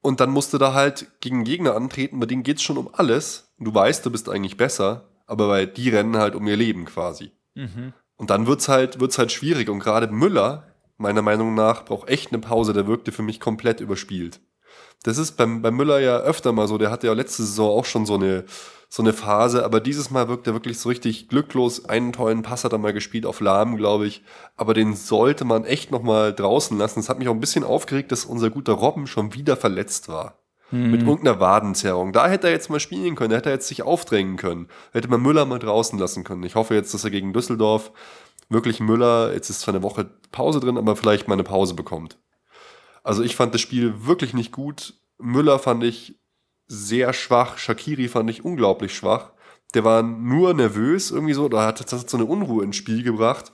und 0.00 0.20
dann 0.20 0.30
musst 0.30 0.52
du 0.54 0.58
da 0.58 0.72
halt 0.72 1.08
gegen 1.20 1.44
Gegner 1.44 1.74
antreten, 1.74 2.20
bei 2.20 2.26
denen 2.26 2.42
geht 2.42 2.56
es 2.56 2.62
schon 2.62 2.78
um 2.78 2.88
alles. 2.92 3.52
Du 3.58 3.74
weißt, 3.74 4.06
du 4.06 4.10
bist 4.10 4.28
eigentlich 4.28 4.56
besser 4.56 5.10
aber 5.30 5.48
weil 5.48 5.68
die 5.68 5.90
rennen 5.90 6.16
halt 6.16 6.34
um 6.34 6.46
ihr 6.48 6.56
Leben 6.56 6.86
quasi. 6.86 7.30
Mhm. 7.54 7.92
Und 8.16 8.30
dann 8.30 8.48
wird's 8.48 8.68
halt, 8.68 8.98
wird's 8.98 9.16
halt 9.16 9.30
schwierig. 9.30 9.68
Und 9.68 9.78
gerade 9.78 10.08
Müller, 10.08 10.74
meiner 10.98 11.22
Meinung 11.22 11.54
nach, 11.54 11.84
braucht 11.84 12.08
echt 12.08 12.32
eine 12.32 12.40
Pause. 12.40 12.72
Der 12.72 12.88
wirkte 12.88 13.12
für 13.12 13.22
mich 13.22 13.38
komplett 13.38 13.80
überspielt. 13.80 14.40
Das 15.04 15.18
ist 15.18 15.36
beim, 15.36 15.62
beim 15.62 15.76
Müller 15.76 16.00
ja 16.00 16.18
öfter 16.18 16.50
mal 16.50 16.66
so. 16.66 16.78
Der 16.78 16.90
hatte 16.90 17.06
ja 17.06 17.12
letzte 17.12 17.44
Saison 17.44 17.70
auch 17.70 17.84
schon 17.84 18.06
so 18.06 18.16
eine, 18.16 18.44
so 18.92 19.02
eine 19.02 19.12
Phase. 19.12 19.64
Aber 19.64 19.80
dieses 19.80 20.10
Mal 20.10 20.28
wirkt 20.28 20.46
er 20.48 20.52
wirklich 20.52 20.78
so 20.78 20.88
richtig 20.88 21.28
glücklos. 21.28 21.84
Einen 21.86 22.12
tollen 22.12 22.42
Pass 22.42 22.64
hat 22.64 22.72
er 22.72 22.78
mal 22.78 22.92
gespielt 22.92 23.24
auf 23.24 23.40
Lahm, 23.40 23.76
glaube 23.76 24.06
ich. 24.06 24.22
Aber 24.56 24.74
den 24.74 24.94
sollte 24.94 25.44
man 25.44 25.64
echt 25.64 25.92
noch 25.92 26.02
mal 26.02 26.34
draußen 26.34 26.76
lassen. 26.76 27.00
Es 27.00 27.08
hat 27.08 27.20
mich 27.20 27.28
auch 27.28 27.34
ein 27.34 27.40
bisschen 27.40 27.64
aufgeregt, 27.64 28.10
dass 28.10 28.24
unser 28.24 28.50
guter 28.50 28.72
Robben 28.74 29.06
schon 29.06 29.32
wieder 29.32 29.56
verletzt 29.56 30.08
war. 30.08 30.40
Hm. 30.70 30.90
Mit 30.90 31.02
irgendeiner 31.02 31.38
Wadenzerrung. 31.40 32.12
Da 32.12 32.28
hätte 32.28 32.48
er 32.48 32.52
jetzt 32.52 32.68
mal 32.68 32.80
spielen 32.80 33.14
können, 33.14 33.30
da 33.30 33.36
hätte 33.36 33.50
er 33.50 33.56
jetzt 33.56 33.68
sich 33.68 33.82
aufdrängen 33.82 34.36
können. 34.36 34.66
Da 34.92 34.98
hätte 34.98 35.08
man 35.08 35.22
Müller 35.22 35.44
mal 35.44 35.58
draußen 35.58 35.98
lassen 35.98 36.24
können. 36.24 36.42
Ich 36.42 36.54
hoffe 36.54 36.74
jetzt, 36.74 36.92
dass 36.92 37.04
er 37.04 37.10
gegen 37.10 37.32
Düsseldorf 37.32 37.92
wirklich 38.48 38.80
Müller, 38.80 39.32
jetzt 39.32 39.50
ist 39.50 39.60
zwar 39.60 39.74
eine 39.74 39.82
Woche 39.82 40.10
Pause 40.32 40.60
drin, 40.60 40.78
aber 40.78 40.96
vielleicht 40.96 41.28
mal 41.28 41.34
eine 41.34 41.44
Pause 41.44 41.74
bekommt. 41.74 42.18
Also 43.02 43.22
ich 43.22 43.34
fand 43.34 43.54
das 43.54 43.60
Spiel 43.60 44.06
wirklich 44.06 44.34
nicht 44.34 44.52
gut. 44.52 44.94
Müller 45.18 45.58
fand 45.58 45.82
ich 45.84 46.19
sehr 46.70 47.12
schwach. 47.12 47.58
Shakiri 47.58 48.06
fand 48.06 48.30
ich 48.30 48.44
unglaublich 48.44 48.94
schwach. 48.94 49.32
Der 49.74 49.84
war 49.84 50.02
nur 50.02 50.54
nervös 50.54 51.10
irgendwie 51.10 51.34
so, 51.34 51.48
da 51.48 51.66
hat 51.66 51.92
das 51.92 52.02
so 52.06 52.16
eine 52.16 52.26
Unruhe 52.26 52.64
ins 52.64 52.76
Spiel 52.76 53.02
gebracht 53.02 53.50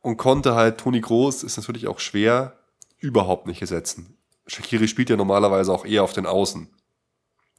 und 0.00 0.16
konnte 0.16 0.54
halt 0.54 0.78
Toni 0.78 1.00
Groß, 1.00 1.44
ist 1.44 1.56
natürlich 1.56 1.86
auch 1.86 2.00
schwer, 2.00 2.58
überhaupt 2.98 3.46
nicht 3.46 3.60
ersetzen. 3.60 4.18
Shakiri 4.48 4.88
spielt 4.88 5.10
ja 5.10 5.16
normalerweise 5.16 5.72
auch 5.72 5.84
eher 5.84 6.02
auf 6.02 6.12
den 6.12 6.26
Außen. 6.26 6.68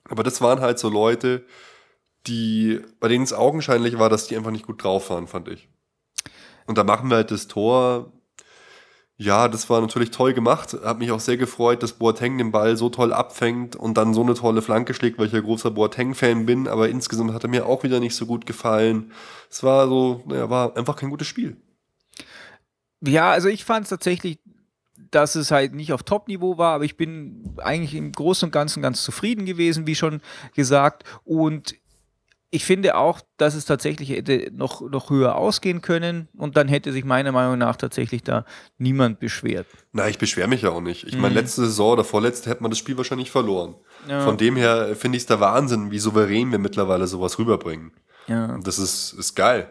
Aber 0.09 0.23
das 0.23 0.41
waren 0.41 0.59
halt 0.59 0.77
so 0.77 0.89
Leute, 0.89 1.45
die, 2.27 2.81
bei 2.99 3.07
denen 3.07 3.23
es 3.23 3.33
augenscheinlich 3.33 3.99
war, 3.99 4.09
dass 4.09 4.27
die 4.27 4.35
einfach 4.35 4.51
nicht 4.51 4.67
gut 4.67 4.83
drauf 4.83 5.09
waren, 5.09 5.27
fand 5.27 5.47
ich. 5.47 5.69
Und 6.65 6.77
da 6.77 6.83
machen 6.83 7.09
wir 7.09 7.17
halt 7.17 7.31
das 7.31 7.47
Tor. 7.47 8.11
Ja, 9.19 9.47
das 9.47 9.67
war 9.69 9.81
natürlich 9.81 10.11
toll 10.11 10.33
gemacht. 10.33 10.77
Hat 10.83 10.99
mich 10.99 11.11
auch 11.11 11.19
sehr 11.19 11.37
gefreut, 11.37 11.81
dass 11.81 11.93
Boateng 11.93 12.37
den 12.37 12.51
Ball 12.51 12.77
so 12.77 12.89
toll 12.89 13.11
abfängt 13.11 13.75
und 13.75 13.97
dann 13.97 14.13
so 14.13 14.21
eine 14.21 14.35
tolle 14.35 14.61
Flanke 14.61 14.93
schlägt, 14.93 15.17
weil 15.17 15.25
ich 15.25 15.33
ja 15.33 15.39
großer 15.39 15.71
Boateng-Fan 15.71 16.45
bin. 16.45 16.67
Aber 16.67 16.87
insgesamt 16.89 17.33
hat 17.33 17.43
er 17.43 17.49
mir 17.49 17.65
auch 17.65 17.81
wieder 17.83 17.99
nicht 17.99 18.15
so 18.15 18.27
gut 18.27 18.45
gefallen. 18.45 19.11
Es 19.49 19.63
war 19.63 19.87
so, 19.87 20.23
naja, 20.27 20.49
war 20.51 20.77
einfach 20.77 20.95
kein 20.95 21.09
gutes 21.09 21.27
Spiel. 21.27 21.57
Ja, 23.01 23.31
also 23.31 23.47
ich 23.47 23.65
fand 23.65 23.85
es 23.85 23.89
tatsächlich 23.89 24.37
dass 25.11 25.35
es 25.35 25.51
halt 25.51 25.73
nicht 25.73 25.93
auf 25.93 26.03
Top-Niveau 26.03 26.57
war, 26.57 26.73
aber 26.73 26.83
ich 26.83 26.97
bin 26.97 27.55
eigentlich 27.57 27.95
im 27.95 28.11
Großen 28.11 28.47
und 28.47 28.51
Ganzen 28.51 28.81
ganz 28.81 29.03
zufrieden 29.03 29.45
gewesen, 29.45 29.87
wie 29.87 29.95
schon 29.95 30.21
gesagt. 30.55 31.03
Und 31.23 31.75
ich 32.49 32.63
finde 32.63 32.95
auch, 32.95 33.21
dass 33.37 33.55
es 33.55 33.65
tatsächlich 33.65 34.09
hätte 34.09 34.51
noch, 34.53 34.81
noch 34.81 35.09
höher 35.09 35.35
ausgehen 35.35 35.81
können 35.81 36.29
und 36.37 36.55
dann 36.55 36.69
hätte 36.69 36.93
sich 36.93 37.03
meiner 37.03 37.31
Meinung 37.31 37.57
nach 37.57 37.75
tatsächlich 37.75 38.23
da 38.23 38.45
niemand 38.77 39.19
beschwert. 39.19 39.67
Na, 39.91 40.07
ich 40.07 40.17
beschwere 40.17 40.47
mich 40.47 40.61
ja 40.61 40.69
auch 40.69 40.81
nicht. 40.81 41.05
Ich 41.05 41.15
mhm. 41.15 41.21
meine, 41.21 41.35
letzte 41.35 41.65
Saison 41.65 41.93
oder 41.93 42.05
vorletzte 42.05 42.49
hätte 42.49 42.61
man 42.61 42.71
das 42.71 42.79
Spiel 42.79 42.95
wahrscheinlich 42.95 43.31
verloren. 43.31 43.75
Ja. 44.07 44.21
Von 44.21 44.37
dem 44.37 44.55
her 44.55 44.95
finde 44.95 45.17
ich 45.17 45.23
es 45.23 45.27
der 45.27 45.41
Wahnsinn, 45.41 45.91
wie 45.91 45.99
souverän 45.99 46.51
wir 46.51 46.59
mittlerweile 46.59 47.07
sowas 47.07 47.37
rüberbringen. 47.37 47.91
Ja. 48.27 48.57
Das 48.63 48.79
ist, 48.79 49.13
ist 49.13 49.35
geil. 49.35 49.69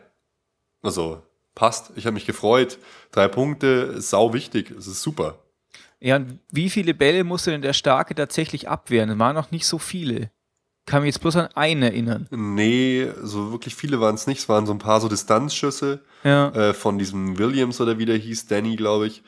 Also, 0.82 1.22
passt. 1.54 1.92
Ich 1.96 2.04
habe 2.04 2.14
mich 2.14 2.26
gefreut. 2.26 2.78
Drei 3.10 3.28
Punkte, 3.28 4.00
sau 4.02 4.34
wichtig. 4.34 4.70
Es 4.70 4.86
ist 4.86 5.02
super. 5.02 5.38
Ja, 5.98 6.16
und 6.16 6.40
wie 6.52 6.68
viele 6.68 6.92
Bälle 6.92 7.24
musste 7.24 7.50
denn 7.52 7.62
der 7.62 7.72
Starke 7.72 8.14
tatsächlich 8.14 8.68
abwehren? 8.68 9.10
Es 9.10 9.18
waren 9.18 9.34
noch 9.34 9.50
nicht 9.50 9.66
so 9.66 9.78
viele. 9.78 10.30
Kann 10.87 11.03
mich 11.03 11.14
jetzt 11.14 11.20
bloß 11.20 11.34
an 11.37 11.49
einen 11.55 11.82
erinnern. 11.82 12.28
Nee, 12.30 13.09
so 13.20 13.51
wirklich 13.51 13.74
viele 13.74 14.01
waren 14.01 14.14
es 14.14 14.28
nicht. 14.28 14.39
Es 14.39 14.49
waren 14.49 14.66
so 14.66 14.72
ein 14.72 14.78
paar 14.78 15.01
so 15.01 15.09
Distanzschüsse 15.09 16.01
ja. 16.22 16.49
äh, 16.51 16.74
von 16.74 16.97
diesem 16.97 17.39
Williams 17.39 17.80
oder 17.80 17.99
wie 17.99 18.07
der 18.07 18.16
hieß, 18.16 18.47
Danny, 18.47 18.76
glaube 18.76 19.09
ich. 19.09 19.24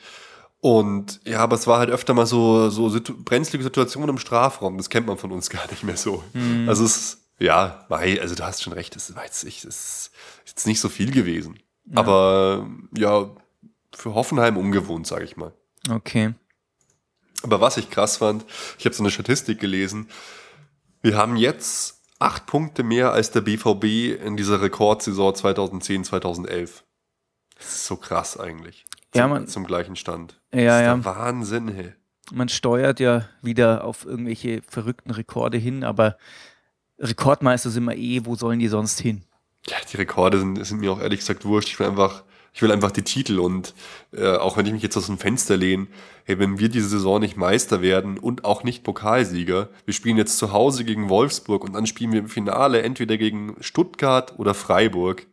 Und 0.61 1.19
ja, 1.25 1.39
aber 1.39 1.55
es 1.57 1.67
war 1.67 1.79
halt 1.79 1.89
öfter 1.89 2.13
mal 2.13 2.25
so, 2.25 2.69
so 2.69 2.89
situ 2.89 3.13
brenzlige 3.13 3.63
Situationen 3.63 4.09
im 4.09 4.17
Strafraum. 4.17 4.77
Das 4.77 4.89
kennt 4.89 5.07
man 5.07 5.17
von 5.17 5.33
uns 5.33 5.49
gar 5.49 5.69
nicht 5.69 5.83
mehr 5.83 5.97
so. 5.97 6.23
Mhm. 6.33 6.69
Also 6.69 6.85
es, 6.85 7.25
ja, 7.39 7.85
also 7.89 8.35
du 8.35 8.43
hast 8.43 8.63
schon 8.63 8.73
recht, 8.73 8.95
es 8.95 9.13
war 9.15 9.25
jetzt, 9.25 9.43
es 9.43 9.65
ist 9.65 10.11
jetzt 10.45 10.65
nicht 10.65 10.79
so 10.79 10.87
viel 10.87 11.11
gewesen. 11.11 11.59
Aber 11.93 12.69
ja, 12.95 13.29
für 13.93 14.13
Hoffenheim 14.13 14.57
ungewohnt, 14.57 15.07
sage 15.07 15.25
ich 15.25 15.35
mal. 15.35 15.53
Okay. 15.89 16.33
Aber 17.41 17.61
was 17.61 17.77
ich 17.77 17.89
krass 17.89 18.17
fand, 18.17 18.45
ich 18.77 18.85
habe 18.85 18.95
so 18.95 19.03
eine 19.03 19.11
Statistik 19.11 19.59
gelesen. 19.59 20.07
Wir 21.01 21.17
haben 21.17 21.35
jetzt 21.35 22.01
acht 22.19 22.45
Punkte 22.45 22.83
mehr 22.83 23.11
als 23.11 23.31
der 23.31 23.41
BVB 23.41 24.21
in 24.23 24.37
dieser 24.37 24.61
Rekordsaison 24.61 25.33
2010, 25.33 26.03
2011. 26.03 26.83
Das 27.57 27.67
ist 27.67 27.85
so 27.85 27.95
krass 27.95 28.37
eigentlich. 28.37 28.85
Zum, 29.11 29.19
ja, 29.19 29.27
man, 29.27 29.47
zum 29.47 29.65
gleichen 29.65 29.95
Stand. 29.95 30.39
Ja, 30.53 30.81
das 30.81 30.99
ist 30.99 31.05
ja. 31.05 31.05
Wahnsinn, 31.05 31.67
hey. 31.69 31.93
Man 32.31 32.49
steuert 32.49 32.99
ja 32.99 33.27
wieder 33.41 33.83
auf 33.83 34.05
irgendwelche 34.05 34.61
verrückten 34.67 35.11
Rekorde 35.11 35.57
hin, 35.57 35.83
aber 35.83 36.17
Rekordmeister 36.99 37.69
sind 37.69 37.85
wir 37.85 37.95
eh, 37.95 38.25
wo 38.25 38.35
sollen 38.35 38.59
die 38.59 38.67
sonst 38.67 38.99
hin? 38.99 39.23
ja, 39.67 39.77
die 39.91 39.97
Rekorde 39.97 40.39
sind, 40.39 40.63
sind 40.65 40.79
mir 40.79 40.91
auch 40.91 41.01
ehrlich 41.01 41.19
gesagt 41.19 41.45
wurscht. 41.45 41.69
Ich 41.69 41.79
will 41.79 41.87
einfach, 41.87 42.23
ich 42.53 42.61
will 42.61 42.71
einfach 42.71 42.91
die 42.91 43.03
Titel 43.03 43.39
und 43.39 43.73
äh, 44.11 44.35
auch 44.35 44.57
wenn 44.57 44.65
ich 44.65 44.73
mich 44.73 44.83
jetzt 44.83 44.97
aus 44.97 45.07
dem 45.07 45.17
Fenster 45.17 45.57
lehne, 45.57 45.87
hey, 46.25 46.39
wenn 46.39 46.59
wir 46.59 46.69
diese 46.69 46.89
Saison 46.89 47.19
nicht 47.19 47.37
Meister 47.37 47.81
werden 47.81 48.17
und 48.17 48.45
auch 48.45 48.63
nicht 48.63 48.83
Pokalsieger, 48.83 49.69
wir 49.85 49.93
spielen 49.93 50.17
jetzt 50.17 50.37
zu 50.37 50.51
Hause 50.51 50.83
gegen 50.83 51.09
Wolfsburg 51.09 51.63
und 51.63 51.73
dann 51.73 51.87
spielen 51.87 52.11
wir 52.11 52.19
im 52.19 52.29
Finale 52.29 52.81
entweder 52.81 53.17
gegen 53.17 53.55
Stuttgart 53.59 54.37
oder 54.37 54.53
Freiburg, 54.53 55.27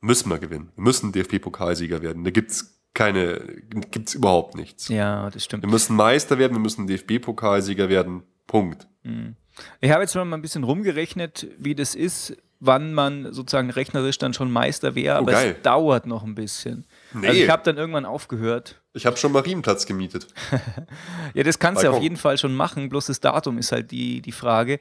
müssen 0.00 0.30
wir 0.30 0.38
gewinnen. 0.38 0.70
Wir 0.76 0.84
müssen 0.84 1.12
DFB-Pokalsieger 1.12 2.02
werden. 2.02 2.24
Da 2.24 2.30
gibt's 2.30 2.78
keine, 2.94 3.62
gibt's 3.90 4.14
überhaupt 4.14 4.54
nichts. 4.56 4.88
Ja, 4.88 5.30
das 5.30 5.44
stimmt. 5.44 5.62
Wir 5.62 5.70
müssen 5.70 5.96
Meister 5.96 6.38
werden, 6.38 6.54
wir 6.54 6.60
müssen 6.60 6.86
DFB-Pokalsieger 6.86 7.88
werden. 7.88 8.22
Punkt. 8.46 8.88
Mhm. 9.02 9.36
Ich 9.80 9.90
habe 9.90 10.02
jetzt 10.02 10.14
mal 10.14 10.32
ein 10.32 10.42
bisschen 10.42 10.64
rumgerechnet, 10.64 11.48
wie 11.58 11.74
das 11.74 11.94
ist, 11.94 12.36
wann 12.60 12.92
man 12.92 13.32
sozusagen 13.32 13.70
rechnerisch 13.70 14.18
dann 14.18 14.34
schon 14.34 14.50
Meister 14.50 14.94
wäre, 14.94 15.16
oh, 15.16 15.18
aber 15.18 15.32
geil. 15.32 15.54
es 15.56 15.62
dauert 15.62 16.06
noch 16.06 16.24
ein 16.24 16.34
bisschen. 16.34 16.86
Nee. 17.12 17.28
Also 17.28 17.40
ich 17.40 17.50
habe 17.50 17.62
dann 17.62 17.76
irgendwann 17.76 18.04
aufgehört. 18.04 18.80
Ich 18.94 19.06
habe 19.06 19.16
schon 19.16 19.32
Marienplatz 19.32 19.86
gemietet. 19.86 20.26
ja, 21.34 21.42
das 21.42 21.58
kannst 21.58 21.82
du 21.82 21.90
auf 21.90 22.02
jeden 22.02 22.16
Fall 22.16 22.38
schon 22.38 22.54
machen, 22.54 22.88
bloß 22.88 23.06
das 23.06 23.20
Datum 23.20 23.58
ist 23.58 23.72
halt 23.72 23.90
die, 23.90 24.20
die 24.20 24.32
Frage. 24.32 24.80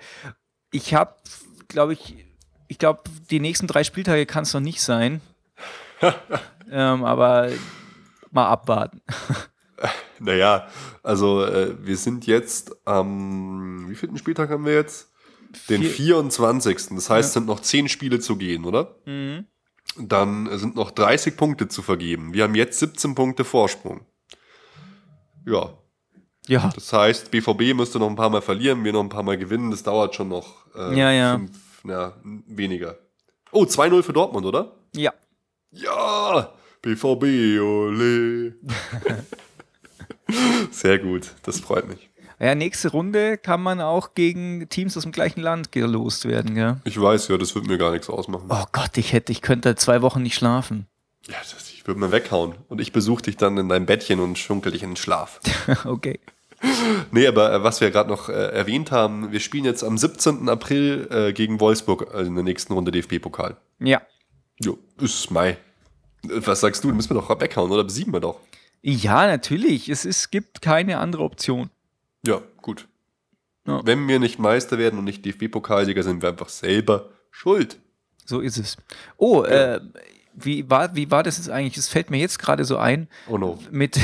Ich 0.72 0.94
habe, 0.94 1.16
glaube 1.68 1.94
ich, 1.94 2.16
ich 2.68 2.80
glaube, 2.80 3.02
die 3.30 3.40
nächsten 3.40 3.68
drei 3.68 3.84
Spieltage 3.84 4.26
kann 4.26 4.44
es 4.44 4.54
noch 4.54 4.62
nicht 4.62 4.82
sein. 4.82 5.22
ähm, 6.72 7.04
aber 7.04 7.50
mal 8.32 8.48
abwarten. 8.48 9.02
Naja, 10.20 10.68
also 11.04 11.46
äh, 11.46 11.76
wir 11.80 11.98
sind 11.98 12.26
jetzt 12.26 12.76
am, 12.86 13.86
wie 13.88 13.96
vierten 13.96 14.18
Spieltag 14.18 14.50
haben 14.50 14.66
wir 14.66 14.74
jetzt? 14.74 15.12
Den 15.70 15.82
Vier- 15.82 15.92
24. 15.92 16.78
Das 16.96 17.10
heißt, 17.10 17.28
es 17.30 17.34
sind 17.34 17.46
noch 17.48 17.60
10 17.60 17.88
Spiele 17.90 18.20
zu 18.20 18.36
gehen, 18.38 18.66
oder? 18.66 18.96
Mhm. 19.06 19.46
Dann 20.00 20.58
sind 20.60 20.76
noch 20.76 20.92
30 20.92 21.36
Punkte 21.38 21.68
zu 21.68 21.82
vergeben. 21.82 22.34
Wir 22.34 22.44
haben 22.44 22.56
jetzt 22.56 22.80
17 22.80 23.16
Punkte 23.16 23.44
Vorsprung. 23.44 24.02
Ja, 25.46 25.74
Ja, 26.48 26.70
das 26.76 26.92
heißt, 26.94 27.32
BVB 27.32 27.74
müsste 27.74 28.00
noch 28.00 28.10
ein 28.10 28.16
paar 28.16 28.30
Mal 28.30 28.42
verlieren, 28.42 28.84
wir 28.84 28.94
noch 28.94 29.02
ein 29.04 29.10
paar 29.10 29.24
Mal 29.24 29.38
gewinnen. 29.38 29.72
Das 29.72 29.84
dauert 29.84 30.14
schon 30.16 30.30
noch 30.30 30.66
äh, 30.76 30.98
Ja, 30.98 31.12
ja. 31.12 31.34
Fünf, 31.36 31.52
na, 31.84 32.14
weniger. 32.48 32.98
Oh, 33.52 33.64
2-0 33.64 34.04
für 34.04 34.14
Dortmund, 34.14 34.46
oder? 34.46 34.76
ja. 34.96 35.14
Ja, 35.72 36.54
BVB, 36.82 37.60
ole. 37.62 38.56
Sehr 40.72 41.00
gut, 41.00 41.34
das 41.44 41.60
freut 41.60 41.88
mich. 41.88 42.07
Ja, 42.40 42.54
nächste 42.54 42.92
Runde 42.92 43.38
kann 43.38 43.62
man 43.62 43.82
auch 43.82 44.14
gegen 44.14 44.70
Teams 44.70 44.96
aus 44.96 45.04
dem 45.04 45.12
gleichen 45.12 45.42
Land 45.42 45.72
gelost 45.72 46.26
werden, 46.26 46.54
gell? 46.54 46.78
Ich 46.84 47.02
weiß, 47.02 47.30
ja, 47.30 47.38
das 47.38 47.56
wird 47.56 47.66
mir 47.66 47.80
gar 47.80 47.92
nichts 47.92 48.10
ausmachen. 48.10 48.46
Oh 48.50 48.64
Gott, 48.72 48.98
ich 48.98 49.12
hätte, 49.12 49.32
ich 49.32 49.42
könnte 49.42 49.76
zwei 49.76 50.04
Wochen 50.04 50.22
nicht 50.22 50.36
schlafen. 50.36 50.86
Ja, 51.28 51.36
das, 51.40 51.72
ich 51.72 51.88
würde 51.88 52.00
mal 52.00 52.12
weghauen. 52.12 52.56
Und 52.70 52.80
ich 52.80 52.92
besuche 52.92 53.24
dich 53.24 53.38
dann 53.38 53.58
in 53.58 53.70
deinem 53.70 53.88
Bettchen 53.88 54.20
und 54.20 54.38
schunkel 54.38 54.72
dich 54.72 54.84
in 54.84 54.92
den 54.92 54.96
Schlaf. 54.98 55.40
okay. 55.86 56.20
Nee, 57.12 57.28
aber 57.28 57.54
äh, 57.54 57.64
was 57.64 57.82
wir 57.82 57.92
gerade 57.92 58.10
noch 58.10 58.30
äh, 58.30 58.34
erwähnt 58.34 58.92
haben, 58.92 59.32
wir 59.32 59.40
spielen 59.40 59.66
jetzt 59.66 59.84
am 59.84 59.98
17. 59.98 60.48
April 60.50 61.08
äh, 61.12 61.34
gegen 61.34 61.60
Wolfsburg 61.60 62.14
äh, 62.14 62.22
in 62.22 62.36
der 62.36 62.44
nächsten 62.44 62.74
Runde 62.74 62.92
DFB-Pokal. 62.92 63.58
Ja. 63.80 64.02
Jo, 64.60 64.78
ist 65.00 65.30
Mai. 65.32 65.50
Äh, 65.50 65.58
Was 66.46 66.62
sagst 66.62 66.84
du? 66.84 66.90
Müssen 66.90 67.12
wir 67.12 67.22
doch 67.22 67.42
weghauen, 67.42 67.72
oder 67.72 67.84
besiegen 67.84 68.14
wir 68.14 68.20
doch? 68.20 68.40
Ja, 68.82 69.28
natürlich. 69.28 69.90
Es 69.90 70.06
ist, 70.06 70.32
gibt 70.32 70.62
keine 70.62 71.00
andere 71.00 71.24
Option. 71.24 71.70
Ja, 72.28 72.42
gut. 72.62 72.88
Ja. 73.66 73.82
Wenn 73.86 74.08
wir 74.08 74.20
nicht 74.20 74.40
Meister 74.40 74.78
werden 74.78 75.00
und 75.00 75.06
nicht 75.06 75.26
DFB-Pokalsieger, 75.26 76.04
sind 76.04 76.22
wir 76.22 76.30
einfach 76.30 76.50
selber 76.50 77.10
schuld. 77.32 77.80
So 78.26 78.40
ist 78.42 78.58
es. 78.58 78.78
Oh, 79.18 79.44
äh, 79.44 79.80
wie 80.34 80.70
war, 80.70 80.96
wie 80.96 81.10
war 81.10 81.24
das 81.24 81.38
jetzt 81.38 81.50
eigentlich? 81.50 81.78
Es 81.78 81.88
fällt 81.90 82.10
mir 82.12 82.18
jetzt 82.18 82.40
gerade 82.40 82.64
so 82.66 82.78
ein, 82.78 83.08
Oh 83.28 83.38
no. 83.38 83.58
mit, 83.72 84.00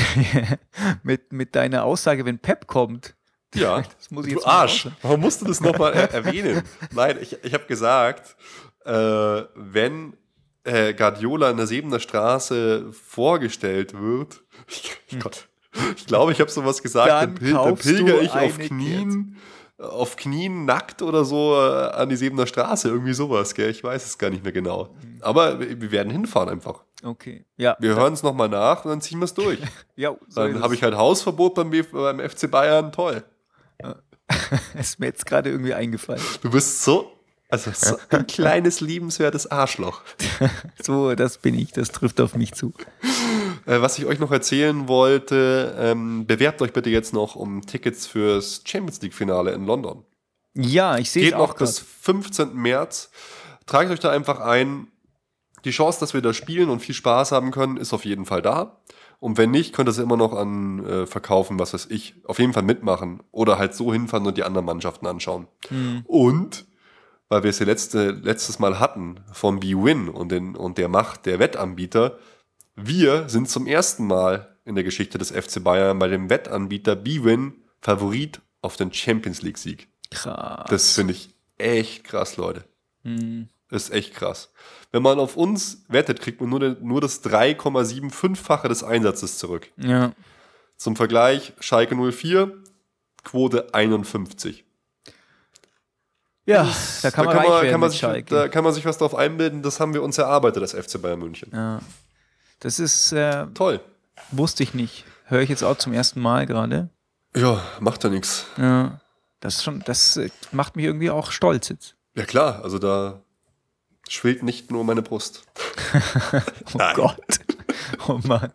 mit, 1.02 1.32
mit 1.32 1.54
deiner 1.54 1.84
Aussage, 1.84 2.24
wenn 2.24 2.38
Pep 2.38 2.66
kommt. 2.66 3.14
Ja, 3.54 3.82
Das 3.98 4.10
muss 4.10 4.26
ich 4.26 4.32
du 4.32 4.38
jetzt 4.40 4.48
Arsch. 4.48 4.88
Warum 5.02 5.20
musst 5.20 5.42
du 5.42 5.46
das 5.46 5.60
nochmal 5.60 5.92
er 5.92 6.10
erwähnen? 6.12 6.62
Nein, 6.92 7.18
ich, 7.20 7.36
ich 7.42 7.54
habe 7.54 7.66
gesagt, 7.66 8.36
äh, 8.84 9.42
wenn 9.54 10.16
äh, 10.64 10.92
Guardiola 10.94 11.50
in 11.50 11.56
der 11.56 11.66
Sebener 11.66 12.00
Straße 12.00 12.92
vorgestellt 12.92 13.94
wird, 13.98 14.42
ich, 14.66 15.18
Gott, 15.20 15.48
ich 15.96 16.06
glaube, 16.06 16.32
ich 16.32 16.40
habe 16.40 16.50
sowas 16.50 16.82
gesagt, 16.82 17.08
Dann 17.08 17.34
dann 17.34 17.52
kaufst 17.52 17.84
pilger 17.86 18.20
ich 18.22 18.32
auf 18.32 18.58
Knien, 18.58 19.36
auf 19.78 20.16
Knien 20.16 20.64
nackt 20.64 21.02
oder 21.02 21.24
so 21.24 21.54
äh, 21.54 21.90
an 21.90 22.08
die 22.08 22.16
Sebener 22.16 22.46
Straße, 22.46 22.88
irgendwie 22.88 23.14
sowas, 23.14 23.54
gell? 23.54 23.70
Ich 23.70 23.82
weiß 23.82 24.04
es 24.04 24.18
gar 24.18 24.30
nicht 24.30 24.44
mehr 24.44 24.52
genau. 24.52 24.94
Aber 25.20 25.58
wir, 25.60 25.90
werden 25.90 26.10
hinfahren 26.10 26.48
einfach. 26.48 26.82
Okay. 27.02 27.44
Ja. 27.56 27.76
Wir 27.80 27.96
hören 27.96 28.12
es 28.12 28.22
nochmal 28.22 28.48
nach 28.48 28.84
und 28.84 28.90
dann 28.90 29.00
ziehen 29.00 29.18
wir 29.18 29.24
es 29.24 29.34
durch. 29.34 29.58
ja 29.96 30.16
so 30.28 30.40
Dann 30.40 30.62
habe 30.62 30.74
ich 30.74 30.82
halt 30.82 30.96
Hausverbot 30.96 31.54
beim, 31.54 31.70
beim 31.70 32.20
FC 32.20 32.50
Bayern, 32.50 32.92
toll. 32.92 33.24
ist 34.78 34.98
mir 34.98 35.06
jetzt 35.06 35.26
gerade 35.26 35.50
irgendwie 35.50 35.74
eingefallen. 35.74 36.22
Du 36.42 36.50
bist 36.50 36.82
so, 36.82 37.12
also 37.50 37.70
so 37.72 37.96
ein 38.10 38.26
kleines, 38.26 38.80
liebenswertes 38.80 39.50
Arschloch. 39.50 40.02
So, 40.82 41.14
das 41.14 41.38
bin 41.38 41.54
ich. 41.54 41.72
Das 41.72 41.90
trifft 41.90 42.20
auf 42.20 42.34
mich 42.34 42.54
zu. 42.54 42.72
Äh, 43.66 43.80
was 43.80 43.98
ich 43.98 44.06
euch 44.06 44.18
noch 44.18 44.30
erzählen 44.30 44.88
wollte, 44.88 45.74
ähm, 45.78 46.26
bewerbt 46.26 46.60
euch 46.62 46.72
bitte 46.72 46.90
jetzt 46.90 47.12
noch 47.12 47.34
um 47.34 47.64
Tickets 47.64 48.06
fürs 48.06 48.62
Champions 48.64 49.00
League-Finale 49.00 49.52
in 49.52 49.66
London. 49.66 50.04
Ja, 50.54 50.98
ich 50.98 51.10
sehe 51.10 51.22
es 51.22 51.30
Geht 51.30 51.34
auch 51.34 51.48
noch 51.48 51.56
bis 51.56 51.78
grad. 51.78 51.88
15. 52.16 52.54
März. 52.54 53.10
Tragt 53.66 53.90
euch 53.90 54.00
da 54.00 54.10
einfach 54.10 54.40
ein. 54.40 54.88
Die 55.64 55.70
Chance, 55.70 55.98
dass 56.00 56.12
wir 56.12 56.20
da 56.20 56.34
spielen 56.34 56.68
und 56.68 56.80
viel 56.80 56.94
Spaß 56.94 57.32
haben 57.32 57.50
können, 57.50 57.78
ist 57.78 57.94
auf 57.94 58.04
jeden 58.04 58.26
Fall 58.26 58.42
da. 58.42 58.80
Und 59.18 59.38
wenn 59.38 59.50
nicht, 59.50 59.74
könnt 59.74 59.88
ihr 59.88 59.92
es 59.92 59.98
immer 59.98 60.18
noch 60.18 60.34
an 60.34 60.84
äh, 60.84 61.06
verkaufen, 61.06 61.58
was 61.58 61.72
weiß 61.72 61.86
ich. 61.88 62.14
Auf 62.26 62.38
jeden 62.38 62.52
Fall 62.52 62.62
mitmachen. 62.62 63.22
Oder 63.32 63.56
halt 63.58 63.74
so 63.74 63.90
hinfahren 63.90 64.26
und 64.26 64.36
die 64.36 64.42
anderen 64.42 64.66
Mannschaften 64.66 65.06
anschauen. 65.06 65.46
Und, 66.04 66.66
weil 67.30 67.42
wir 67.42 67.50
es 67.50 67.58
ja 67.58 67.64
letzte, 67.64 68.10
letztes 68.10 68.58
Mal 68.58 68.78
hatten, 68.78 69.20
vom 69.32 69.60
B-Win 69.60 70.10
und, 70.10 70.30
den, 70.30 70.54
und 70.54 70.76
der 70.76 70.88
Macht 70.88 71.24
der 71.24 71.38
Wettanbieter, 71.38 72.18
wir 72.76 73.28
sind 73.28 73.48
zum 73.48 73.66
ersten 73.66 74.06
Mal 74.06 74.56
in 74.64 74.74
der 74.74 74.84
Geschichte 74.84 75.18
des 75.18 75.30
FC 75.30 75.62
Bayern 75.62 75.98
bei 75.98 76.08
dem 76.08 76.30
Wettanbieter 76.30 76.96
B-Win 76.96 77.54
Favorit 77.80 78.40
auf 78.62 78.76
den 78.76 78.92
Champions 78.92 79.42
League-Sieg. 79.42 79.88
Krass. 80.10 80.66
Das 80.70 80.92
finde 80.92 81.12
ich 81.12 81.34
echt 81.58 82.04
krass, 82.04 82.36
Leute. 82.36 82.64
Hm. 83.02 83.48
Das 83.68 83.84
ist 83.84 83.90
echt 83.90 84.14
krass. 84.14 84.52
Wenn 84.92 85.02
man 85.02 85.18
auf 85.18 85.36
uns 85.36 85.84
wettet, 85.88 86.20
kriegt 86.20 86.40
man 86.40 86.50
nur, 86.50 86.76
nur 86.80 87.00
das 87.00 87.24
3,75-fache 87.24 88.68
des 88.68 88.82
Einsatzes 88.82 89.38
zurück. 89.38 89.70
Ja. 89.76 90.12
Zum 90.76 90.96
Vergleich, 90.96 91.52
Schalke 91.60 91.96
04, 91.96 92.52
Quote 93.22 93.72
51. 93.74 94.64
Ja, 96.46 96.70
da 97.02 97.10
kann 97.10 97.24
man 97.24 97.36
werden 97.36 97.70
kann 97.70 97.80
man 97.80 97.88
mit 97.88 97.92
sich, 97.92 98.00
Schalke. 98.00 98.34
da 98.34 98.48
kann 98.48 98.64
man 98.64 98.74
sich 98.74 98.84
was 98.84 98.98
drauf 98.98 99.14
einbilden, 99.14 99.62
das 99.62 99.80
haben 99.80 99.94
wir 99.94 100.02
uns 100.02 100.18
erarbeitet, 100.18 100.62
das 100.62 100.72
FC 100.72 101.00
Bayern 101.00 101.18
München. 101.18 101.50
ja. 101.52 101.80
Das 102.64 102.78
ist, 102.78 103.12
äh, 103.12 103.46
Toll. 103.52 103.80
wusste 104.30 104.62
ich 104.62 104.72
nicht. 104.72 105.04
Höre 105.26 105.42
ich 105.42 105.50
jetzt 105.50 105.62
auch 105.62 105.76
zum 105.76 105.92
ersten 105.92 106.20
Mal 106.20 106.46
gerade. 106.46 106.88
Ja, 107.36 107.62
macht 107.78 108.02
ja 108.04 108.08
nichts. 108.10 108.46
Ja. 108.56 109.00
Das 109.40 109.56
ist 109.56 109.64
schon, 109.64 109.82
das 109.84 110.16
äh, 110.16 110.30
macht 110.50 110.74
mich 110.76 110.86
irgendwie 110.86 111.10
auch 111.10 111.30
stolz 111.30 111.68
jetzt. 111.68 111.94
Ja 112.14 112.24
klar, 112.24 112.62
also 112.64 112.78
da 112.78 113.20
schwillt 114.08 114.42
nicht 114.42 114.70
nur 114.70 114.82
meine 114.84 115.02
Brust. 115.02 115.42
Oh 116.74 116.78
Nein. 116.78 116.96
Gott. 116.96 117.18
Oh 118.08 118.18
Mann. 118.24 118.52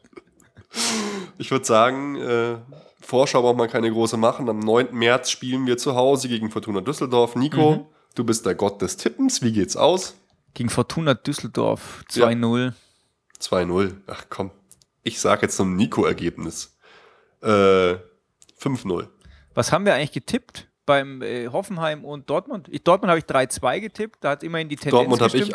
Ich 1.37 1.51
würde 1.51 1.65
sagen, 1.65 2.15
äh, 2.15 2.57
Vorschau 2.99 3.41
braucht 3.43 3.57
man 3.57 3.69
keine 3.69 3.91
große 3.91 4.17
machen. 4.17 4.49
Am 4.49 4.59
9. 4.59 4.89
März 4.91 5.29
spielen 5.29 5.65
wir 5.67 5.77
zu 5.77 5.95
Hause 5.95 6.27
gegen 6.27 6.49
Fortuna 6.51 6.81
Düsseldorf. 6.81 7.35
Nico, 7.35 7.71
Mhm. 7.75 7.85
du 8.15 8.23
bist 8.23 8.45
der 8.45 8.55
Gott 8.55 8.81
des 8.81 8.97
Tippens. 8.97 9.41
Wie 9.41 9.51
geht's 9.53 9.77
aus? 9.77 10.15
Gegen 10.55 10.69
Fortuna 10.69 11.13
Düsseldorf 11.13 12.03
Ja. 12.11 12.25
2-0. 13.41 13.65
2-0. 13.67 13.95
Ach 14.07 14.25
komm. 14.29 14.51
Ich 15.03 15.19
sag 15.19 15.41
jetzt 15.41 15.55
so 15.57 15.63
ein 15.63 15.75
Nico-Ergebnis. 15.75 16.77
Äh, 17.41 17.95
5-0. 18.61 19.07
Was 19.53 19.71
haben 19.71 19.85
wir 19.85 19.93
eigentlich 19.95 20.11
getippt 20.11 20.67
beim 20.85 21.21
äh, 21.21 21.47
Hoffenheim 21.47 22.03
und 22.05 22.29
Dortmund? 22.29 22.67
Ich, 22.69 22.83
Dortmund 22.83 23.09
habe 23.09 23.19
ich 23.19 23.25
3-2 23.25 23.79
getippt, 23.79 24.23
da 24.23 24.31
hat 24.31 24.43
immerhin 24.43 24.69
die 24.69 24.75
Tendenz 24.75 24.91
Dortmund 24.91 25.21
habe 25.21 25.37
ich. 25.37 25.53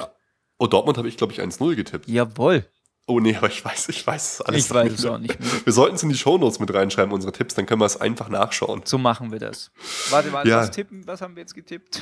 Oh, 0.59 0.67
Dortmund 0.67 0.97
habe 0.99 1.09
ich, 1.09 1.17
glaube 1.17 1.33
ich, 1.33 1.41
1-0 1.41 1.75
getippt. 1.75 2.09
Jawohl. 2.09 2.67
Oh 3.07 3.21
nee, 3.21 3.37
aber 3.37 3.49
ich 3.49 3.63
weiß, 3.63 3.91
ich 3.91 4.07
weiß 4.07 4.35
es 4.35 4.41
alles 4.41 4.65
Ich 4.65 4.73
weiß 4.73 4.85
nicht 4.91 4.99
es 4.99 5.05
auch 5.05 5.19
nicht 5.19 5.39
mehr. 5.39 5.49
Wir 5.67 5.73
sollten 5.75 5.97
es 5.97 6.03
in 6.03 6.09
die 6.09 6.17
Shownotes 6.17 6.59
mit 6.59 6.73
reinschreiben, 6.73 7.13
unsere 7.13 7.33
Tipps, 7.33 7.55
dann 7.55 7.67
können 7.67 7.83
wir 7.83 7.87
es 7.87 8.01
einfach 8.01 8.31
nachschauen. 8.31 8.81
So 8.87 8.97
machen 8.97 9.31
wir 9.31 9.39
das. 9.41 9.73
Warte 10.09 10.31
mal, 10.31 10.47
Ja. 10.49 10.59
was 10.61 10.71
tippen? 10.71 11.07
Was 11.07 11.21
haben 11.21 11.37
wir 11.37 11.43
jetzt 11.43 11.55
getippt? 11.55 12.01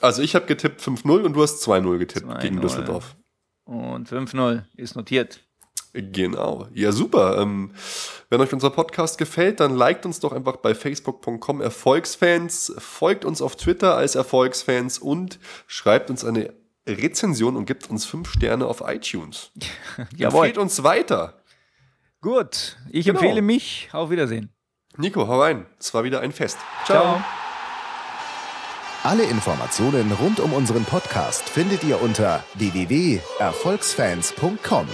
Also 0.00 0.22
ich 0.22 0.36
habe 0.36 0.46
getippt 0.46 0.80
5-0 0.80 1.22
und 1.24 1.32
du 1.32 1.42
hast 1.42 1.66
2-0 1.66 1.98
getippt 1.98 2.26
2-0. 2.26 2.38
gegen 2.40 2.60
Düsseldorf. 2.60 3.16
Und 3.70 4.08
5-0 4.10 4.64
ist 4.76 4.96
notiert. 4.96 5.40
Genau. 5.92 6.66
Ja, 6.74 6.90
super. 6.90 7.38
Ähm, 7.38 7.72
wenn 8.28 8.40
euch 8.40 8.52
unser 8.52 8.70
Podcast 8.70 9.16
gefällt, 9.16 9.60
dann 9.60 9.76
liked 9.76 10.04
uns 10.06 10.18
doch 10.18 10.32
einfach 10.32 10.56
bei 10.56 10.74
facebook.com 10.74 11.60
Erfolgsfans, 11.60 12.74
folgt 12.78 13.24
uns 13.24 13.40
auf 13.40 13.54
Twitter 13.54 13.96
als 13.96 14.16
Erfolgsfans 14.16 14.98
und 14.98 15.38
schreibt 15.68 16.10
uns 16.10 16.24
eine 16.24 16.52
Rezension 16.88 17.56
und 17.56 17.66
gibt 17.66 17.88
uns 17.90 18.06
fünf 18.06 18.32
Sterne 18.32 18.66
auf 18.66 18.82
iTunes. 18.84 19.52
Jawohl. 20.16 20.46
Empfehlt 20.46 20.58
uns 20.58 20.82
weiter. 20.82 21.42
Gut, 22.20 22.76
ich 22.90 23.06
Genau. 23.06 23.20
empfehle 23.20 23.40
mich. 23.42 23.88
Auf 23.92 24.10
Wiedersehen. 24.10 24.52
Nico, 24.96 25.28
hau 25.28 25.40
rein. 25.40 25.66
Es 25.78 25.94
war 25.94 26.02
wieder 26.02 26.20
ein 26.20 26.32
Fest. 26.32 26.58
Ciao. 26.86 27.22
Alle 29.02 29.24
Informationen 29.24 30.12
rund 30.12 30.40
um 30.40 30.52
unseren 30.52 30.84
Podcast 30.84 31.48
findet 31.48 31.82
ihr 31.84 32.02
unter 32.02 32.44
www.erfolgsfans.com. 32.56 34.86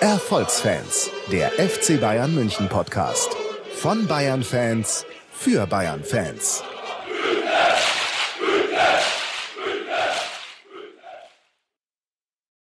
Erfolgsfans, 0.00 1.10
der 1.32 1.52
FC 1.52 1.98
Bayern 1.98 2.34
München 2.34 2.68
Podcast. 2.68 3.34
Von 3.76 4.06
Bayern 4.06 4.42
Fans 4.42 5.06
für 5.32 5.66
Bayern 5.66 6.04
Fans. 6.04 6.62